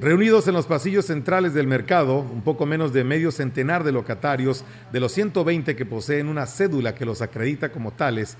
Reunidos 0.00 0.46
en 0.46 0.54
los 0.54 0.66
pasillos 0.66 1.06
centrales 1.06 1.54
del 1.54 1.66
mercado, 1.66 2.20
un 2.20 2.42
poco 2.42 2.66
menos 2.66 2.92
de 2.92 3.02
medio 3.02 3.32
centenar 3.32 3.82
de 3.82 3.90
locatarios 3.90 4.64
de 4.92 5.00
los 5.00 5.10
120 5.10 5.74
que 5.74 5.86
poseen 5.86 6.28
una 6.28 6.46
cédula 6.46 6.94
que 6.94 7.04
los 7.04 7.20
acredita 7.20 7.70
como 7.72 7.90
tales, 7.90 8.36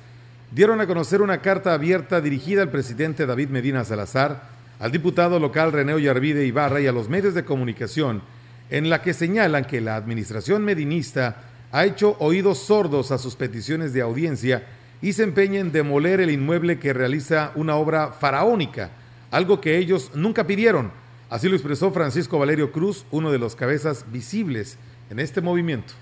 dieron 0.52 0.80
a 0.80 0.86
conocer 0.86 1.20
una 1.20 1.42
carta 1.42 1.74
abierta 1.74 2.20
dirigida 2.20 2.62
al 2.62 2.70
presidente 2.70 3.26
David 3.26 3.48
Medina 3.48 3.84
Salazar, 3.84 4.50
al 4.78 4.92
diputado 4.92 5.40
local 5.40 5.72
René 5.72 5.94
Ollarvide 5.94 6.46
Ibarra 6.46 6.80
y 6.80 6.86
a 6.86 6.92
los 6.92 7.08
medios 7.08 7.34
de 7.34 7.44
comunicación, 7.44 8.22
en 8.70 8.88
la 8.88 9.02
que 9.02 9.12
señalan 9.12 9.64
que 9.64 9.80
la 9.80 9.96
administración 9.96 10.64
medinista 10.64 11.42
ha 11.72 11.84
hecho 11.86 12.14
oídos 12.20 12.58
sordos 12.58 13.10
a 13.10 13.18
sus 13.18 13.34
peticiones 13.34 13.92
de 13.92 14.02
audiencia 14.02 14.62
y 15.02 15.12
se 15.12 15.24
empeña 15.24 15.58
en 15.58 15.72
demoler 15.72 16.20
el 16.20 16.30
inmueble 16.30 16.78
que 16.78 16.92
realiza 16.92 17.50
una 17.56 17.74
obra 17.74 18.12
faraónica, 18.12 18.90
algo 19.32 19.60
que 19.60 19.76
ellos 19.76 20.12
nunca 20.14 20.46
pidieron. 20.46 21.07
Así 21.30 21.48
lo 21.48 21.56
expresó 21.56 21.92
Francisco 21.92 22.38
Valerio 22.38 22.72
Cruz, 22.72 23.04
uno 23.10 23.30
de 23.30 23.38
los 23.38 23.54
cabezas 23.54 24.04
visibles 24.10 24.78
en 25.10 25.18
este 25.18 25.40
movimiento. 25.40 25.92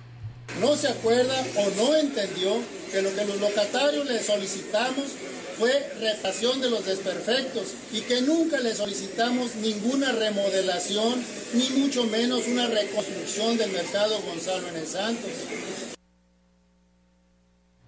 No 0.61 0.77
se 0.77 0.89
acuerda 0.89 1.35
o 1.57 1.71
no 1.83 1.97
entendió 1.97 2.53
que 2.93 3.03
lo 3.03 3.12
que 3.12 3.25
los 3.25 3.41
locatarios 3.41 4.07
le 4.07 4.23
solicitamos 4.23 5.17
fue 5.59 5.73
reparación 6.01 6.61
de 6.61 6.71
los 6.71 6.85
desperfectos 6.85 7.75
y 7.93 8.03
que 8.03 8.23
nunca 8.23 8.61
le 8.61 8.75
solicitamos 8.75 9.57
ninguna 9.57 10.12
remodelación, 10.12 11.15
ni 11.55 11.71
mucho 11.81 12.05
menos 12.05 12.47
una 12.47 12.69
reconstrucción 12.69 13.57
del 13.57 13.73
mercado 13.73 14.21
Gonzalo 14.21 14.69
en 14.69 14.77
el 14.77 14.87
Santos. 14.87 15.31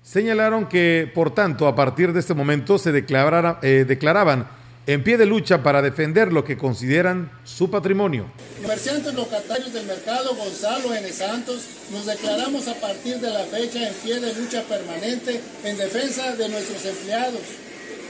Señalaron 0.02 0.66
que, 0.66 1.10
por 1.14 1.34
tanto, 1.34 1.68
a 1.68 1.76
partir 1.76 2.12
de 2.14 2.20
este 2.20 2.32
momento 2.32 2.78
se 2.78 2.90
eh, 2.90 3.84
declaraban 3.84 4.48
en 4.88 5.04
pie 5.04 5.18
de 5.18 5.26
lucha 5.26 5.62
para 5.62 5.82
defender 5.82 6.32
lo 6.32 6.44
que 6.44 6.56
consideran 6.56 7.30
su 7.44 7.70
patrimonio. 7.70 8.24
Comerciantes 8.62 9.12
locatarios 9.12 9.74
del 9.74 9.84
mercado 9.84 10.34
Gonzalo 10.34 10.94
N. 10.94 11.06
Santos 11.10 11.68
nos 11.92 12.06
declaramos 12.06 12.66
a 12.68 12.74
partir 12.80 13.16
de 13.16 13.30
la 13.30 13.40
fecha 13.40 13.86
en 13.86 13.94
pie 13.96 14.18
de 14.18 14.34
lucha 14.34 14.62
permanente 14.62 15.42
en 15.62 15.76
defensa 15.76 16.34
de 16.36 16.48
nuestros 16.48 16.86
empleados, 16.86 17.42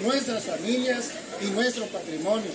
nuestras 0.05 0.45
familias 0.45 1.15
y 1.43 1.51
nuestro 1.51 1.85
patrimonio. 1.87 2.53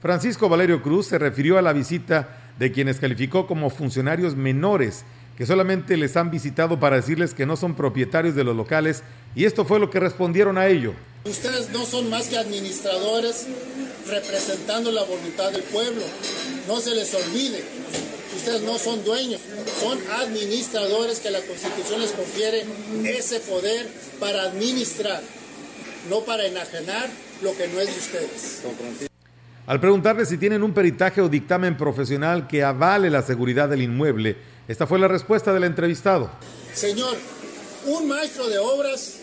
Francisco 0.00 0.48
Valerio 0.48 0.82
Cruz 0.82 1.08
se 1.08 1.18
refirió 1.18 1.58
a 1.58 1.62
la 1.62 1.74
visita 1.74 2.54
de 2.58 2.72
quienes 2.72 2.98
calificó 2.98 3.46
como 3.46 3.68
funcionarios 3.68 4.36
menores 4.36 5.04
que 5.36 5.44
solamente 5.44 5.98
les 5.98 6.16
han 6.16 6.30
visitado 6.30 6.80
para 6.80 6.96
decirles 6.96 7.34
que 7.34 7.44
no 7.44 7.56
son 7.56 7.74
propietarios 7.74 8.34
de 8.34 8.44
los 8.44 8.56
locales 8.56 9.02
y 9.34 9.44
esto 9.44 9.66
fue 9.66 9.78
lo 9.78 9.90
que 9.90 10.00
respondieron 10.00 10.56
a 10.56 10.66
ello. 10.66 10.94
Ustedes 11.24 11.70
no 11.70 11.84
son 11.84 12.08
más 12.08 12.28
que 12.28 12.38
administradores 12.38 13.46
representando 14.08 14.90
la 14.92 15.04
voluntad 15.04 15.50
del 15.50 15.62
pueblo. 15.64 16.02
No 16.66 16.80
se 16.80 16.94
les 16.94 17.12
olvide. 17.14 17.62
Ustedes 18.36 18.62
no 18.62 18.78
son 18.78 19.04
dueños, 19.04 19.40
son 19.80 19.98
administradores 20.20 21.18
que 21.18 21.30
la 21.30 21.40
Constitución 21.40 22.00
les 22.00 22.12
confiere 22.12 22.64
ese 23.04 23.40
poder 23.40 23.88
para 24.20 24.42
administrar, 24.42 25.20
no 26.08 26.20
para 26.20 26.46
enajenar 26.46 27.08
lo 27.42 27.56
que 27.56 27.66
no 27.66 27.80
es 27.80 27.86
de 27.88 27.98
ustedes. 27.98 28.62
Al 29.66 29.80
preguntarle 29.80 30.24
si 30.24 30.38
tienen 30.38 30.62
un 30.62 30.72
peritaje 30.72 31.20
o 31.20 31.28
dictamen 31.28 31.76
profesional 31.76 32.46
que 32.46 32.62
avale 32.62 33.10
la 33.10 33.22
seguridad 33.22 33.68
del 33.68 33.82
inmueble, 33.82 34.36
esta 34.68 34.86
fue 34.86 34.98
la 34.98 35.08
respuesta 35.08 35.52
del 35.52 35.64
entrevistado. 35.64 36.30
Señor, 36.72 37.16
un 37.86 38.06
maestro 38.06 38.48
de 38.48 38.58
obras 38.58 39.17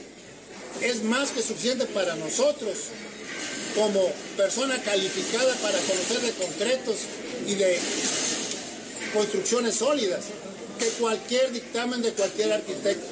es 0.81 1.03
más 1.03 1.31
que 1.31 1.41
suficiente 1.41 1.85
para 1.85 2.15
nosotros 2.15 2.89
como 3.75 4.01
persona 4.37 4.81
calificada 4.81 5.53
para 5.55 5.77
conocer 5.79 6.21
de 6.21 6.31
concretos 6.31 6.95
y 7.47 7.55
de 7.55 7.79
construcciones 9.13 9.75
sólidas 9.75 10.25
que 10.79 10.87
cualquier 10.99 11.51
dictamen 11.51 12.01
de 12.01 12.11
cualquier 12.11 12.53
arquitecto. 12.53 13.07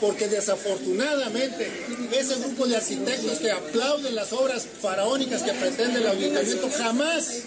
Porque 0.00 0.28
desafortunadamente 0.28 1.70
ese 2.12 2.36
grupo 2.40 2.66
de 2.66 2.76
arquitectos 2.76 3.38
que 3.38 3.50
aplauden 3.50 4.14
las 4.14 4.32
obras 4.32 4.66
faraónicas 4.80 5.42
que 5.42 5.52
pretende 5.52 6.00
el 6.00 6.06
ayuntamiento 6.06 6.68
jamás 6.76 7.42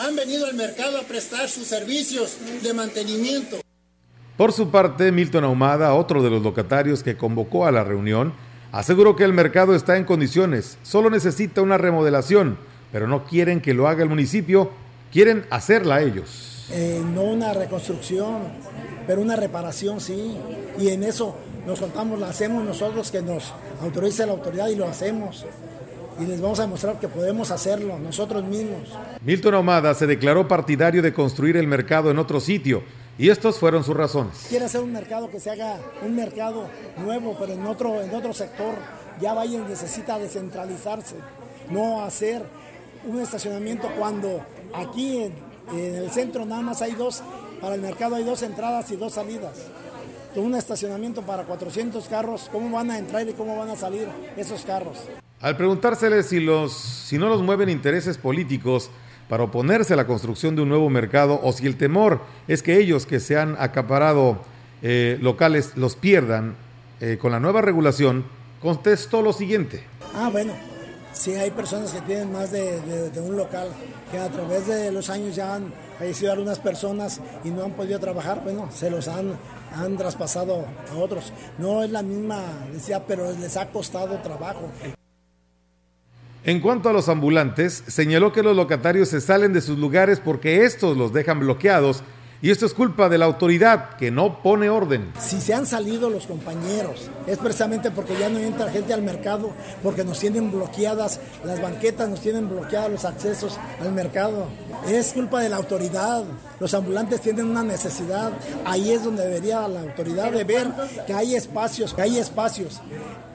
han 0.00 0.14
venido 0.14 0.46
al 0.46 0.54
mercado 0.54 0.98
a 0.98 1.02
prestar 1.02 1.48
sus 1.48 1.66
servicios 1.66 2.36
de 2.62 2.72
mantenimiento. 2.72 3.60
Por 4.36 4.52
su 4.52 4.70
parte, 4.70 5.10
Milton 5.10 5.44
Ahumada, 5.44 5.94
otro 5.94 6.22
de 6.22 6.30
los 6.30 6.42
locatarios 6.42 7.02
que 7.02 7.16
convocó 7.16 7.66
a 7.66 7.72
la 7.72 7.82
reunión, 7.82 8.32
aseguró 8.72 9.16
que 9.16 9.24
el 9.24 9.32
mercado 9.32 9.74
está 9.74 9.96
en 9.96 10.04
condiciones, 10.04 10.78
solo 10.82 11.10
necesita 11.10 11.62
una 11.62 11.78
remodelación, 11.78 12.58
pero 12.92 13.06
no 13.06 13.24
quieren 13.24 13.60
que 13.60 13.74
lo 13.74 13.88
haga 13.88 14.02
el 14.02 14.08
municipio, 14.08 14.70
quieren 15.12 15.44
hacerla 15.50 16.02
ellos. 16.02 16.66
Eh, 16.70 17.02
no 17.14 17.22
una 17.22 17.52
reconstrucción, 17.54 18.42
pero 19.06 19.22
una 19.22 19.36
reparación 19.36 20.00
sí, 20.00 20.36
y 20.78 20.88
en 20.88 21.02
eso 21.02 21.36
nos 21.66 21.80
contamos, 21.80 22.18
lo 22.18 22.26
hacemos 22.26 22.64
nosotros 22.64 23.10
que 23.10 23.22
nos 23.22 23.52
autorice 23.82 24.26
la 24.26 24.32
autoridad 24.32 24.68
y 24.68 24.76
lo 24.76 24.86
hacemos. 24.86 25.46
Y 26.20 26.26
les 26.26 26.40
vamos 26.40 26.58
a 26.58 26.62
demostrar 26.62 26.98
que 26.98 27.06
podemos 27.06 27.50
hacerlo 27.52 27.98
nosotros 27.98 28.42
mismos. 28.42 28.88
Milton 29.22 29.54
Ahumada 29.54 29.94
se 29.94 30.06
declaró 30.06 30.48
partidario 30.48 31.00
de 31.00 31.12
construir 31.12 31.56
el 31.56 31.68
mercado 31.68 32.10
en 32.10 32.18
otro 32.18 32.40
sitio, 32.40 32.82
y 33.18 33.30
estos 33.30 33.58
fueron 33.58 33.82
sus 33.82 33.96
razones. 33.96 34.46
Quiere 34.48 34.64
hacer 34.64 34.80
un 34.80 34.92
mercado 34.92 35.28
que 35.28 35.40
se 35.40 35.50
haga 35.50 35.76
un 36.02 36.14
mercado 36.14 36.68
nuevo, 36.98 37.36
pero 37.38 37.52
en 37.52 37.66
otro, 37.66 38.00
en 38.00 38.14
otro 38.14 38.32
sector. 38.32 38.76
Ya 39.20 39.34
Valle 39.34 39.58
necesita 39.58 40.16
descentralizarse, 40.16 41.16
no 41.70 42.04
hacer 42.04 42.44
un 43.04 43.20
estacionamiento 43.20 43.88
cuando 43.98 44.40
aquí 44.72 45.24
en, 45.24 45.48
el 45.76 46.10
centro 46.10 46.46
nada 46.46 46.62
más 46.62 46.80
hay 46.82 46.92
dos, 46.92 47.22
para 47.60 47.74
el 47.74 47.82
mercado 47.82 48.14
hay 48.14 48.22
dos 48.22 48.42
entradas 48.42 48.90
y 48.92 48.96
dos 48.96 49.14
salidas. 49.14 49.54
un 50.36 50.54
estacionamiento 50.54 51.22
para 51.22 51.42
400 51.42 52.06
carros, 52.06 52.48
¿cómo 52.52 52.70
van 52.70 52.92
a 52.92 52.98
entrar 52.98 53.28
y 53.28 53.32
cómo 53.32 53.56
van 53.56 53.70
a 53.70 53.76
salir 53.76 54.06
esos 54.36 54.62
carros? 54.62 54.98
Al 55.40 55.56
preguntársele 55.56 56.22
si, 56.22 56.38
los, 56.38 56.72
si 56.72 57.18
no 57.18 57.28
los 57.28 57.42
mueven 57.42 57.68
intereses 57.68 58.18
políticos, 58.18 58.88
para 59.28 59.44
oponerse 59.44 59.94
a 59.94 59.96
la 59.96 60.06
construcción 60.06 60.56
de 60.56 60.62
un 60.62 60.68
nuevo 60.68 60.88
mercado 60.90 61.40
o 61.42 61.52
si 61.52 61.66
el 61.66 61.76
temor 61.76 62.20
es 62.46 62.62
que 62.62 62.78
ellos 62.78 63.06
que 63.06 63.20
se 63.20 63.38
han 63.38 63.56
acaparado 63.58 64.38
eh, 64.82 65.18
locales 65.20 65.72
los 65.76 65.96
pierdan 65.96 66.56
eh, 67.00 67.18
con 67.20 67.32
la 67.32 67.40
nueva 67.40 67.60
regulación, 67.60 68.24
contestó 68.60 69.22
lo 69.22 69.32
siguiente. 69.32 69.84
Ah, 70.14 70.30
bueno, 70.32 70.52
sí 71.12 71.34
hay 71.34 71.50
personas 71.50 71.92
que 71.92 72.00
tienen 72.02 72.32
más 72.32 72.50
de, 72.50 73.10
un 73.20 73.36
local, 73.36 73.68
que 74.10 74.18
a 74.18 74.28
través 74.28 74.66
de 74.66 74.90
los 74.92 75.10
años 75.10 75.36
ya 75.36 75.54
han 75.54 75.72
fallecido 75.98 76.32
algunas 76.32 76.58
personas 76.58 77.20
y 77.44 77.50
no 77.50 77.64
han 77.64 77.72
podido 77.72 77.98
trabajar, 77.98 78.40
bueno, 78.42 78.68
se 78.72 78.90
los 78.90 79.08
han, 79.08 79.36
han 79.74 79.96
traspasado 79.96 80.64
a 80.92 80.96
otros. 80.96 81.32
No 81.58 81.82
es 81.82 81.90
la 81.90 82.02
misma, 82.02 82.42
decía, 82.72 83.04
pero 83.06 83.30
les 83.32 83.56
ha 83.56 83.68
costado 83.68 84.16
trabajo. 84.22 84.70
En 86.44 86.60
cuanto 86.60 86.88
a 86.88 86.92
los 86.92 87.08
ambulantes, 87.08 87.82
señaló 87.88 88.32
que 88.32 88.42
los 88.42 88.56
locatarios 88.56 89.08
se 89.08 89.20
salen 89.20 89.52
de 89.52 89.60
sus 89.60 89.78
lugares 89.78 90.20
porque 90.20 90.64
estos 90.64 90.96
los 90.96 91.12
dejan 91.12 91.40
bloqueados 91.40 92.02
y 92.40 92.50
esto 92.50 92.66
es 92.66 92.74
culpa 92.74 93.08
de 93.08 93.18
la 93.18 93.24
autoridad 93.24 93.96
que 93.96 94.10
no 94.10 94.42
pone 94.42 94.70
orden. 94.70 95.12
Si 95.18 95.40
se 95.40 95.54
han 95.54 95.66
salido 95.66 96.08
los 96.08 96.26
compañeros, 96.26 97.10
es 97.26 97.36
precisamente 97.38 97.90
porque 97.90 98.16
ya 98.18 98.28
no 98.28 98.38
entra 98.38 98.70
gente 98.70 98.94
al 98.94 99.02
mercado, 99.02 99.50
porque 99.82 100.04
nos 100.04 100.20
tienen 100.20 100.52
bloqueadas 100.52 101.20
las 101.44 101.60
banquetas, 101.60 102.08
nos 102.08 102.20
tienen 102.20 102.48
bloqueados 102.48 102.92
los 102.92 103.04
accesos 103.04 103.58
al 103.80 103.92
mercado. 103.92 104.46
Es 104.88 105.12
culpa 105.12 105.40
de 105.40 105.48
la 105.48 105.56
autoridad. 105.56 106.22
Los 106.60 106.74
ambulantes 106.74 107.20
tienen 107.20 107.46
una 107.46 107.64
necesidad. 107.64 108.32
Ahí 108.64 108.92
es 108.92 109.02
donde 109.02 109.24
debería 109.24 109.66
la 109.66 109.80
autoridad 109.80 110.30
de 110.30 110.44
ver 110.44 110.68
que 111.06 111.14
hay 111.14 111.34
espacios, 111.34 111.92
que 111.92 112.02
hay 112.02 112.18
espacios 112.18 112.80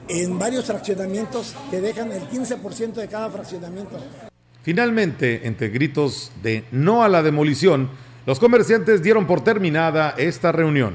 en 0.08 0.38
varios 0.38 0.64
fraccionamientos 0.64 1.54
que 1.70 1.80
dejan 1.80 2.10
el 2.10 2.22
15% 2.28 2.94
de 2.94 3.08
cada 3.08 3.30
fraccionamiento. 3.30 3.98
Finalmente, 4.62 5.46
entre 5.46 5.68
gritos 5.68 6.32
de 6.42 6.64
no 6.72 7.04
a 7.04 7.08
la 7.10 7.22
demolición, 7.22 7.90
los 8.26 8.38
comerciantes 8.38 9.02
dieron 9.02 9.26
por 9.26 9.42
terminada 9.42 10.14
esta 10.16 10.52
reunión. 10.52 10.94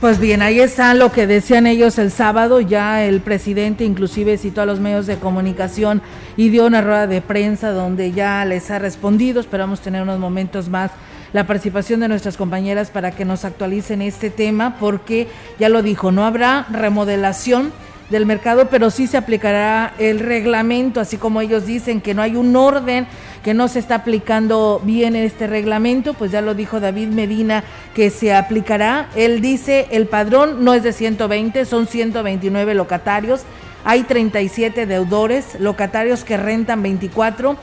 Pues 0.00 0.20
bien, 0.20 0.42
ahí 0.42 0.60
está 0.60 0.92
lo 0.92 1.10
que 1.10 1.26
decían 1.26 1.66
ellos 1.66 1.98
el 1.98 2.10
sábado. 2.10 2.60
Ya 2.60 3.04
el 3.04 3.22
presidente 3.22 3.84
inclusive 3.84 4.36
citó 4.36 4.60
a 4.60 4.66
los 4.66 4.78
medios 4.78 5.06
de 5.06 5.16
comunicación 5.16 6.02
y 6.36 6.50
dio 6.50 6.66
una 6.66 6.82
rueda 6.82 7.06
de 7.06 7.22
prensa 7.22 7.70
donde 7.70 8.12
ya 8.12 8.44
les 8.44 8.70
ha 8.70 8.78
respondido. 8.78 9.40
Esperamos 9.40 9.80
tener 9.80 10.02
unos 10.02 10.18
momentos 10.18 10.68
más 10.68 10.90
la 11.32 11.46
participación 11.46 12.00
de 12.00 12.08
nuestras 12.08 12.36
compañeras 12.36 12.90
para 12.90 13.12
que 13.12 13.24
nos 13.24 13.44
actualicen 13.44 14.02
este 14.02 14.30
tema, 14.30 14.76
porque 14.78 15.26
ya 15.58 15.68
lo 15.68 15.82
dijo, 15.82 16.12
no 16.12 16.24
habrá 16.24 16.66
remodelación 16.70 17.72
del 18.10 18.26
mercado, 18.26 18.68
pero 18.70 18.90
sí 18.90 19.06
se 19.06 19.16
aplicará 19.16 19.94
el 19.98 20.20
reglamento, 20.20 21.00
así 21.00 21.16
como 21.16 21.40
ellos 21.40 21.66
dicen 21.66 22.00
que 22.00 22.14
no 22.14 22.22
hay 22.22 22.36
un 22.36 22.54
orden, 22.54 23.06
que 23.42 23.54
no 23.54 23.68
se 23.68 23.78
está 23.78 23.96
aplicando 23.96 24.80
bien 24.84 25.16
este 25.16 25.46
reglamento, 25.46 26.14
pues 26.14 26.30
ya 26.30 26.40
lo 26.40 26.54
dijo 26.54 26.80
David 26.80 27.08
Medina 27.08 27.64
que 27.94 28.10
se 28.10 28.34
aplicará. 28.34 29.08
Él 29.16 29.40
dice, 29.40 29.86
el 29.90 30.06
padrón 30.06 30.64
no 30.64 30.74
es 30.74 30.82
de 30.82 30.92
120, 30.92 31.64
son 31.64 31.86
129 31.86 32.74
locatarios, 32.74 33.42
hay 33.84 34.02
37 34.02 34.86
deudores, 34.86 35.60
locatarios 35.60 36.24
que 36.24 36.36
rentan 36.36 36.82
24 36.82 37.56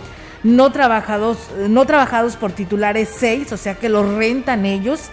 no 0.43 0.71
trabajados, 0.71 1.37
no 1.69 1.85
trabajados 1.85 2.35
por 2.35 2.51
titulares 2.51 3.09
6, 3.15 3.51
o 3.51 3.57
sea 3.57 3.75
que 3.75 3.89
los 3.89 4.11
rentan 4.15 4.65
ellos. 4.65 5.09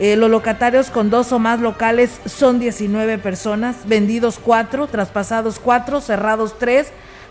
Eh, 0.00 0.16
los 0.16 0.30
locatarios 0.30 0.88
con 0.88 1.10
dos 1.10 1.30
o 1.30 1.38
más 1.38 1.60
locales 1.60 2.22
son 2.24 2.58
19 2.58 3.18
personas, 3.18 3.76
vendidos 3.84 4.40
4, 4.42 4.86
traspasados 4.86 5.58
4, 5.58 6.00
cerrados 6.00 6.58
3 6.58 6.90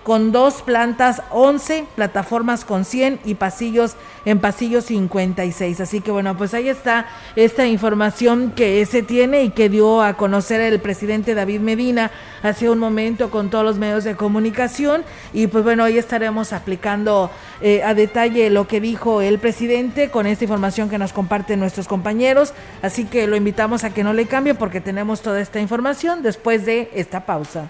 con 0.09 0.31
dos 0.31 0.63
plantas 0.63 1.21
11, 1.29 1.85
plataformas 1.95 2.65
con 2.65 2.83
100 2.83 3.19
y 3.25 3.35
pasillos 3.35 3.95
en 4.25 4.39
pasillo 4.39 4.81
56. 4.81 5.81
Así 5.81 6.01
que 6.01 6.09
bueno, 6.09 6.35
pues 6.35 6.55
ahí 6.55 6.67
está 6.67 7.05
esta 7.35 7.67
información 7.67 8.51
que 8.55 8.83
se 8.87 9.03
tiene 9.03 9.43
y 9.43 9.51
que 9.51 9.69
dio 9.69 10.01
a 10.01 10.15
conocer 10.15 10.61
el 10.61 10.79
presidente 10.79 11.35
David 11.35 11.59
Medina 11.59 12.09
hace 12.41 12.71
un 12.71 12.79
momento 12.79 13.29
con 13.29 13.51
todos 13.51 13.63
los 13.63 13.77
medios 13.77 14.03
de 14.03 14.15
comunicación 14.15 15.03
y 15.31 15.45
pues 15.45 15.63
bueno, 15.63 15.83
hoy 15.83 15.99
estaremos 15.99 16.53
aplicando 16.53 17.29
eh, 17.61 17.83
a 17.83 17.93
detalle 17.93 18.49
lo 18.49 18.67
que 18.67 18.81
dijo 18.81 19.21
el 19.21 19.37
presidente 19.37 20.09
con 20.09 20.25
esta 20.25 20.43
información 20.43 20.89
que 20.89 20.97
nos 20.97 21.13
comparten 21.13 21.59
nuestros 21.59 21.87
compañeros. 21.87 22.55
Así 22.81 23.05
que 23.05 23.27
lo 23.27 23.35
invitamos 23.35 23.83
a 23.83 23.93
que 23.93 24.03
no 24.03 24.13
le 24.13 24.25
cambie 24.25 24.55
porque 24.55 24.81
tenemos 24.81 25.21
toda 25.21 25.39
esta 25.39 25.59
información 25.59 26.23
después 26.23 26.65
de 26.65 26.89
esta 26.95 27.27
pausa. 27.27 27.69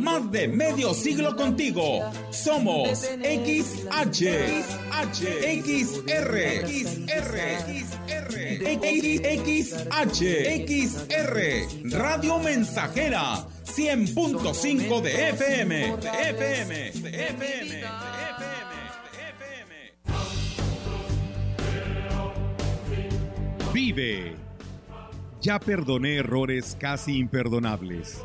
Más 0.00 0.30
de 0.30 0.48
medio 0.48 0.94
siglo 0.94 1.34
contigo. 1.34 2.10
Somos 2.30 3.00
XH, 3.00 4.24
XH, 4.30 5.22
XR, 5.62 6.34
XR, 6.68 7.68
XH, 9.38 10.22
XR, 10.66 11.36
Radio 11.90 12.38
Mensajera, 12.38 13.46
100.5 13.64 15.00
de 15.02 15.28
FM, 15.30 15.96
de 15.96 16.08
FM, 16.30 16.90
de 16.92 17.26
FM, 17.26 17.82
Vive. 23.72 24.36
Ya 25.40 25.58
perdoné 25.60 26.16
errores 26.16 26.76
casi 26.80 27.16
imperdonables 27.18 28.24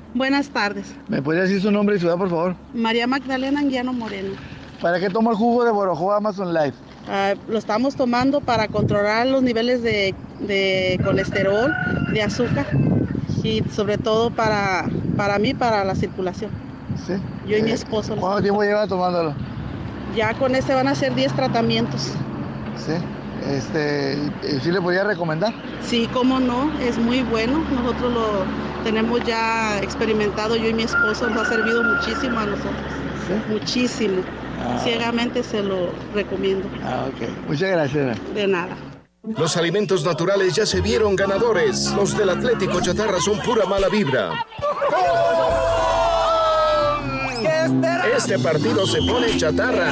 Buenas 0.13 0.49
tardes. 0.49 0.93
¿Me 1.07 1.21
podría 1.21 1.43
decir 1.43 1.61
su 1.61 1.71
nombre 1.71 1.95
y 1.95 1.99
ciudad, 1.99 2.17
por 2.17 2.29
favor? 2.29 2.55
María 2.73 3.07
Magdalena 3.07 3.59
Anguiano 3.61 3.93
Moreno. 3.93 4.33
¿Para 4.81 4.99
qué 4.99 5.09
toma 5.09 5.31
el 5.31 5.37
jugo 5.37 5.63
de 5.63 5.71
Borojo 5.71 6.11
Amazon 6.11 6.53
Life? 6.53 6.73
Ah, 7.07 7.33
lo 7.47 7.57
estamos 7.57 7.95
tomando 7.95 8.41
para 8.41 8.67
controlar 8.67 9.27
los 9.27 9.41
niveles 9.41 9.81
de, 9.83 10.13
colesterol, 11.03 11.71
de 12.13 12.21
azúcar 12.21 12.67
y 13.43 13.63
sobre 13.73 13.97
todo 13.97 14.31
para, 14.31 14.85
para 15.15 15.39
mí, 15.39 15.53
para 15.53 15.83
la 15.85 15.95
circulación. 15.95 16.51
¿Sí? 17.05 17.13
Yo 17.47 17.57
y 17.57 17.63
mi 17.63 17.71
esposo. 17.71 18.15
¿Cuánto 18.17 18.41
tiempo 18.41 18.63
lleva 18.63 18.87
tomándolo? 18.87 19.33
Ya 20.15 20.33
con 20.33 20.55
este 20.55 20.73
van 20.73 20.87
a 20.87 20.95
ser 20.95 21.15
10 21.15 21.33
tratamientos. 21.33 22.11
¿Sí? 22.75 22.93
Este, 23.47 24.17
¿Sí 24.61 24.71
le 24.71 24.81
podría 24.81 25.03
recomendar? 25.03 25.53
Sí, 25.83 26.07
cómo 26.13 26.39
no, 26.39 26.71
es 26.79 26.97
muy 26.97 27.23
bueno. 27.23 27.63
Nosotros 27.71 28.13
lo 28.13 28.27
tenemos 28.83 29.23
ya 29.25 29.79
experimentado, 29.79 30.55
yo 30.55 30.69
y 30.69 30.73
mi 30.73 30.83
esposo, 30.83 31.29
nos 31.29 31.47
ha 31.47 31.49
servido 31.49 31.83
muchísimo 31.83 32.39
a 32.39 32.45
nosotros. 32.45 32.73
Muchísimo. 33.49 34.21
Ah. 34.59 34.79
Ciegamente 34.83 35.43
se 35.43 35.63
lo 35.63 35.89
recomiendo. 36.13 36.67
Ah, 36.83 37.07
ok. 37.07 37.47
Muchas 37.47 37.71
gracias. 37.71 38.17
De 38.33 38.47
nada. 38.47 38.75
Los 39.23 39.55
alimentos 39.55 40.03
naturales 40.03 40.55
ya 40.55 40.65
se 40.65 40.81
vieron 40.81 41.15
ganadores. 41.15 41.91
Los 41.95 42.17
del 42.17 42.29
Atlético 42.29 42.81
Chatarra 42.81 43.19
son 43.19 43.39
pura 43.39 43.65
mala 43.65 43.87
vibra. 43.87 44.45
Este 48.15 48.39
partido 48.39 48.85
se 48.85 48.99
pone 48.99 49.37
chatarra. 49.37 49.91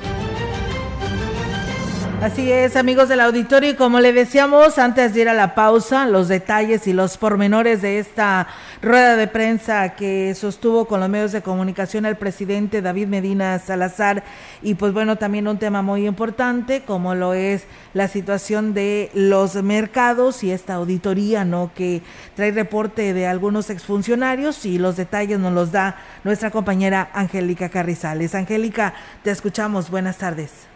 Así 2.21 2.51
es, 2.51 2.75
amigos 2.75 3.09
del 3.09 3.19
auditorio, 3.19 3.71
y 3.71 3.75
como 3.75 3.99
le 3.99 4.13
decíamos 4.13 4.77
antes 4.77 5.15
de 5.15 5.21
ir 5.21 5.29
a 5.29 5.33
la 5.33 5.55
pausa, 5.55 6.05
los 6.05 6.27
detalles 6.27 6.85
y 6.85 6.93
los 6.93 7.17
pormenores 7.17 7.81
de 7.81 7.97
esta 7.97 8.47
rueda 8.83 9.15
de 9.15 9.25
prensa 9.25 9.95
que 9.95 10.35
sostuvo 10.35 10.85
con 10.85 10.99
los 10.99 11.09
medios 11.09 11.31
de 11.31 11.41
comunicación 11.41 12.05
el 12.05 12.17
presidente 12.17 12.83
David 12.83 13.07
Medina 13.07 13.57
Salazar, 13.57 14.23
y 14.61 14.75
pues 14.75 14.93
bueno, 14.93 15.15
también 15.15 15.47
un 15.47 15.57
tema 15.57 15.81
muy 15.81 16.05
importante 16.05 16.83
como 16.83 17.15
lo 17.15 17.33
es 17.33 17.63
la 17.95 18.07
situación 18.07 18.75
de 18.75 19.09
los 19.15 19.55
mercados 19.55 20.43
y 20.43 20.51
esta 20.51 20.75
auditoría, 20.75 21.43
¿no? 21.43 21.71
Que 21.73 22.03
trae 22.35 22.51
reporte 22.51 23.15
de 23.15 23.25
algunos 23.25 23.71
exfuncionarios 23.71 24.63
y 24.67 24.77
los 24.77 24.95
detalles 24.95 25.39
nos 25.39 25.53
los 25.53 25.71
da 25.71 25.95
nuestra 26.23 26.51
compañera 26.51 27.09
Angélica 27.15 27.69
Carrizales. 27.69 28.35
Angélica, 28.35 28.93
te 29.23 29.31
escuchamos, 29.31 29.89
buenas 29.89 30.19
tardes. 30.19 30.70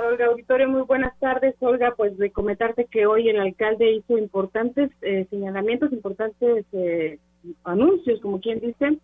Olga 0.00 0.26
Auditorio, 0.26 0.68
muy 0.68 0.82
buenas 0.82 1.18
tardes. 1.18 1.54
Olga, 1.60 1.94
pues 1.96 2.16
de 2.16 2.30
comentarte 2.30 2.86
que 2.86 3.06
hoy 3.06 3.28
el 3.28 3.38
alcalde 3.38 3.92
hizo 3.92 4.16
importantes 4.16 4.90
eh, 5.02 5.26
señalamientos, 5.28 5.92
importantes 5.92 6.64
eh, 6.72 7.18
anuncios, 7.64 8.20
como 8.20 8.40
quien 8.40 8.60
dice, 8.60 8.98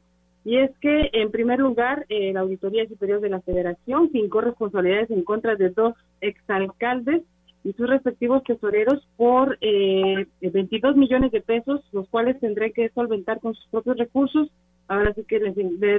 y 0.45 0.57
es 0.57 0.71
que 0.81 1.11
en 1.13 1.31
primer 1.31 1.59
lugar 1.59 2.07
eh, 2.09 2.33
la 2.33 2.41
Auditoría 2.41 2.87
Superior 2.89 3.21
de 3.21 3.29
la 3.29 3.41
Federación 3.43 4.11
fincó 4.11 4.41
responsabilidades 4.41 5.11
en 5.11 5.23
contra 5.23 5.57
de 5.57 5.71
dos 5.71 5.95
exalcaldes 6.21 7.23
y 7.65 7.73
sus 7.73 7.89
respectivos 7.89 8.43
tesoreros 8.45 9.07
por 9.17 9.59
eh, 9.61 10.27
22 10.41 10.97
millones 10.97 11.33
de 11.33 11.43
pesos, 11.43 11.83
los 11.93 12.09
cuales 12.09 12.41
tendré 12.41 12.73
que 12.73 12.89
solventar 12.91 13.41
con 13.41 13.55
sus 13.55 13.67
propios 13.67 13.99
recursos. 13.99 14.49
Ahora 14.89 15.13
sí 15.13 15.23
que 15.25 15.39
les, 15.39 15.55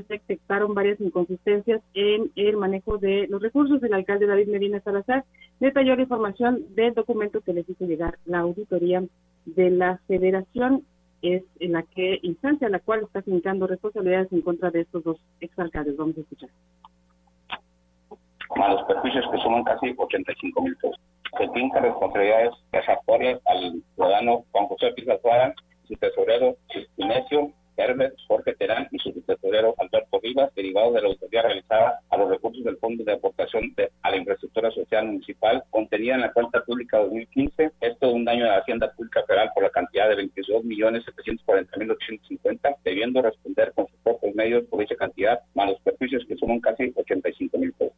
detectaron 0.07 0.73
varias 0.73 0.99
inconsistencias 0.99 1.79
en 1.93 2.31
el 2.35 2.57
manejo 2.57 2.97
de 2.97 3.27
los 3.29 3.39
recursos. 3.39 3.81
El 3.83 3.93
alcalde 3.93 4.25
David 4.25 4.47
Medina 4.47 4.81
Salazar 4.81 5.25
detalló 5.59 5.95
la 5.95 6.01
información 6.01 6.65
del 6.73 6.95
documento 6.95 7.41
que 7.41 7.53
les 7.53 7.69
hizo 7.69 7.85
llegar 7.85 8.17
la 8.25 8.39
auditoría 8.39 9.03
de 9.45 9.69
la 9.69 9.99
federación. 10.07 10.85
Es 11.21 11.43
en 11.59 11.73
la 11.73 11.83
que 11.83 12.19
instancia 12.23 12.67
la 12.67 12.79
cual 12.79 13.03
está 13.03 13.21
fincando 13.21 13.67
responsabilidades 13.67 14.31
en 14.31 14.41
contra 14.41 14.71
de 14.71 14.81
estos 14.81 15.03
dos 15.03 15.17
exalcaldes. 15.39 15.95
Vamos 15.95 16.17
a 16.17 16.21
escuchar. 16.21 16.49
a 18.55 18.73
los 18.73 18.83
perjuicios 18.87 19.25
que 19.31 19.37
suman 19.37 19.63
casi 19.65 19.93
85 19.95 20.61
mil 20.63 20.75
pesos. 20.77 20.99
Se 21.37 21.47
finca 21.51 21.79
responsabilidades 21.79 22.51
vejatorias 22.71 23.39
al 23.45 23.83
ciudadano 23.93 24.45
Juan 24.51 24.65
José 24.65 24.95
Suárez, 25.21 25.53
su 25.87 25.93
tesorero 25.95 26.55
Inesio 26.97 27.53
Hermes 27.79 28.13
Jorge 28.27 28.53
Terán 28.55 28.87
y 28.91 28.99
su 28.99 29.11
tesorero 29.21 29.73
Alberto 29.77 30.19
Vivas, 30.21 30.53
derivado 30.53 30.91
de 30.93 31.01
la 31.01 31.07
auditoría 31.07 31.41
realizada 31.43 31.99
a 32.09 32.17
los 32.17 32.29
recursos 32.29 32.63
del 32.63 32.77
Fondo 32.77 33.03
de 33.03 33.13
Aportación 33.13 33.73
de- 33.75 33.89
a 34.01 34.11
la 34.11 34.17
Infraestructura 34.17 34.69
Social 34.71 35.05
Municipal 35.07 35.63
contenida 35.69 36.15
en 36.15 36.21
la 36.21 36.33
cuenta 36.33 36.61
pública 36.63 36.97
2015, 36.99 37.71
esto 37.81 38.11
un 38.11 38.25
daño 38.25 38.43
de 38.43 38.49
la 38.51 38.57
Hacienda 38.57 38.91
Pública 38.91 39.23
Federal 39.25 39.51
por 39.53 39.63
la 39.63 39.69
cantidad 39.69 40.09
de 40.09 40.15
22.740.850, 40.15 42.75
debiendo 42.83 43.21
responder 43.21 43.71
con 43.73 43.87
sus 43.87 43.97
propios 44.01 44.35
medios 44.35 44.65
por 44.65 44.79
dicha 44.81 44.95
cantidad, 44.95 45.39
más 45.53 45.69
los 45.71 45.79
perjuicios 45.81 46.25
que 46.27 46.35
suman 46.35 46.59
casi 46.59 46.91
85 46.95 47.57
mil 47.57 47.71
pesos. 47.73 47.95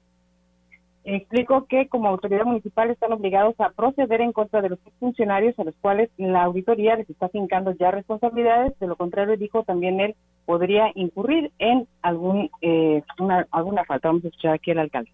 Explicó 1.03 1.65
que 1.65 1.87
como 1.87 2.09
autoridad 2.09 2.45
municipal 2.45 2.91
están 2.91 3.11
obligados 3.11 3.55
a 3.59 3.71
proceder 3.71 4.21
en 4.21 4.31
contra 4.31 4.61
de 4.61 4.69
los 4.69 4.79
funcionarios 4.99 5.57
a 5.57 5.63
los 5.63 5.75
cuales 5.77 6.09
la 6.17 6.43
auditoría 6.43 6.95
les 6.95 7.09
está 7.09 7.27
fincando 7.29 7.71
ya 7.71 7.89
responsabilidades. 7.89 8.77
De 8.79 8.87
lo 8.87 8.95
contrario, 8.95 9.35
dijo 9.35 9.63
también 9.63 9.99
él 9.99 10.15
podría 10.45 10.91
incurrir 10.93 11.51
en 11.57 11.87
algún 12.03 12.51
eh, 12.61 13.01
una, 13.19 13.47
alguna 13.51 13.83
falta. 13.85 14.09
Vamos 14.09 14.25
a 14.25 14.27
escuchar 14.27 14.53
aquí 14.53 14.71
al 14.71 14.79
alcalde. 14.79 15.11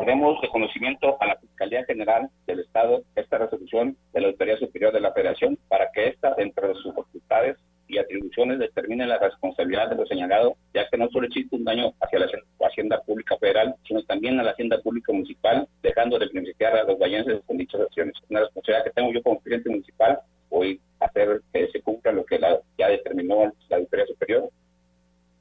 Haremos 0.00 0.40
de 0.40 0.48
conocimiento 0.48 1.16
a 1.20 1.26
la 1.26 1.36
Fiscalía 1.36 1.84
General 1.84 2.30
del 2.46 2.60
Estado 2.60 3.02
esta 3.16 3.38
resolución 3.38 3.96
de 4.12 4.20
la 4.20 4.28
Autoridad 4.28 4.58
Superior 4.58 4.92
de 4.92 5.00
la 5.00 5.12
Federación 5.12 5.58
para 5.68 5.90
que 5.92 6.08
ésta, 6.08 6.34
dentro 6.36 6.68
de 6.68 6.74
sus 6.74 6.94
facultades 6.94 7.56
y 7.88 7.98
atribuciones, 7.98 8.58
determine 8.58 9.06
la 9.06 9.18
responsabilidad 9.18 9.88
de 9.90 9.96
lo 9.96 10.06
señalado, 10.06 10.56
ya 10.74 10.88
que 10.88 10.96
no 10.98 11.08
solo 11.08 11.26
existe 11.26 11.56
un 11.56 11.64
daño 11.64 11.92
hacia 12.00 12.18
la 12.20 12.26
Hacienda- 12.68 13.02
Pública 13.04 13.36
Federal, 13.38 13.74
sino 13.86 14.02
también 14.02 14.38
a 14.38 14.42
la 14.42 14.50
Hacienda 14.52 14.80
Pública 14.82 15.12
Municipal, 15.12 15.66
dejando 15.82 16.18
de 16.18 16.26
beneficiar 16.26 16.76
a 16.76 16.84
los 16.84 16.98
vallenses 16.98 17.40
con 17.46 17.56
dichas 17.56 17.80
acciones. 17.80 18.14
Una 18.28 18.40
responsabilidad 18.40 18.84
que 18.84 18.90
tengo 18.90 19.12
yo 19.12 19.22
como 19.22 19.40
presidente 19.40 19.70
municipal, 19.70 20.18
hoy 20.50 20.80
hacer 21.00 21.40
que 21.52 21.68
se 21.68 21.80
cumpla 21.80 22.12
lo 22.12 22.24
que 22.24 22.38
la, 22.38 22.58
ya 22.76 22.88
determinó 22.88 23.52
la 23.68 23.76
Autoridad 23.76 24.06
Superior 24.06 24.50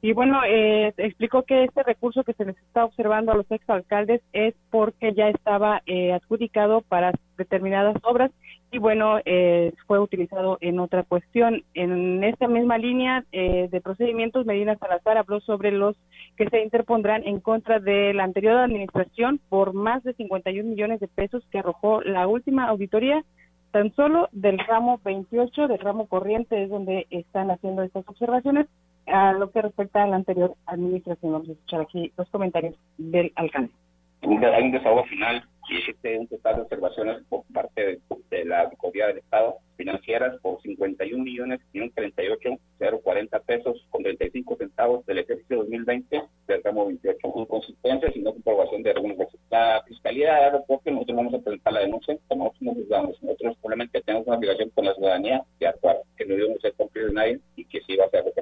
Y 0.02 0.14
bueno, 0.14 0.42
eh, 0.46 0.94
explicó 0.98 1.44
que 1.44 1.64
este 1.64 1.84
recurso 1.84 2.24
que 2.24 2.34
se 2.34 2.46
les 2.46 2.58
está 2.58 2.86
observando 2.86 3.32
a 3.32 3.36
los 3.36 3.50
exalcaldes 3.52 4.22
es 4.32 4.54
porque 4.70 5.14
ya 5.14 5.30
estaba 5.30 5.82
eh, 5.86 6.14
adjudicado 6.14 6.82
para 6.82 7.12
determinadas 7.38 7.96
obras 8.04 8.32
y 8.72 8.80
bueno, 8.80 9.20
eh, 9.26 9.74
fue 9.86 10.00
utilizado 10.00 10.58
en 10.62 10.80
otra 10.80 11.04
cuestión. 11.04 11.64
En 11.74 12.24
esta 12.24 12.48
misma 12.48 12.78
línea 12.78 13.24
eh, 13.32 13.70
de 13.72 13.82
procedimientos, 13.82 14.46
Medina 14.46 14.78
Salazar 14.78 15.18
habló 15.18 15.40
sobre 15.40 15.72
los 15.72 15.96
que 16.36 16.50
se 16.50 16.62
interpondrán 16.62 17.26
en 17.26 17.40
contra 17.40 17.80
de 17.80 18.14
la 18.14 18.24
anterior 18.24 18.58
administración 18.58 19.40
por 19.50 19.74
más 19.74 20.04
de 20.04 20.14
51 20.14 20.70
millones 20.70 21.00
de 21.00 21.08
pesos 21.08 21.44
que 21.52 21.60
arrojó 21.60 22.02
la 22.02 22.28
última 22.28 22.68
auditoría 22.68 23.24
tan 23.72 23.94
solo 23.96 24.30
del 24.32 24.60
ramo 24.60 25.00
28, 25.04 25.68
del 25.68 25.80
ramo 25.80 26.08
corriente, 26.08 26.64
es 26.64 26.70
donde 26.70 27.08
están 27.10 27.52
haciendo 27.52 27.84
estas 27.84 28.08
observaciones 28.08 28.68
a 29.06 29.34
lo 29.34 29.52
que 29.52 29.62
respecta 29.62 30.04
a 30.04 30.08
la 30.08 30.18
anterior 30.18 30.56
administración. 30.66 31.32
Vamos 31.32 31.50
a 31.50 31.52
escuchar 31.54 31.82
aquí 31.82 32.12
los 32.18 32.30
comentarios 32.30 32.76
del 32.98 33.32
hay 34.22 34.64
un 34.64 34.72
desahogo 34.72 35.04
final 35.06 35.44
y 35.70 35.78
existe 35.78 36.18
un 36.18 36.28
total 36.28 36.56
de 36.56 36.62
observaciones 36.62 37.24
por 37.30 37.44
parte 37.54 38.00
de, 38.30 38.46
la 38.46 38.62
Auditoría 38.62 39.08
del 39.08 39.18
Estado 39.18 39.58
financieras 39.76 40.40
por 40.42 40.62
51 40.62 41.24
millones 41.24 41.60
538 41.72 42.58
040 43.04 43.40
pesos 43.42 43.86
con 43.90 44.04
35 44.04 44.56
centavos 44.58 45.06
del 45.06 45.20
ejercicio 45.20 45.58
2020 45.58 46.24
del 46.48 46.64
ramo 46.64 46.88
28, 46.88 47.32
con 47.32 47.46
consecuencias 47.46 48.16
y 48.16 48.20
no 48.20 48.34
comprobación 48.34 48.84
de 48.84 48.92
algunos 48.92 49.18
La 49.50 49.84
Fiscalía 49.88 50.34
de 50.34 50.42
Aeropuerto, 50.46 50.92
nosotros 50.92 51.18
vamos 51.18 51.34
a 51.34 51.40
presentar 51.40 51.74
la 51.74 51.80
denuncia, 51.82 52.18
nosotros 52.30 52.62
no 52.62 52.74
juzgamos, 52.74 53.24
nosotros 53.24 53.58
probablemente 53.58 54.02
tenemos 54.02 54.28
una 54.28 54.38
obligación 54.38 54.70
con 54.72 54.86
la 54.86 54.94
ciudadanía 54.94 55.44
de 55.60 55.68
actuar, 55.68 55.98
que 56.16 56.26
no 56.26 56.36
debemos 56.36 56.62
ser 56.62 56.74
cumplido 56.74 57.08
de 57.08 57.14
nadie 57.14 57.40
y 57.56 57.66
que 57.66 57.82
sí 57.82 57.96
va 57.96 58.06
a 58.06 58.10
ser 58.10 58.26
lo 58.26 58.34
que 58.34 58.42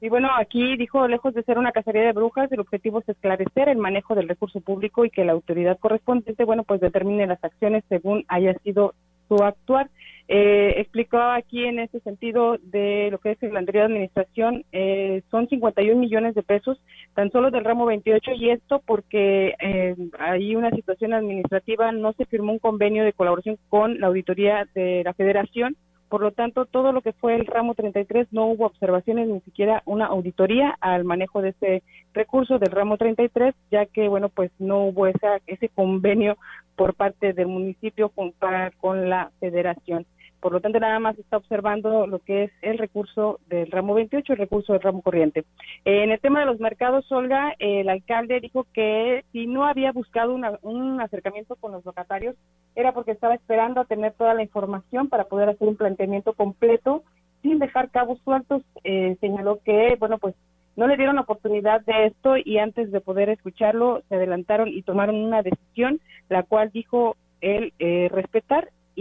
y 0.00 0.08
bueno, 0.08 0.28
aquí 0.36 0.76
dijo, 0.76 1.08
lejos 1.08 1.32
de 1.34 1.42
ser 1.42 1.58
una 1.58 1.72
cacería 1.72 2.02
de 2.02 2.12
brujas, 2.12 2.52
el 2.52 2.60
objetivo 2.60 3.00
es 3.00 3.08
esclarecer 3.08 3.68
el 3.68 3.78
manejo 3.78 4.14
del 4.14 4.28
recurso 4.28 4.60
público 4.60 5.04
y 5.04 5.10
que 5.10 5.24
la 5.24 5.32
autoridad 5.32 5.78
correspondiente, 5.78 6.44
bueno, 6.44 6.64
pues 6.64 6.80
determine 6.80 7.26
las 7.26 7.42
acciones 7.42 7.82
según 7.88 8.24
haya 8.28 8.54
sido 8.58 8.94
su 9.28 9.36
actuar. 9.36 9.88
Eh, 10.28 10.80
explicó 10.80 11.18
aquí 11.18 11.64
en 11.64 11.78
ese 11.78 12.00
sentido 12.00 12.58
de 12.60 13.08
lo 13.12 13.18
que 13.18 13.30
es 13.30 13.42
la 13.42 13.60
anterior 13.60 13.84
administración, 13.84 14.64
eh, 14.72 15.22
son 15.30 15.48
51 15.48 15.98
millones 16.00 16.34
de 16.34 16.42
pesos 16.42 16.78
tan 17.14 17.30
solo 17.30 17.52
del 17.52 17.64
ramo 17.64 17.86
28 17.86 18.32
y 18.32 18.50
esto 18.50 18.82
porque 18.84 19.54
eh, 19.60 19.94
hay 20.18 20.56
una 20.56 20.70
situación 20.70 21.14
administrativa, 21.14 21.92
no 21.92 22.12
se 22.14 22.26
firmó 22.26 22.52
un 22.52 22.58
convenio 22.58 23.04
de 23.04 23.12
colaboración 23.12 23.56
con 23.68 24.00
la 24.00 24.08
auditoría 24.08 24.66
de 24.74 25.02
la 25.04 25.14
federación 25.14 25.76
por 26.08 26.20
lo 26.20 26.30
tanto, 26.30 26.66
todo 26.66 26.92
lo 26.92 27.00
que 27.00 27.12
fue 27.12 27.34
el 27.34 27.46
ramo 27.46 27.74
33 27.74 28.28
no 28.32 28.46
hubo 28.46 28.66
observaciones 28.66 29.28
ni 29.28 29.40
siquiera 29.40 29.82
una 29.86 30.06
auditoría 30.06 30.76
al 30.80 31.04
manejo 31.04 31.42
de 31.42 31.50
ese 31.50 31.82
recurso 32.14 32.58
del 32.58 32.70
ramo 32.70 32.96
33, 32.96 33.54
ya 33.70 33.86
que 33.86 34.08
bueno, 34.08 34.28
pues 34.28 34.50
no 34.58 34.84
hubo 34.84 35.06
esa, 35.06 35.38
ese 35.46 35.68
convenio 35.68 36.36
por 36.76 36.94
parte 36.94 37.32
del 37.32 37.48
municipio 37.48 38.10
con, 38.10 38.32
con 38.78 39.10
la 39.10 39.30
federación. 39.40 40.06
Por 40.46 40.52
lo 40.52 40.60
tanto, 40.60 40.78
nada 40.78 41.00
más 41.00 41.18
está 41.18 41.38
observando 41.38 42.06
lo 42.06 42.20
que 42.20 42.44
es 42.44 42.52
el 42.62 42.78
recurso 42.78 43.40
del 43.48 43.68
ramo 43.68 43.94
28, 43.94 44.32
el 44.32 44.38
recurso 44.38 44.74
del 44.74 44.82
ramo 44.82 45.02
corriente. 45.02 45.44
en 45.84 46.12
el 46.12 46.20
tema 46.20 46.38
de 46.38 46.46
los 46.46 46.60
mercados, 46.60 47.10
Olga, 47.10 47.54
el 47.58 47.88
alcalde 47.88 48.38
dijo 48.38 48.64
que 48.72 49.24
si 49.32 49.48
no 49.48 49.66
había 49.66 49.90
buscado 49.90 50.36
un 50.62 51.00
acercamiento 51.00 51.56
con 51.56 51.72
los 51.72 51.84
locatarios, 51.84 52.36
era 52.76 52.92
porque 52.92 53.10
estaba 53.10 53.34
esperando 53.34 53.80
a 53.80 53.86
tener 53.86 54.12
toda 54.12 54.34
la 54.34 54.44
información 54.44 55.08
para 55.08 55.24
poder 55.24 55.48
hacer 55.48 55.66
un 55.66 55.74
planteamiento 55.74 56.32
completo 56.32 57.02
sin 57.42 57.58
dejar 57.58 57.90
cabos 57.90 58.20
sueltos. 58.20 58.62
Eh, 58.84 59.16
señaló 59.20 59.58
que, 59.64 59.96
bueno, 59.98 60.18
pues 60.18 60.36
no 60.76 60.86
le 60.86 60.96
dieron 60.96 61.16
la 61.16 61.22
oportunidad 61.22 61.80
de 61.80 62.06
esto 62.06 62.36
y 62.36 62.58
antes 62.58 62.92
de 62.92 63.00
poder 63.00 63.30
escucharlo 63.30 64.02
se 64.08 64.14
adelantaron 64.14 64.68
y 64.68 64.82
tomaron 64.82 65.16
una 65.16 65.42
decisión, 65.42 65.98
la 66.28 66.44
cual 66.44 66.70
dijo 66.70 67.16
él 67.40 67.72
eh, 67.78 68.08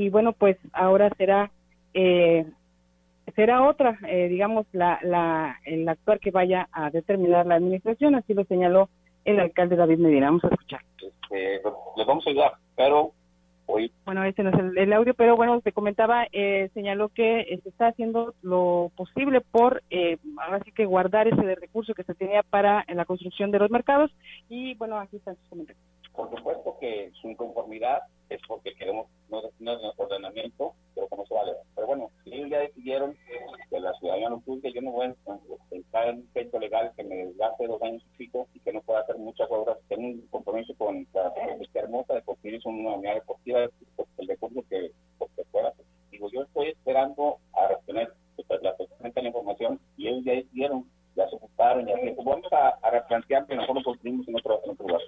y 0.06 0.10
bueno, 0.10 0.34
pues 0.34 0.56
ahora 0.72 1.10
será 1.18 1.50
eh, 1.96 2.46
será 3.36 3.68
otra, 3.68 3.98
eh, 4.08 4.28
digamos, 4.28 4.68
la, 4.72 5.00
la, 5.02 5.58
el 5.66 5.90
actor 5.90 6.20
que 6.20 6.30
vaya 6.30 6.70
a 6.72 6.92
determinar 6.92 7.48
la 7.48 7.56
administración, 7.56 8.14
así 8.14 8.36
lo 8.36 8.44
señaló 8.44 8.88
el 9.24 9.40
alcalde 9.40 9.76
David 9.76 9.98
Medina. 9.98 10.28
Vamos 10.28 10.44
a 10.44 10.50
escuchar. 10.50 10.82
Este, 11.02 11.62
les 11.98 12.06
vamos 12.06 12.26
a 12.28 12.30
ayudar, 12.30 12.54
pero 12.76 13.14
hoy... 13.66 13.92
Bueno, 14.06 14.24
este 14.24 14.44
no 14.44 14.52
es 14.52 14.78
el, 14.78 14.94
audio, 14.94 15.16
pero 15.16 15.36
bueno, 15.36 15.60
se 15.62 15.72
comentaba, 15.72 16.28
eh, 16.32 16.70
señaló 16.76 17.10
que 17.10 17.60
se 17.64 17.70
está 17.70 17.88
haciendo 17.88 18.36
lo 18.44 18.92
posible 18.96 19.42
por, 19.42 19.82
eh, 19.90 20.18
ahora 20.46 20.62
sí 20.64 20.72
que 20.72 20.86
guardar 20.86 21.28
ese 21.28 21.56
recurso 21.56 21.96
que 21.96 22.04
se 22.04 22.14
tenía 22.14 22.44
para 22.44 22.86
la 22.88 23.06
construcción 23.06 23.50
de 23.50 23.58
los 23.58 23.72
mercados 23.72 24.12
y 24.50 24.76
bueno, 24.76 25.00
aquí 25.00 25.18
están 25.18 25.36
sus 25.38 25.50
comentarios. 25.50 25.84
Por 26.14 26.30
supuesto 26.30 26.78
que 26.80 27.12
su 27.20 27.28
inconformidad 27.28 28.02
es 28.30 28.42
porque 28.48 28.74
queremos 28.76 29.08
es 29.32 30.00
ordenamiento, 30.00 30.74
pero 30.94 31.08
como 31.08 31.26
se 31.26 31.34
vale. 31.34 31.54
Pero 31.76 31.88
bueno, 31.88 32.12
si 32.24 32.34
ellos 32.34 32.50
ya 32.50 32.60
decidieron 32.60 33.18
que 33.70 33.80
la 33.80 33.94
ciudadanía 33.94 34.30
no 34.30 34.42
juzgue, 34.46 34.74
yo 34.74 34.82
no 34.82 34.92
voy 34.92 35.08
a 35.08 35.16
entrar 35.72 36.10
en 36.10 36.18
un 36.18 36.28
pecho 36.28 36.60
legal 36.60 36.92
que 36.96 37.04
me 37.04 37.16
desgaste 37.16 37.68
dos 37.68 37.82
años 37.82 38.04
y 38.20 38.26
y 38.26 38.60
que 38.60 38.74
no 38.74 38.82
pueda 38.82 39.02
hacer 39.02 39.18
muchas 39.18 39.50
obras. 39.50 39.78
Tengo 39.88 40.08
un 40.08 40.28
compromiso 40.28 40.74
con 40.78 41.08
la 41.14 41.34
Universidad 41.44 41.84
Hermosa 41.86 42.14
de 42.16 42.22
construir 42.24 42.60
una 42.66 42.96
unidad 42.96 43.16
deportiva, 43.16 43.60
el 44.18 44.28
recurso 44.28 44.64
que, 44.70 44.92
que 45.36 45.44
pueda. 45.52 45.74
Digo, 46.12 46.30
yo 46.32 46.44
estoy 46.44 46.70
esperando 46.70 47.38
a 47.54 47.68
retener 47.68 48.14
pues, 48.48 48.62
la, 48.62 48.76
información 49.22 49.80
y 49.98 50.08
ellos 50.08 50.24
ya 50.26 50.34
decidieron, 50.34 50.86
ya 51.16 51.28
se 51.30 51.36
ocuparon, 51.36 51.86
ya 51.86 51.96
se 51.96 52.16
Vamos 52.24 52.52
a, 52.52 52.70
a 52.82 52.90
replantear 52.90 53.46
que 53.46 53.56
nosotros 53.56 53.84
construimos 53.84 54.28
en 54.28 54.36
otro, 54.36 54.62
en 54.64 54.72
otro 54.72 54.88
lugar. 54.88 55.02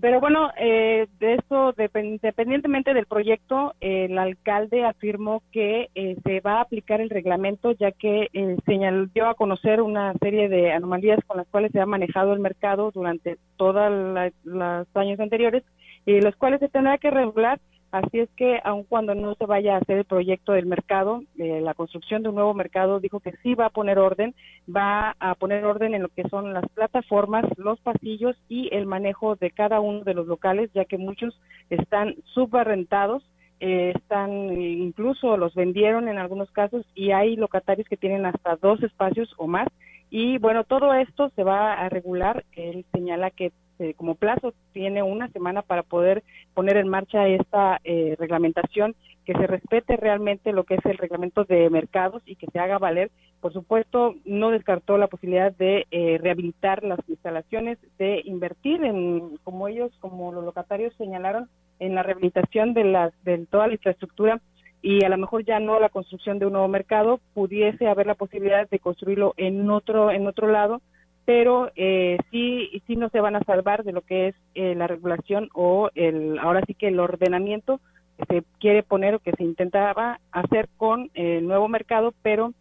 Pero 0.00 0.20
bueno, 0.20 0.50
eh, 0.56 1.08
de 1.18 1.34
eso, 1.34 1.74
independientemente 1.94 2.94
del 2.94 3.06
proyecto, 3.06 3.74
el 3.80 4.16
alcalde 4.18 4.84
afirmó 4.84 5.42
que 5.50 5.88
eh, 5.94 6.16
se 6.24 6.40
va 6.40 6.58
a 6.58 6.60
aplicar 6.60 7.00
el 7.00 7.10
reglamento, 7.10 7.72
ya 7.72 7.90
que 7.90 8.28
eh, 8.32 8.56
señaló 8.64 9.06
dio 9.06 9.26
a 9.26 9.34
conocer 9.34 9.82
una 9.82 10.12
serie 10.20 10.48
de 10.48 10.72
anomalías 10.72 11.18
con 11.26 11.38
las 11.38 11.48
cuales 11.48 11.72
se 11.72 11.80
ha 11.80 11.86
manejado 11.86 12.32
el 12.32 12.40
mercado 12.40 12.90
durante 12.92 13.38
todos 13.56 14.30
los 14.44 14.86
años 14.94 15.18
anteriores, 15.18 15.64
y 16.06 16.20
los 16.20 16.36
cuales 16.36 16.60
se 16.60 16.68
tendrá 16.68 16.98
que 16.98 17.10
regular 17.10 17.58
Así 17.90 18.20
es 18.20 18.28
que, 18.36 18.60
aun 18.64 18.84
cuando 18.84 19.14
no 19.14 19.34
se 19.34 19.46
vaya 19.46 19.74
a 19.74 19.78
hacer 19.78 19.98
el 19.98 20.04
proyecto 20.04 20.52
del 20.52 20.66
mercado, 20.66 21.22
eh, 21.38 21.60
la 21.62 21.72
construcción 21.72 22.22
de 22.22 22.28
un 22.28 22.34
nuevo 22.34 22.52
mercado, 22.52 23.00
dijo 23.00 23.20
que 23.20 23.32
sí 23.42 23.54
va 23.54 23.66
a 23.66 23.70
poner 23.70 23.98
orden, 23.98 24.34
va 24.68 25.16
a 25.18 25.34
poner 25.36 25.64
orden 25.64 25.94
en 25.94 26.02
lo 26.02 26.08
que 26.10 26.28
son 26.28 26.52
las 26.52 26.68
plataformas, 26.74 27.46
los 27.56 27.80
pasillos 27.80 28.36
y 28.46 28.68
el 28.74 28.84
manejo 28.84 29.36
de 29.36 29.50
cada 29.50 29.80
uno 29.80 30.04
de 30.04 30.12
los 30.12 30.26
locales, 30.26 30.70
ya 30.74 30.84
que 30.84 30.98
muchos 30.98 31.40
están 31.70 32.16
subarrentados, 32.34 33.24
eh, 33.60 33.92
están 33.96 34.52
incluso 34.60 35.36
los 35.36 35.54
vendieron 35.54 36.08
en 36.08 36.18
algunos 36.18 36.50
casos 36.50 36.86
y 36.94 37.10
hay 37.12 37.36
locatarios 37.36 37.88
que 37.88 37.96
tienen 37.96 38.26
hasta 38.26 38.56
dos 38.56 38.82
espacios 38.82 39.32
o 39.38 39.46
más. 39.46 39.68
Y 40.10 40.38
bueno, 40.38 40.64
todo 40.64 40.92
esto 40.94 41.30
se 41.34 41.42
va 41.42 41.72
a 41.72 41.88
regular. 41.88 42.44
Él 42.52 42.84
señala 42.92 43.30
que 43.30 43.52
este, 43.78 43.94
como 43.94 44.16
plazo 44.16 44.54
tiene 44.72 45.04
una 45.04 45.28
semana 45.28 45.62
para 45.62 45.84
poder 45.84 46.24
poner 46.52 46.76
en 46.76 46.88
marcha 46.88 47.28
esta 47.28 47.80
eh, 47.84 48.16
reglamentación, 48.18 48.96
que 49.24 49.34
se 49.34 49.46
respete 49.46 49.96
realmente 49.96 50.52
lo 50.52 50.64
que 50.64 50.74
es 50.74 50.84
el 50.84 50.98
reglamento 50.98 51.44
de 51.44 51.70
mercados 51.70 52.22
y 52.26 52.34
que 52.36 52.48
se 52.52 52.58
haga 52.58 52.78
valer. 52.78 53.10
Por 53.40 53.52
supuesto, 53.52 54.16
no 54.24 54.50
descartó 54.50 54.98
la 54.98 55.06
posibilidad 55.06 55.52
de 55.52 55.86
eh, 55.90 56.18
rehabilitar 56.20 56.82
las 56.82 56.98
instalaciones, 57.08 57.78
de 57.98 58.20
invertir 58.24 58.82
en, 58.82 59.36
como 59.44 59.68
ellos, 59.68 59.92
como 60.00 60.32
los 60.32 60.44
locatarios 60.44 60.92
señalaron, 60.96 61.48
en 61.78 61.94
la 61.94 62.02
rehabilitación 62.02 62.74
de, 62.74 62.84
las, 62.84 63.12
de 63.22 63.46
toda 63.46 63.68
la 63.68 63.74
infraestructura 63.74 64.40
y 64.82 65.04
a 65.04 65.08
lo 65.08 65.18
mejor 65.18 65.44
ya 65.44 65.60
no 65.60 65.78
la 65.78 65.88
construcción 65.88 66.40
de 66.40 66.46
un 66.46 66.52
nuevo 66.52 66.68
mercado, 66.68 67.20
pudiese 67.34 67.86
haber 67.86 68.06
la 68.06 68.14
posibilidad 68.14 68.68
de 68.68 68.78
construirlo 68.80 69.34
en 69.36 69.70
otro, 69.70 70.10
en 70.10 70.26
otro 70.26 70.48
lado, 70.48 70.80
pero 71.28 71.70
eh, 71.76 72.16
sí, 72.30 72.70
sí 72.86 72.96
no 72.96 73.10
se 73.10 73.20
van 73.20 73.36
a 73.36 73.44
salvar 73.44 73.84
de 73.84 73.92
lo 73.92 74.00
que 74.00 74.28
es 74.28 74.34
eh, 74.54 74.74
la 74.74 74.86
regulación 74.86 75.50
o 75.52 75.90
el, 75.94 76.38
ahora 76.38 76.62
sí 76.66 76.72
que 76.72 76.88
el 76.88 76.98
ordenamiento 76.98 77.82
que 78.16 78.24
se 78.24 78.44
quiere 78.58 78.82
poner 78.82 79.14
o 79.14 79.18
que 79.18 79.32
se 79.32 79.44
intentaba 79.44 80.20
hacer 80.32 80.70
con 80.78 81.10
el 81.12 81.46
nuevo 81.46 81.68
mercado, 81.68 82.14
pero 82.22 82.54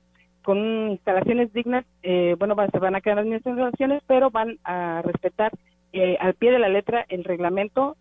con 0.44 0.92
instalaciones 0.92 1.54
dignas, 1.54 1.86
eh, 2.04 2.36
bueno, 2.38 2.58
se 2.70 2.80
van 2.80 2.96
a 2.96 3.00
quedar 3.00 3.26
las 3.26 3.28
instalaciones, 3.28 4.04
pero 4.06 4.32
van 4.32 4.60
a 4.66 5.02
respetar 5.02 5.54
eh, 5.94 6.18
al 6.20 6.34
pie 6.34 6.52
de 6.52 6.60
la 6.60 6.68
letra 6.68 7.06
el 7.08 7.24
reglamento, 7.24 7.96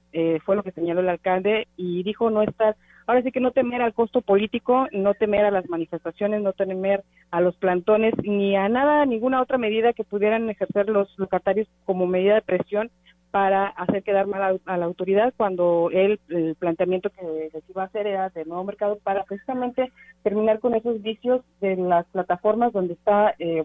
fue 0.45 0.57
lo 0.57 0.65
que 0.65 0.73
señaló 0.73 0.99
el 0.99 1.11
alcalde 1.11 1.69
y 1.77 2.03
dijo 2.03 2.29
no 2.29 2.43
estar 2.43 2.75
ahora 3.07 3.23
sí 3.23 3.33
que 3.33 3.41
no 3.41 3.53
temer 3.53 3.83
al 3.83 3.95
costo 3.95 4.21
político, 4.21 4.87
no 4.93 5.15
temer 5.15 5.45
a 5.45 5.51
las 5.51 5.69
manifestaciones, 5.69 6.43
no 6.43 6.53
temer 6.53 7.05
a 7.31 7.41
los 7.41 7.57
plantones, 7.57 8.15
ni 8.23 8.57
a 8.57 8.69
nada, 8.69 9.07
ninguna 9.07 9.41
otra 9.41 9.59
medida 9.59 9.93
que 9.93 10.05
pudieran 10.05 10.51
ejercer 10.51 10.89
los 10.89 11.09
locatarios 11.19 11.69
como 11.85 12.07
medida 12.07 12.35
de 12.35 12.43
presión 12.43 12.91
para 13.31 13.67
hacer 13.67 14.03
quedar 14.03 14.27
mal 14.27 14.61
a, 14.65 14.77
la 14.79 14.85
autoridad 14.87 15.35
cuando 15.37 15.91
el 15.93 16.19
planteamiento 16.59 17.11
que 17.11 17.51
les 17.53 17.69
iba 17.69 17.83
a 17.83 17.87
hacer 17.87 18.07
era 18.07 18.31
de 18.31 18.47
nuevo 18.47 18.65
mercado 18.65 18.99
para 19.03 19.25
precisamente 19.25 19.93
terminar 20.23 20.59
con 20.59 20.75
esos 20.75 21.03
vicios 21.03 21.43
de 21.61 21.77
las 21.77 22.07
plataformas 22.07 22.73
donde 22.73 22.95
está 22.95 23.35
eh, 23.39 23.65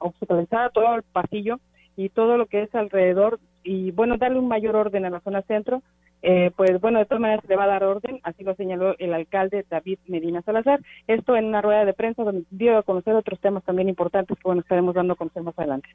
obstaculizada 0.00 0.70
todo 0.70 0.96
el 0.96 1.04
pasillo 1.04 1.60
y 1.96 2.08
todo 2.08 2.36
lo 2.36 2.46
que 2.46 2.62
es 2.62 2.74
alrededor 2.74 3.38
y 3.62 3.92
bueno 3.92 4.16
darle 4.16 4.40
un 4.40 4.48
mayor 4.48 4.74
orden 4.74 5.04
a 5.04 5.10
la 5.10 5.20
zona 5.20 5.42
centro 5.42 5.82
eh, 6.28 6.50
pues 6.56 6.80
bueno, 6.80 6.98
de 6.98 7.04
todas 7.04 7.20
maneras 7.20 7.42
se 7.42 7.46
le 7.46 7.54
va 7.54 7.62
a 7.62 7.68
dar 7.68 7.84
orden, 7.84 8.18
así 8.24 8.42
lo 8.42 8.56
señaló 8.56 8.96
el 8.98 9.14
alcalde 9.14 9.64
David 9.70 10.00
Medina 10.08 10.42
Salazar. 10.42 10.80
Esto 11.06 11.36
en 11.36 11.44
una 11.44 11.62
rueda 11.62 11.84
de 11.84 11.92
prensa 11.92 12.24
donde 12.24 12.42
dio 12.50 12.76
a 12.76 12.82
conocer 12.82 13.14
otros 13.14 13.38
temas 13.38 13.62
también 13.62 13.88
importantes 13.88 14.36
que 14.36 14.42
bueno, 14.42 14.60
estaremos 14.60 14.92
dando 14.96 15.12
a 15.12 15.16
conocer 15.16 15.44
más 15.44 15.56
adelante. 15.56 15.88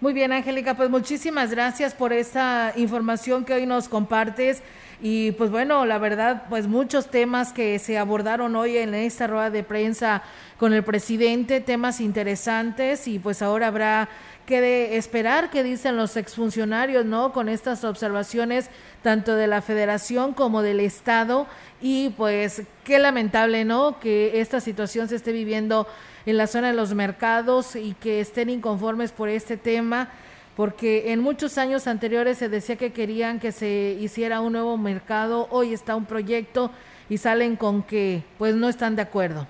Muy 0.00 0.12
bien, 0.12 0.30
Angélica, 0.30 0.76
pues 0.76 0.88
muchísimas 0.88 1.50
gracias 1.50 1.94
por 1.94 2.12
esta 2.12 2.72
información 2.76 3.44
que 3.44 3.54
hoy 3.54 3.66
nos 3.66 3.88
compartes 3.88 4.62
Y 5.06 5.32
pues 5.32 5.50
bueno, 5.50 5.84
la 5.84 5.98
verdad, 5.98 6.44
pues 6.48 6.66
muchos 6.66 7.10
temas 7.10 7.52
que 7.52 7.78
se 7.78 7.98
abordaron 7.98 8.56
hoy 8.56 8.78
en 8.78 8.94
esta 8.94 9.26
rueda 9.26 9.50
de 9.50 9.62
prensa 9.62 10.22
con 10.56 10.72
el 10.72 10.82
presidente, 10.82 11.60
temas 11.60 12.00
interesantes 12.00 13.06
y 13.06 13.18
pues 13.18 13.42
ahora 13.42 13.66
habrá 13.66 14.08
que 14.46 14.62
de 14.62 14.96
esperar 14.96 15.50
qué 15.50 15.62
dicen 15.62 15.98
los 15.98 16.16
exfuncionarios, 16.16 17.04
¿no? 17.04 17.34
Con 17.34 17.50
estas 17.50 17.84
observaciones 17.84 18.70
tanto 19.02 19.34
de 19.34 19.46
la 19.46 19.60
federación 19.60 20.32
como 20.32 20.62
del 20.62 20.80
Estado 20.80 21.46
y 21.82 22.08
pues 22.16 22.62
qué 22.82 22.98
lamentable, 22.98 23.66
¿no? 23.66 24.00
Que 24.00 24.40
esta 24.40 24.58
situación 24.58 25.10
se 25.10 25.16
esté 25.16 25.32
viviendo 25.32 25.86
en 26.24 26.38
la 26.38 26.46
zona 26.46 26.68
de 26.68 26.74
los 26.76 26.94
mercados 26.94 27.76
y 27.76 27.92
que 27.92 28.20
estén 28.22 28.48
inconformes 28.48 29.12
por 29.12 29.28
este 29.28 29.58
tema, 29.58 30.08
porque 30.56 31.12
en 31.12 31.20
muchos 31.20 31.58
años 31.58 31.86
anteriores 31.86 32.38
se 32.38 32.48
decía 32.48 32.76
que 32.76 32.92
querían 32.92 33.40
que 33.40 33.52
se 33.52 33.96
hiciera 34.00 34.40
un 34.40 34.52
nuevo 34.52 34.76
mercado, 34.76 35.48
hoy 35.50 35.72
está 35.72 35.96
un 35.96 36.06
proyecto 36.06 36.70
y 37.08 37.18
salen 37.18 37.56
con 37.56 37.82
que 37.82 38.22
pues 38.38 38.54
no 38.54 38.68
están 38.68 38.96
de 38.96 39.02
acuerdo. 39.02 39.46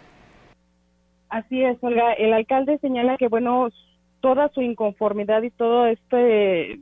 Así 1.28 1.62
es, 1.62 1.76
Olga. 1.82 2.12
El 2.12 2.32
alcalde 2.32 2.78
señala 2.78 3.16
que, 3.16 3.28
bueno, 3.28 3.68
toda 4.20 4.48
su 4.50 4.62
inconformidad 4.62 5.42
y 5.42 5.50
todo 5.50 5.86
este 5.86 6.78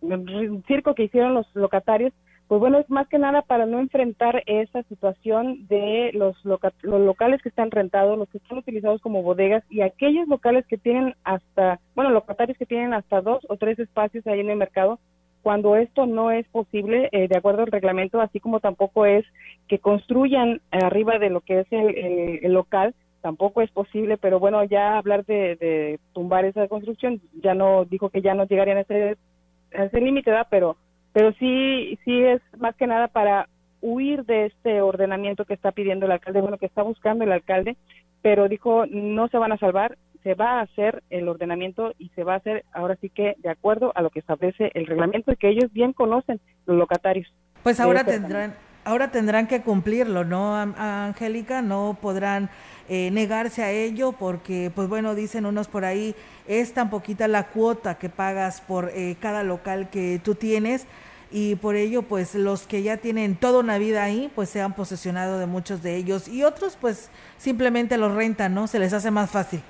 mm, 0.00 0.62
circo 0.66 0.94
que 0.94 1.04
hicieron 1.04 1.34
los 1.34 1.46
locatarios 1.54 2.12
pues 2.48 2.60
bueno, 2.60 2.78
es 2.78 2.90
más 2.90 3.08
que 3.08 3.18
nada 3.18 3.42
para 3.42 3.64
no 3.64 3.78
enfrentar 3.78 4.42
esa 4.46 4.82
situación 4.84 5.66
de 5.68 6.10
los, 6.12 6.36
los 6.44 7.00
locales 7.00 7.40
que 7.42 7.48
están 7.48 7.70
rentados, 7.70 8.18
los 8.18 8.28
que 8.28 8.38
están 8.38 8.58
utilizados 8.58 9.00
como 9.00 9.22
bodegas 9.22 9.64
y 9.70 9.80
aquellos 9.80 10.28
locales 10.28 10.66
que 10.66 10.76
tienen 10.76 11.14
hasta, 11.24 11.80
bueno, 11.94 12.10
locatarios 12.10 12.58
que 12.58 12.66
tienen 12.66 12.92
hasta 12.92 13.22
dos 13.22 13.44
o 13.48 13.56
tres 13.56 13.78
espacios 13.78 14.26
ahí 14.26 14.40
en 14.40 14.50
el 14.50 14.56
mercado, 14.56 14.98
cuando 15.42 15.76
esto 15.76 16.06
no 16.06 16.30
es 16.30 16.46
posible 16.48 17.08
eh, 17.12 17.28
de 17.28 17.36
acuerdo 17.36 17.62
al 17.62 17.70
reglamento, 17.70 18.20
así 18.20 18.40
como 18.40 18.60
tampoco 18.60 19.06
es 19.06 19.24
que 19.68 19.78
construyan 19.78 20.60
arriba 20.70 21.18
de 21.18 21.30
lo 21.30 21.40
que 21.40 21.60
es 21.60 21.66
el, 21.70 22.52
local, 22.52 22.94
tampoco 23.20 23.62
es 23.62 23.70
posible, 23.70 24.16
pero 24.16 24.38
bueno, 24.38 24.64
ya 24.64 24.98
hablar 24.98 25.24
de, 25.24 25.56
de, 25.56 26.00
tumbar 26.12 26.44
esa 26.44 26.68
construcción, 26.68 27.20
ya 27.42 27.54
no 27.54 27.84
dijo 27.84 28.10
que 28.10 28.22
ya 28.22 28.34
no 28.34 28.46
llegarían 28.46 28.78
a 28.78 28.80
ese, 28.82 29.16
a 29.74 29.84
ese 29.84 30.22
pero 30.50 30.76
pero 31.14 31.32
sí, 31.38 31.98
sí 32.04 32.22
es 32.22 32.42
más 32.58 32.74
que 32.74 32.88
nada 32.88 33.08
para 33.08 33.48
huir 33.80 34.24
de 34.24 34.46
este 34.46 34.82
ordenamiento 34.82 35.44
que 35.44 35.54
está 35.54 35.70
pidiendo 35.70 36.06
el 36.06 36.12
alcalde, 36.12 36.40
bueno, 36.40 36.58
que 36.58 36.66
está 36.66 36.82
buscando 36.82 37.22
el 37.24 37.30
alcalde, 37.32 37.76
pero 38.20 38.48
dijo, 38.48 38.84
no 38.90 39.28
se 39.28 39.38
van 39.38 39.52
a 39.52 39.58
salvar, 39.58 39.96
se 40.24 40.34
va 40.34 40.58
a 40.58 40.62
hacer 40.62 41.04
el 41.10 41.28
ordenamiento 41.28 41.94
y 41.98 42.08
se 42.10 42.24
va 42.24 42.34
a 42.34 42.38
hacer 42.38 42.64
ahora 42.72 42.96
sí 43.00 43.10
que 43.10 43.36
de 43.38 43.48
acuerdo 43.48 43.92
a 43.94 44.02
lo 44.02 44.10
que 44.10 44.18
establece 44.18 44.72
el 44.74 44.86
reglamento 44.86 45.30
y 45.30 45.36
que 45.36 45.50
ellos 45.50 45.72
bien 45.72 45.92
conocen 45.92 46.40
los 46.66 46.76
locatarios. 46.76 47.32
Pues 47.62 47.78
ahora 47.78 48.04
tendrán 48.04 48.54
ahora 48.84 49.10
tendrán 49.10 49.46
que 49.46 49.62
cumplirlo, 49.62 50.24
¿no, 50.24 50.56
Angélica? 50.56 51.62
No 51.62 51.98
podrán 52.00 52.50
eh, 52.88 53.10
negarse 53.10 53.62
a 53.62 53.70
ello 53.70 54.12
porque, 54.12 54.70
pues 54.74 54.88
bueno, 54.88 55.14
dicen 55.14 55.46
unos 55.46 55.68
por 55.68 55.84
ahí, 55.84 56.14
es 56.46 56.74
tan 56.74 56.90
poquita 56.90 57.26
la 57.28 57.48
cuota 57.48 57.96
que 57.96 58.08
pagas 58.08 58.60
por 58.60 58.90
eh, 58.94 59.16
cada 59.20 59.42
local 59.42 59.88
que 59.90 60.20
tú 60.22 60.34
tienes 60.34 60.86
y 61.36 61.56
por 61.56 61.74
ello 61.74 62.02
pues 62.02 62.36
los 62.36 62.68
que 62.68 62.84
ya 62.84 62.98
tienen 62.98 63.34
toda 63.34 63.58
una 63.58 63.76
vida 63.76 64.04
ahí 64.04 64.30
pues 64.36 64.48
se 64.48 64.62
han 64.62 64.72
posesionado 64.72 65.40
de 65.40 65.46
muchos 65.46 65.82
de 65.82 65.96
ellos 65.96 66.28
y 66.28 66.44
otros 66.44 66.78
pues 66.80 67.10
simplemente 67.38 67.98
los 67.98 68.14
rentan, 68.14 68.54
¿no? 68.54 68.68
Se 68.68 68.78
les 68.78 68.92
hace 68.92 69.10
más 69.10 69.32
fácil. 69.32 69.60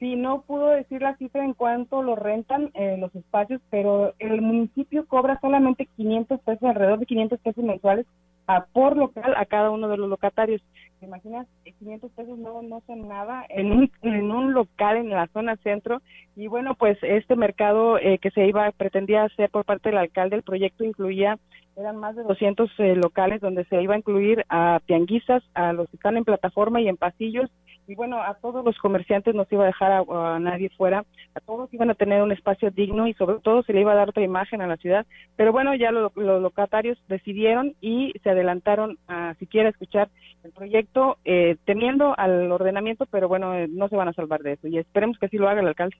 Sí, 0.00 0.16
no 0.16 0.42
pudo 0.42 0.66
decir 0.70 1.02
la 1.02 1.16
cifra 1.18 1.44
en 1.44 1.54
cuanto 1.54 2.02
lo 2.02 2.16
rentan 2.16 2.72
eh, 2.74 2.96
los 2.98 3.14
espacios, 3.14 3.62
pero 3.70 4.14
el 4.18 4.42
municipio 4.42 5.06
cobra 5.06 5.38
solamente 5.40 5.88
500 5.96 6.40
pesos, 6.40 6.64
alrededor 6.64 6.98
de 6.98 7.06
500 7.06 7.38
pesos 7.38 7.64
mensuales 7.64 8.04
a 8.48 8.64
por 8.66 8.96
local 8.96 9.34
a 9.36 9.46
cada 9.46 9.70
uno 9.70 9.86
de 9.86 9.96
los 9.96 10.08
locatarios. 10.08 10.60
¿Te 11.00 11.06
imaginas? 11.06 11.46
500 11.64 12.10
pesos 12.12 12.38
no, 12.38 12.62
no 12.62 12.82
son 12.86 13.06
nada 13.06 13.44
en 13.50 13.70
un, 13.70 13.90
en 14.02 14.30
un 14.30 14.54
local 14.54 14.96
en 14.96 15.10
la 15.10 15.26
zona 15.28 15.56
centro. 15.56 16.00
Y 16.34 16.46
bueno, 16.46 16.74
pues 16.74 16.98
este 17.02 17.36
mercado 17.36 17.98
eh, 17.98 18.18
que 18.18 18.30
se 18.30 18.46
iba, 18.46 18.70
pretendía 18.72 19.24
hacer 19.24 19.50
por 19.50 19.64
parte 19.64 19.90
del 19.90 19.98
alcalde, 19.98 20.36
el 20.36 20.42
proyecto 20.42 20.84
incluía, 20.84 21.38
eran 21.76 21.96
más 21.96 22.16
de 22.16 22.22
200 22.22 22.70
eh, 22.78 22.96
locales 22.96 23.42
donde 23.42 23.64
se 23.66 23.82
iba 23.82 23.94
a 23.94 23.98
incluir 23.98 24.44
a 24.48 24.80
pianguistas, 24.86 25.42
a 25.54 25.74
los 25.74 25.88
que 25.90 25.96
están 25.96 26.16
en 26.16 26.24
plataforma 26.24 26.80
y 26.80 26.88
en 26.88 26.96
pasillos, 26.96 27.50
y 27.86 27.94
bueno, 27.94 28.22
a 28.22 28.34
todos 28.34 28.64
los 28.64 28.76
comerciantes 28.78 29.34
no 29.34 29.44
se 29.44 29.54
iba 29.54 29.64
a 29.64 29.68
dejar 29.68 29.92
a, 29.92 30.38
nadie 30.38 30.70
fuera, 30.70 31.04
a 31.34 31.40
todos 31.40 31.72
iban 31.72 31.90
a 31.90 31.94
tener 31.94 32.22
un 32.22 32.32
espacio 32.32 32.70
digno 32.70 33.06
y 33.06 33.14
sobre 33.14 33.38
todo 33.40 33.62
se 33.62 33.72
le 33.72 33.80
iba 33.80 33.92
a 33.92 33.96
dar 33.96 34.08
otra 34.08 34.22
imagen 34.22 34.60
a 34.60 34.66
la 34.66 34.76
ciudad, 34.76 35.06
pero 35.36 35.52
bueno, 35.52 35.74
ya 35.74 35.90
los 35.90 36.12
locatarios 36.16 36.98
decidieron 37.08 37.74
y 37.80 38.12
se 38.22 38.30
adelantaron 38.30 38.98
a 39.08 39.34
siquiera 39.34 39.68
escuchar 39.68 40.08
el 40.44 40.52
proyecto 40.52 41.18
eh, 41.24 41.56
temiendo 41.64 42.14
al 42.18 42.50
ordenamiento, 42.50 43.06
pero 43.06 43.28
bueno, 43.28 43.54
eh, 43.54 43.68
no 43.68 43.88
se 43.88 43.96
van 43.96 44.08
a 44.08 44.12
salvar 44.12 44.40
de 44.40 44.52
eso 44.52 44.68
y 44.68 44.78
esperemos 44.78 45.18
que 45.18 45.26
así 45.26 45.38
lo 45.38 45.48
haga 45.48 45.60
el 45.60 45.68
alcalde. 45.68 45.96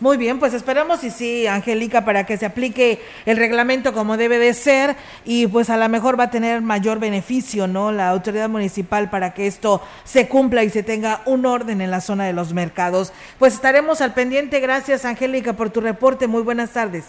Muy 0.00 0.16
bien, 0.16 0.38
pues 0.38 0.54
esperamos 0.54 1.02
y 1.04 1.10
sí, 1.10 1.46
Angélica, 1.46 2.04
para 2.04 2.26
que 2.26 2.36
se 2.36 2.46
aplique 2.46 3.00
el 3.24 3.36
reglamento 3.36 3.92
como 3.92 4.16
debe 4.16 4.38
de 4.38 4.54
ser 4.54 4.96
y 5.24 5.46
pues 5.46 5.70
a 5.70 5.76
lo 5.76 5.88
mejor 5.88 6.18
va 6.18 6.24
a 6.24 6.30
tener 6.30 6.60
mayor 6.62 7.00
beneficio, 7.00 7.66
¿no? 7.66 7.92
La 7.92 8.10
autoridad 8.10 8.48
municipal 8.48 9.10
para 9.10 9.34
que 9.34 9.46
esto 9.46 9.80
se 10.04 10.28
cumpla 10.28 10.64
y 10.64 10.70
se 10.70 10.82
tenga 10.82 11.15
un 11.24 11.46
orden 11.46 11.80
en 11.80 11.90
la 11.90 12.00
zona 12.00 12.24
de 12.24 12.32
los 12.32 12.52
mercados. 12.52 13.12
Pues 13.38 13.54
estaremos 13.54 14.00
al 14.00 14.14
pendiente. 14.14 14.60
Gracias, 14.60 15.04
Angélica, 15.04 15.54
por 15.54 15.70
tu 15.70 15.80
reporte. 15.80 16.26
Muy 16.26 16.42
buenas 16.42 16.70
tardes. 16.70 17.04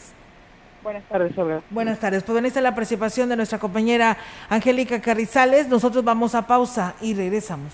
Buenas 0.84 1.04
tardes, 1.10 1.38
Olga. 1.38 1.62
Buenas 1.70 2.00
tardes. 2.00 2.24
Pues 2.24 2.46
esta 2.46 2.60
es 2.60 2.64
la 2.64 2.74
participación 2.74 3.30
de 3.30 3.36
nuestra 3.36 3.60
compañera 3.60 4.18
Angélica 4.50 5.02
Carrizales. 5.02 5.68
Nosotros 5.68 6.04
vamos 6.04 6.34
a 6.34 6.48
pausa 6.48 6.96
y 7.02 7.14
regresamos. 7.14 7.74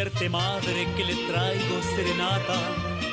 Despierte 0.00 0.30
madre 0.30 0.88
que 0.96 1.04
le 1.04 1.14
traigo 1.26 1.82
serenata 1.94 2.58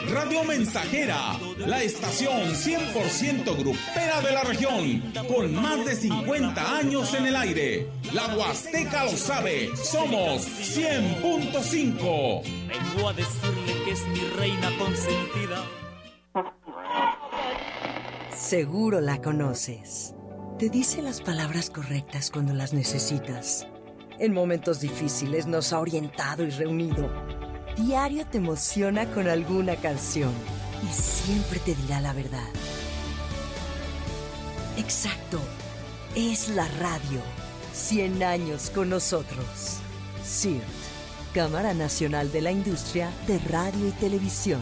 Radio 0.10 0.46
Mensajera, 0.46 1.38
la 1.58 1.84
estación 1.84 2.54
100% 2.54 3.58
grupera 3.58 4.22
de 4.22 4.32
la 4.32 4.44
región, 4.46 5.02
con 5.28 5.54
más 5.54 5.84
de 5.86 5.98
50 5.98 6.78
años 6.78 7.14
en 7.14 7.26
el 7.26 7.36
aire. 7.36 7.90
La 8.14 8.34
Huasteca 8.34 9.04
lo 9.04 9.18
sabe, 9.18 9.76
somos 9.76 10.48
100.5. 10.48 12.44
Vengo 12.70 13.10
a 13.10 13.14
decirle 13.14 13.84
que 13.84 13.92
es 13.92 14.08
mi 14.08 14.22
reina 14.38 14.72
consentida. 14.78 15.66
Seguro 18.34 19.02
la 19.02 19.22
conoces. 19.22 20.16
Te 20.58 20.70
dice 20.70 21.02
las 21.02 21.20
palabras 21.20 21.70
correctas 21.70 22.32
cuando 22.32 22.54
las 22.54 22.72
necesitas. 22.74 23.68
En 24.20 24.34
momentos 24.34 24.80
difíciles 24.80 25.46
nos 25.48 25.74
ha 25.74 25.80
orientado 25.80 26.44
y 26.44 26.50
reunido 26.50 27.10
diario 27.78 28.26
te 28.26 28.40
emociona 28.40 29.06
con 29.12 29.28
alguna 29.28 29.76
canción 29.76 30.34
y 30.84 30.94
siempre 30.94 31.60
te 31.60 31.76
dirá 31.76 32.02
la 32.02 32.14
verdad. 32.14 32.50
Exacto, 34.78 35.40
es 36.16 36.50
la 36.50 36.68
radio. 36.80 37.22
100 37.74 38.24
años 38.24 38.72
con 38.72 38.90
nosotros. 38.90 39.78
CIRT, 40.26 40.64
Cámara 41.34 41.76
Nacional 41.76 42.32
de 42.32 42.42
la 42.42 42.52
Industria 42.52 43.12
de 43.28 43.38
Radio 43.40 43.88
y 43.88 43.92
Televisión. 43.92 44.62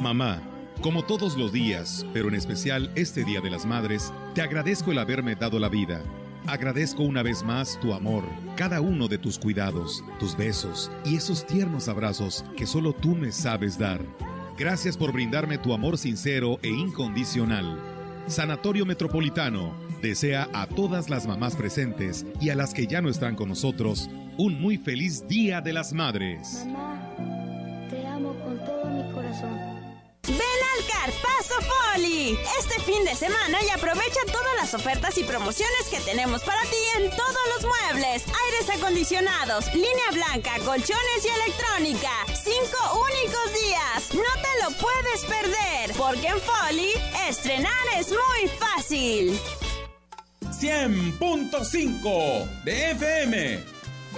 Mamá, 0.00 0.40
como 0.80 1.02
todos 1.02 1.36
los 1.36 1.52
días, 1.52 2.06
pero 2.12 2.28
en 2.28 2.36
especial 2.36 2.90
este 2.94 3.24
Día 3.24 3.40
de 3.40 3.50
las 3.50 3.66
Madres, 3.66 4.12
te 4.34 4.42
agradezco 4.42 4.92
el 4.92 4.98
haberme 4.98 5.34
dado 5.34 5.58
la 5.58 5.68
vida. 5.68 6.02
Agradezco 6.46 7.02
una 7.02 7.22
vez 7.22 7.42
más 7.42 7.78
tu 7.80 7.92
amor, 7.92 8.24
cada 8.56 8.80
uno 8.80 9.08
de 9.08 9.18
tus 9.18 9.38
cuidados, 9.38 10.04
tus 10.20 10.36
besos 10.36 10.90
y 11.04 11.16
esos 11.16 11.44
tiernos 11.44 11.88
abrazos 11.88 12.44
que 12.56 12.66
solo 12.66 12.92
tú 12.92 13.16
me 13.16 13.32
sabes 13.32 13.76
dar. 13.76 14.00
Gracias 14.56 14.96
por 14.96 15.12
brindarme 15.12 15.58
tu 15.58 15.74
amor 15.74 15.98
sincero 15.98 16.60
e 16.62 16.68
incondicional. 16.68 17.78
Sanatorio 18.28 18.86
Metropolitano 18.86 19.74
desea 20.00 20.48
a 20.52 20.66
todas 20.68 21.10
las 21.10 21.26
mamás 21.26 21.56
presentes 21.56 22.24
y 22.40 22.50
a 22.50 22.54
las 22.54 22.72
que 22.72 22.86
ya 22.86 23.00
no 23.00 23.08
están 23.08 23.34
con 23.34 23.48
nosotros 23.48 24.08
un 24.36 24.60
muy 24.60 24.78
feliz 24.78 25.26
Día 25.26 25.60
de 25.60 25.72
las 25.72 25.92
Madres. 25.92 26.64
Carpazo 30.86 31.54
Poli 31.66 32.38
este 32.58 32.80
fin 32.82 33.02
de 33.04 33.14
semana 33.14 33.62
y 33.62 33.68
aprovecha 33.70 34.20
todas 34.30 34.54
las 34.56 34.74
ofertas 34.74 35.16
y 35.18 35.24
promociones 35.24 35.88
que 35.90 36.00
tenemos 36.00 36.42
para 36.42 36.60
ti 36.62 36.76
en 36.96 37.10
todos 37.10 37.38
los 37.54 37.66
muebles, 37.66 38.24
aires 38.26 38.70
acondicionados, 38.76 39.72
línea 39.74 40.10
blanca, 40.12 40.58
colchones 40.64 41.24
y 41.24 41.28
electrónica. 41.28 42.10
Cinco 42.26 43.00
únicos 43.00 43.52
días. 43.54 44.14
No 44.14 44.32
te 44.42 44.58
lo 44.62 44.70
puedes 44.78 45.24
perder, 45.24 45.92
porque 45.96 46.28
en 46.28 46.40
Foli 46.40 46.92
estrenar 47.28 47.86
es 47.96 48.10
muy 48.10 48.48
fácil. 48.58 49.40
100.5 50.42 52.64
de 52.64 52.90
FM. 52.92 53.64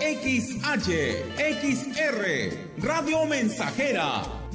XH, 0.01 0.89
XR, 1.37 2.57
Radio 2.79 3.27
Mensajera 3.27 4.40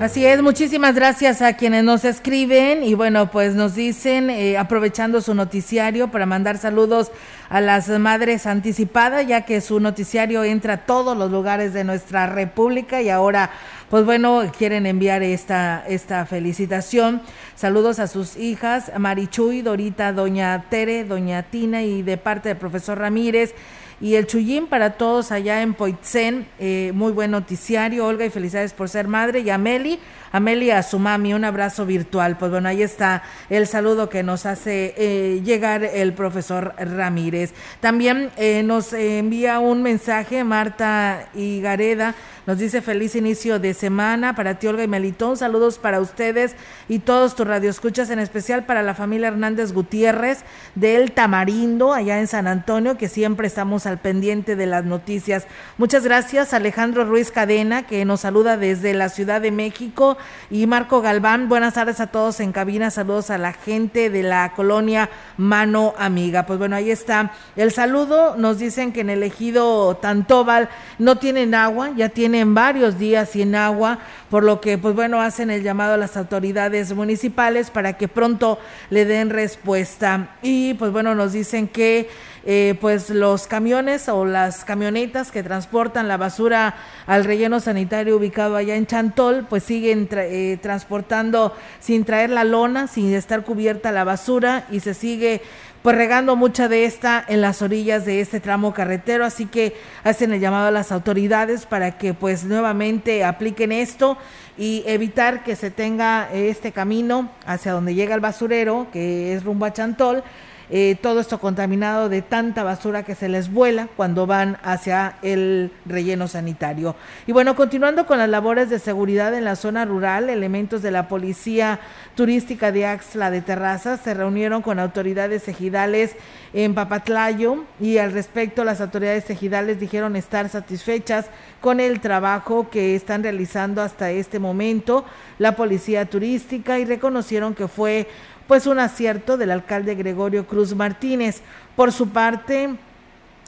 Así 0.00 0.24
es, 0.24 0.40
muchísimas 0.42 0.94
gracias 0.94 1.42
a 1.42 1.54
quienes 1.54 1.82
nos 1.82 2.04
escriben 2.04 2.84
y 2.84 2.94
bueno, 2.94 3.32
pues 3.32 3.56
nos 3.56 3.74
dicen, 3.74 4.30
eh, 4.30 4.56
aprovechando 4.56 5.20
su 5.20 5.34
noticiario 5.34 6.06
para 6.12 6.24
mandar 6.24 6.56
saludos 6.56 7.10
a 7.48 7.60
las 7.60 7.88
madres 7.88 8.46
anticipadas, 8.46 9.26
ya 9.26 9.40
que 9.40 9.60
su 9.60 9.80
noticiario 9.80 10.44
entra 10.44 10.74
a 10.74 10.76
todos 10.86 11.16
los 11.16 11.32
lugares 11.32 11.72
de 11.72 11.82
nuestra 11.82 12.28
república 12.28 13.02
y 13.02 13.08
ahora, 13.08 13.50
pues 13.90 14.04
bueno, 14.04 14.44
quieren 14.56 14.86
enviar 14.86 15.24
esta, 15.24 15.82
esta 15.88 16.24
felicitación. 16.26 17.20
Saludos 17.56 17.98
a 17.98 18.06
sus 18.06 18.36
hijas, 18.36 18.92
Marichuy, 18.96 19.62
Dorita, 19.62 20.12
Doña 20.12 20.66
Tere, 20.70 21.02
Doña 21.02 21.42
Tina 21.42 21.82
y 21.82 22.02
de 22.02 22.18
parte 22.18 22.50
del 22.50 22.58
profesor 22.58 22.98
Ramírez 22.98 23.52
y 24.00 24.14
el 24.14 24.26
Chuyín 24.26 24.66
para 24.66 24.92
todos 24.92 25.32
allá 25.32 25.62
en 25.62 25.74
Poitzen. 25.74 26.46
Eh, 26.58 26.92
muy 26.94 27.12
buen 27.12 27.30
noticiario, 27.30 28.06
Olga, 28.06 28.24
y 28.24 28.30
felicidades 28.30 28.72
por 28.72 28.88
ser 28.88 29.08
madre. 29.08 29.40
Y 29.40 29.50
Ameli, 29.50 29.98
Amelia, 30.32 30.78
a 30.78 30.82
su 30.82 30.98
mami, 30.98 31.34
un 31.34 31.44
abrazo 31.44 31.86
virtual. 31.86 32.38
Pues 32.38 32.50
bueno, 32.50 32.68
ahí 32.68 32.82
está 32.82 33.22
el 33.50 33.66
saludo 33.66 34.08
que 34.08 34.22
nos 34.22 34.46
hace 34.46 34.94
eh, 34.96 35.40
llegar 35.44 35.84
el 35.84 36.12
profesor 36.12 36.74
Ramírez. 36.78 37.52
También 37.80 38.30
eh, 38.36 38.62
nos 38.64 38.92
envía 38.92 39.58
un 39.58 39.82
mensaje 39.82 40.44
Marta 40.44 41.28
Gareda 41.34 42.14
nos 42.48 42.56
dice 42.56 42.80
feliz 42.80 43.14
inicio 43.14 43.58
de 43.58 43.74
semana 43.74 44.34
para 44.34 44.58
ti, 44.58 44.68
Olga 44.68 44.82
y 44.82 44.88
Melitón. 44.88 45.36
Saludos 45.36 45.76
para 45.76 46.00
ustedes 46.00 46.56
y 46.88 47.00
todos 47.00 47.36
tus 47.36 47.46
radioescuchas, 47.46 48.08
en 48.08 48.20
especial 48.20 48.64
para 48.64 48.82
la 48.82 48.94
familia 48.94 49.28
Hernández 49.28 49.72
Gutiérrez 49.72 50.44
del 50.74 51.12
Tamarindo, 51.12 51.92
allá 51.92 52.18
en 52.18 52.26
San 52.26 52.46
Antonio, 52.46 52.96
que 52.96 53.10
siempre 53.10 53.46
estamos 53.46 53.84
al 53.84 53.98
pendiente 53.98 54.56
de 54.56 54.64
las 54.64 54.86
noticias. 54.86 55.46
Muchas 55.76 56.04
gracias, 56.04 56.54
Alejandro 56.54 57.04
Ruiz 57.04 57.30
Cadena, 57.30 57.86
que 57.86 58.06
nos 58.06 58.20
saluda 58.20 58.56
desde 58.56 58.94
la 58.94 59.10
Ciudad 59.10 59.42
de 59.42 59.50
México, 59.50 60.16
y 60.50 60.66
Marco 60.66 61.00
Galván. 61.00 61.48
Buenas 61.48 61.74
tardes 61.74 62.00
a 62.00 62.08
todos 62.08 62.40
en 62.40 62.52
cabina. 62.52 62.90
Saludos 62.90 63.30
a 63.30 63.38
la 63.38 63.52
gente 63.52 64.10
de 64.10 64.22
la 64.22 64.52
colonia 64.54 65.10
Mano 65.36 65.94
Amiga. 65.98 66.46
Pues 66.46 66.58
bueno, 66.58 66.76
ahí 66.76 66.90
está 66.90 67.32
el 67.56 67.72
saludo. 67.72 68.36
Nos 68.36 68.58
dicen 68.58 68.92
que 68.92 69.00
en 69.00 69.10
el 69.10 69.22
ejido 69.22 69.96
Tantóbal 69.96 70.68
no 70.98 71.16
tienen 71.16 71.54
agua, 71.54 71.90
ya 71.96 72.08
tienen 72.08 72.40
en 72.40 72.54
varios 72.54 72.98
días 72.98 73.30
sin 73.30 73.54
agua, 73.54 73.98
por 74.30 74.44
lo 74.44 74.60
que, 74.60 74.78
pues 74.78 74.94
bueno, 74.94 75.20
hacen 75.20 75.50
el 75.50 75.62
llamado 75.62 75.94
a 75.94 75.96
las 75.96 76.16
autoridades 76.16 76.94
municipales 76.94 77.70
para 77.70 77.94
que 77.94 78.08
pronto 78.08 78.58
le 78.90 79.04
den 79.04 79.30
respuesta. 79.30 80.28
Y 80.42 80.74
pues 80.74 80.92
bueno, 80.92 81.14
nos 81.14 81.32
dicen 81.32 81.68
que 81.68 82.08
eh, 82.50 82.78
pues 82.80 83.10
los 83.10 83.46
camiones 83.46 84.08
o 84.08 84.24
las 84.24 84.64
camionetas 84.64 85.30
que 85.30 85.42
transportan 85.42 86.08
la 86.08 86.16
basura 86.16 86.76
al 87.06 87.26
relleno 87.26 87.60
sanitario 87.60 88.16
ubicado 88.16 88.56
allá 88.56 88.74
en 88.74 88.86
Chantol, 88.86 89.44
pues 89.46 89.64
siguen 89.64 90.08
eh, 90.12 90.58
transportando 90.62 91.54
sin 91.78 92.06
traer 92.06 92.30
la 92.30 92.44
lona, 92.44 92.86
sin 92.86 93.12
estar 93.12 93.44
cubierta 93.44 93.92
la 93.92 94.04
basura 94.04 94.64
y 94.70 94.80
se 94.80 94.94
sigue 94.94 95.42
pues 95.82 95.94
regando 95.94 96.36
mucha 96.36 96.68
de 96.68 96.86
esta 96.86 97.22
en 97.28 97.42
las 97.42 97.60
orillas 97.60 98.06
de 98.06 98.22
este 98.22 98.40
tramo 98.40 98.72
carretero, 98.72 99.26
así 99.26 99.44
que 99.44 99.76
hacen 100.02 100.32
el 100.32 100.40
llamado 100.40 100.68
a 100.68 100.70
las 100.70 100.90
autoridades 100.90 101.66
para 101.66 101.98
que 101.98 102.14
pues 102.14 102.44
nuevamente 102.44 103.24
apliquen 103.24 103.72
esto 103.72 104.16
y 104.56 104.84
evitar 104.86 105.44
que 105.44 105.54
se 105.54 105.70
tenga 105.70 106.32
este 106.32 106.72
camino 106.72 107.28
hacia 107.44 107.72
donde 107.72 107.94
llega 107.94 108.14
el 108.14 108.22
basurero, 108.22 108.86
que 108.90 109.34
es 109.34 109.44
rumbo 109.44 109.66
a 109.66 109.74
Chantol, 109.74 110.24
eh, 110.70 110.96
todo 111.00 111.20
esto 111.20 111.40
contaminado 111.40 112.08
de 112.08 112.22
tanta 112.22 112.62
basura 112.62 113.02
que 113.02 113.14
se 113.14 113.28
les 113.28 113.52
vuela 113.52 113.88
cuando 113.96 114.26
van 114.26 114.58
hacia 114.62 115.16
el 115.22 115.72
relleno 115.86 116.28
sanitario. 116.28 116.94
Y 117.26 117.32
bueno, 117.32 117.56
continuando 117.56 118.06
con 118.06 118.18
las 118.18 118.28
labores 118.28 118.68
de 118.68 118.78
seguridad 118.78 119.32
en 119.34 119.44
la 119.44 119.56
zona 119.56 119.84
rural, 119.84 120.28
elementos 120.28 120.82
de 120.82 120.90
la 120.90 121.08
Policía 121.08 121.80
Turística 122.14 122.72
de 122.72 122.86
Axla 122.86 123.30
de 123.30 123.40
Terrazas 123.40 124.00
se 124.00 124.12
reunieron 124.12 124.60
con 124.60 124.78
autoridades 124.78 125.48
ejidales 125.48 126.16
en 126.52 126.74
Papatlayo 126.74 127.64
y 127.80 127.98
al 127.98 128.12
respecto 128.12 128.64
las 128.64 128.80
autoridades 128.80 129.30
ejidales 129.30 129.80
dijeron 129.80 130.16
estar 130.16 130.48
satisfechas 130.48 131.26
con 131.60 131.80
el 131.80 132.00
trabajo 132.00 132.70
que 132.70 132.94
están 132.94 133.22
realizando 133.22 133.82
hasta 133.82 134.10
este 134.10 134.38
momento 134.38 135.04
la 135.38 135.56
Policía 135.56 136.06
Turística 136.06 136.78
y 136.78 136.84
reconocieron 136.84 137.54
que 137.54 137.68
fue 137.68 138.08
pues 138.48 138.66
un 138.66 138.80
acierto 138.80 139.36
del 139.36 139.52
alcalde 139.52 139.94
Gregorio 139.94 140.46
Cruz 140.46 140.74
Martínez. 140.74 141.42
Por 141.76 141.92
su 141.92 142.08
parte, 142.08 142.70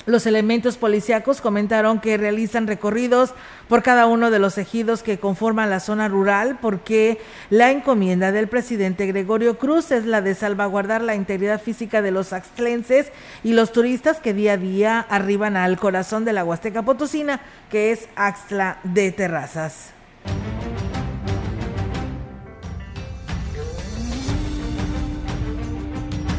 los 0.07 0.27
elementos 0.27 0.77
policíacos 0.77 1.41
comentaron 1.41 2.01
que 2.01 2.17
realizan 2.17 2.67
recorridos 2.67 3.33
por 3.69 3.83
cada 3.83 4.07
uno 4.07 4.31
de 4.31 4.39
los 4.39 4.57
ejidos 4.59 5.03
que 5.03 5.19
conforman 5.19 5.71
la 5.71 5.81
zona 5.81 6.09
rural 6.09 6.59
porque 6.61 7.19
la 7.49 7.71
encomienda 7.71 8.33
del 8.33 8.49
presidente 8.49 9.07
Gregorio 9.07 9.59
Cruz 9.59 9.91
es 9.91 10.07
la 10.07 10.23
de 10.23 10.35
salvaguardar 10.35 11.03
la 11.03 11.15
integridad 11.15 11.61
física 11.61 12.03
de 12.03 12.11
los 12.13 12.33
axtlenses 12.33 13.11
y 13.43 13.53
los 13.53 13.73
turistas 13.73 14.19
que 14.21 14.35
día 14.35 14.53
a 14.53 14.59
día 14.59 15.01
arriban 15.09 15.57
al 15.57 15.79
corazón 15.79 16.25
de 16.25 16.33
la 16.33 16.45
Huasteca 16.45 16.83
Potosina, 16.83 17.41
que 17.71 17.93
es 17.93 18.09
Axtla 18.17 18.79
de 18.85 19.13
Terrazas. 19.13 19.91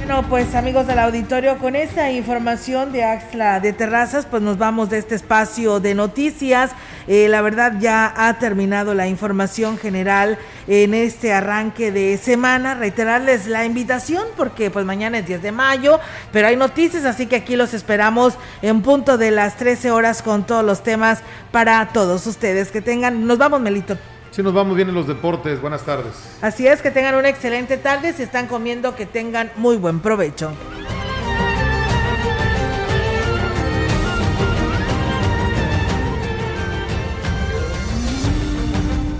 Bueno, 0.04 0.26
pues 0.28 0.56
amigos 0.56 0.88
del 0.88 0.98
auditorio, 0.98 1.60
con 1.60 1.76
esta 1.76 2.10
información 2.10 2.92
de 2.92 3.04
Axla 3.04 3.60
de 3.60 3.72
Terrazas, 3.72 4.26
pues 4.26 4.42
nos 4.42 4.58
vamos 4.58 4.90
de 4.90 4.98
este 4.98 5.14
espacio 5.14 5.80
de 5.80 5.94
noticias. 5.94 6.72
Eh, 7.08 7.28
la 7.30 7.44
verdad 7.44 7.74
ya 7.80 8.12
ha 8.18 8.40
terminado 8.40 8.96
la 8.96 9.08
información 9.08 9.78
general 9.78 10.40
en 10.68 10.96
este 10.96 11.34
arranque 11.34 11.92
de 11.92 12.18
semana. 12.18 12.74
Reiterarles 12.74 13.46
la 13.46 13.64
invitación 13.64 14.26
porque 14.36 14.72
pues 14.72 14.86
mañana 14.86 15.20
es 15.20 15.28
10 15.28 15.44
de 15.44 15.52
mayo, 15.52 16.00
pero 16.32 16.48
hay 16.48 16.56
noticias, 16.56 17.06
así 17.06 17.28
que 17.28 17.36
aquí 17.36 17.56
los 17.56 17.76
esperamos 17.76 18.34
en 18.64 18.82
punto 18.82 19.20
de 19.20 19.30
las 19.30 19.56
13 19.56 19.92
horas 19.92 20.24
con 20.24 20.48
todos 20.48 20.66
los 20.66 20.82
temas 20.82 21.20
para 21.52 21.90
todos 21.90 22.26
ustedes. 22.26 22.72
Que 22.72 22.82
tengan, 22.82 23.28
nos 23.28 23.38
vamos 23.38 23.62
Melito. 23.62 24.00
Sí, 24.32 24.42
nos 24.42 24.54
vamos 24.54 24.76
bien 24.78 24.88
en 24.88 24.96
los 24.96 25.08
deportes. 25.08 25.62
Buenas 25.62 25.84
tardes. 25.84 26.14
Así 26.42 26.66
es, 26.66 26.82
que 26.82 26.90
tengan 26.90 27.16
una 27.16 27.30
excelente 27.30 27.78
tarde. 27.78 28.14
Si 28.14 28.24
están 28.24 28.48
comiendo, 28.48 28.96
que 28.96 29.06
tengan 29.06 29.52
muy 29.58 29.76
buen 29.76 30.00
provecho. 30.00 30.54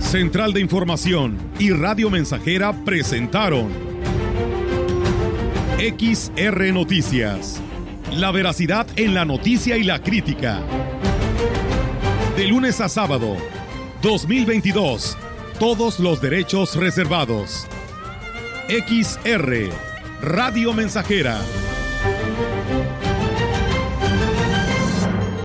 Central 0.00 0.52
de 0.52 0.60
Información 0.60 1.38
y 1.58 1.70
Radio 1.70 2.10
Mensajera 2.10 2.74
presentaron 2.84 3.70
XR 5.78 6.70
Noticias 6.70 7.62
La 8.14 8.30
veracidad 8.30 8.86
en 8.96 9.14
la 9.14 9.24
noticia 9.24 9.78
y 9.78 9.84
la 9.84 10.02
crítica. 10.02 10.60
De 12.36 12.46
lunes 12.46 12.82
a 12.82 12.90
sábado, 12.90 13.38
2022. 14.02 15.16
Todos 15.60 16.00
los 16.00 16.20
derechos 16.20 16.74
reservados. 16.74 17.68
XR, 18.68 19.70
Radio 20.20 20.72
Mensajera 20.72 21.38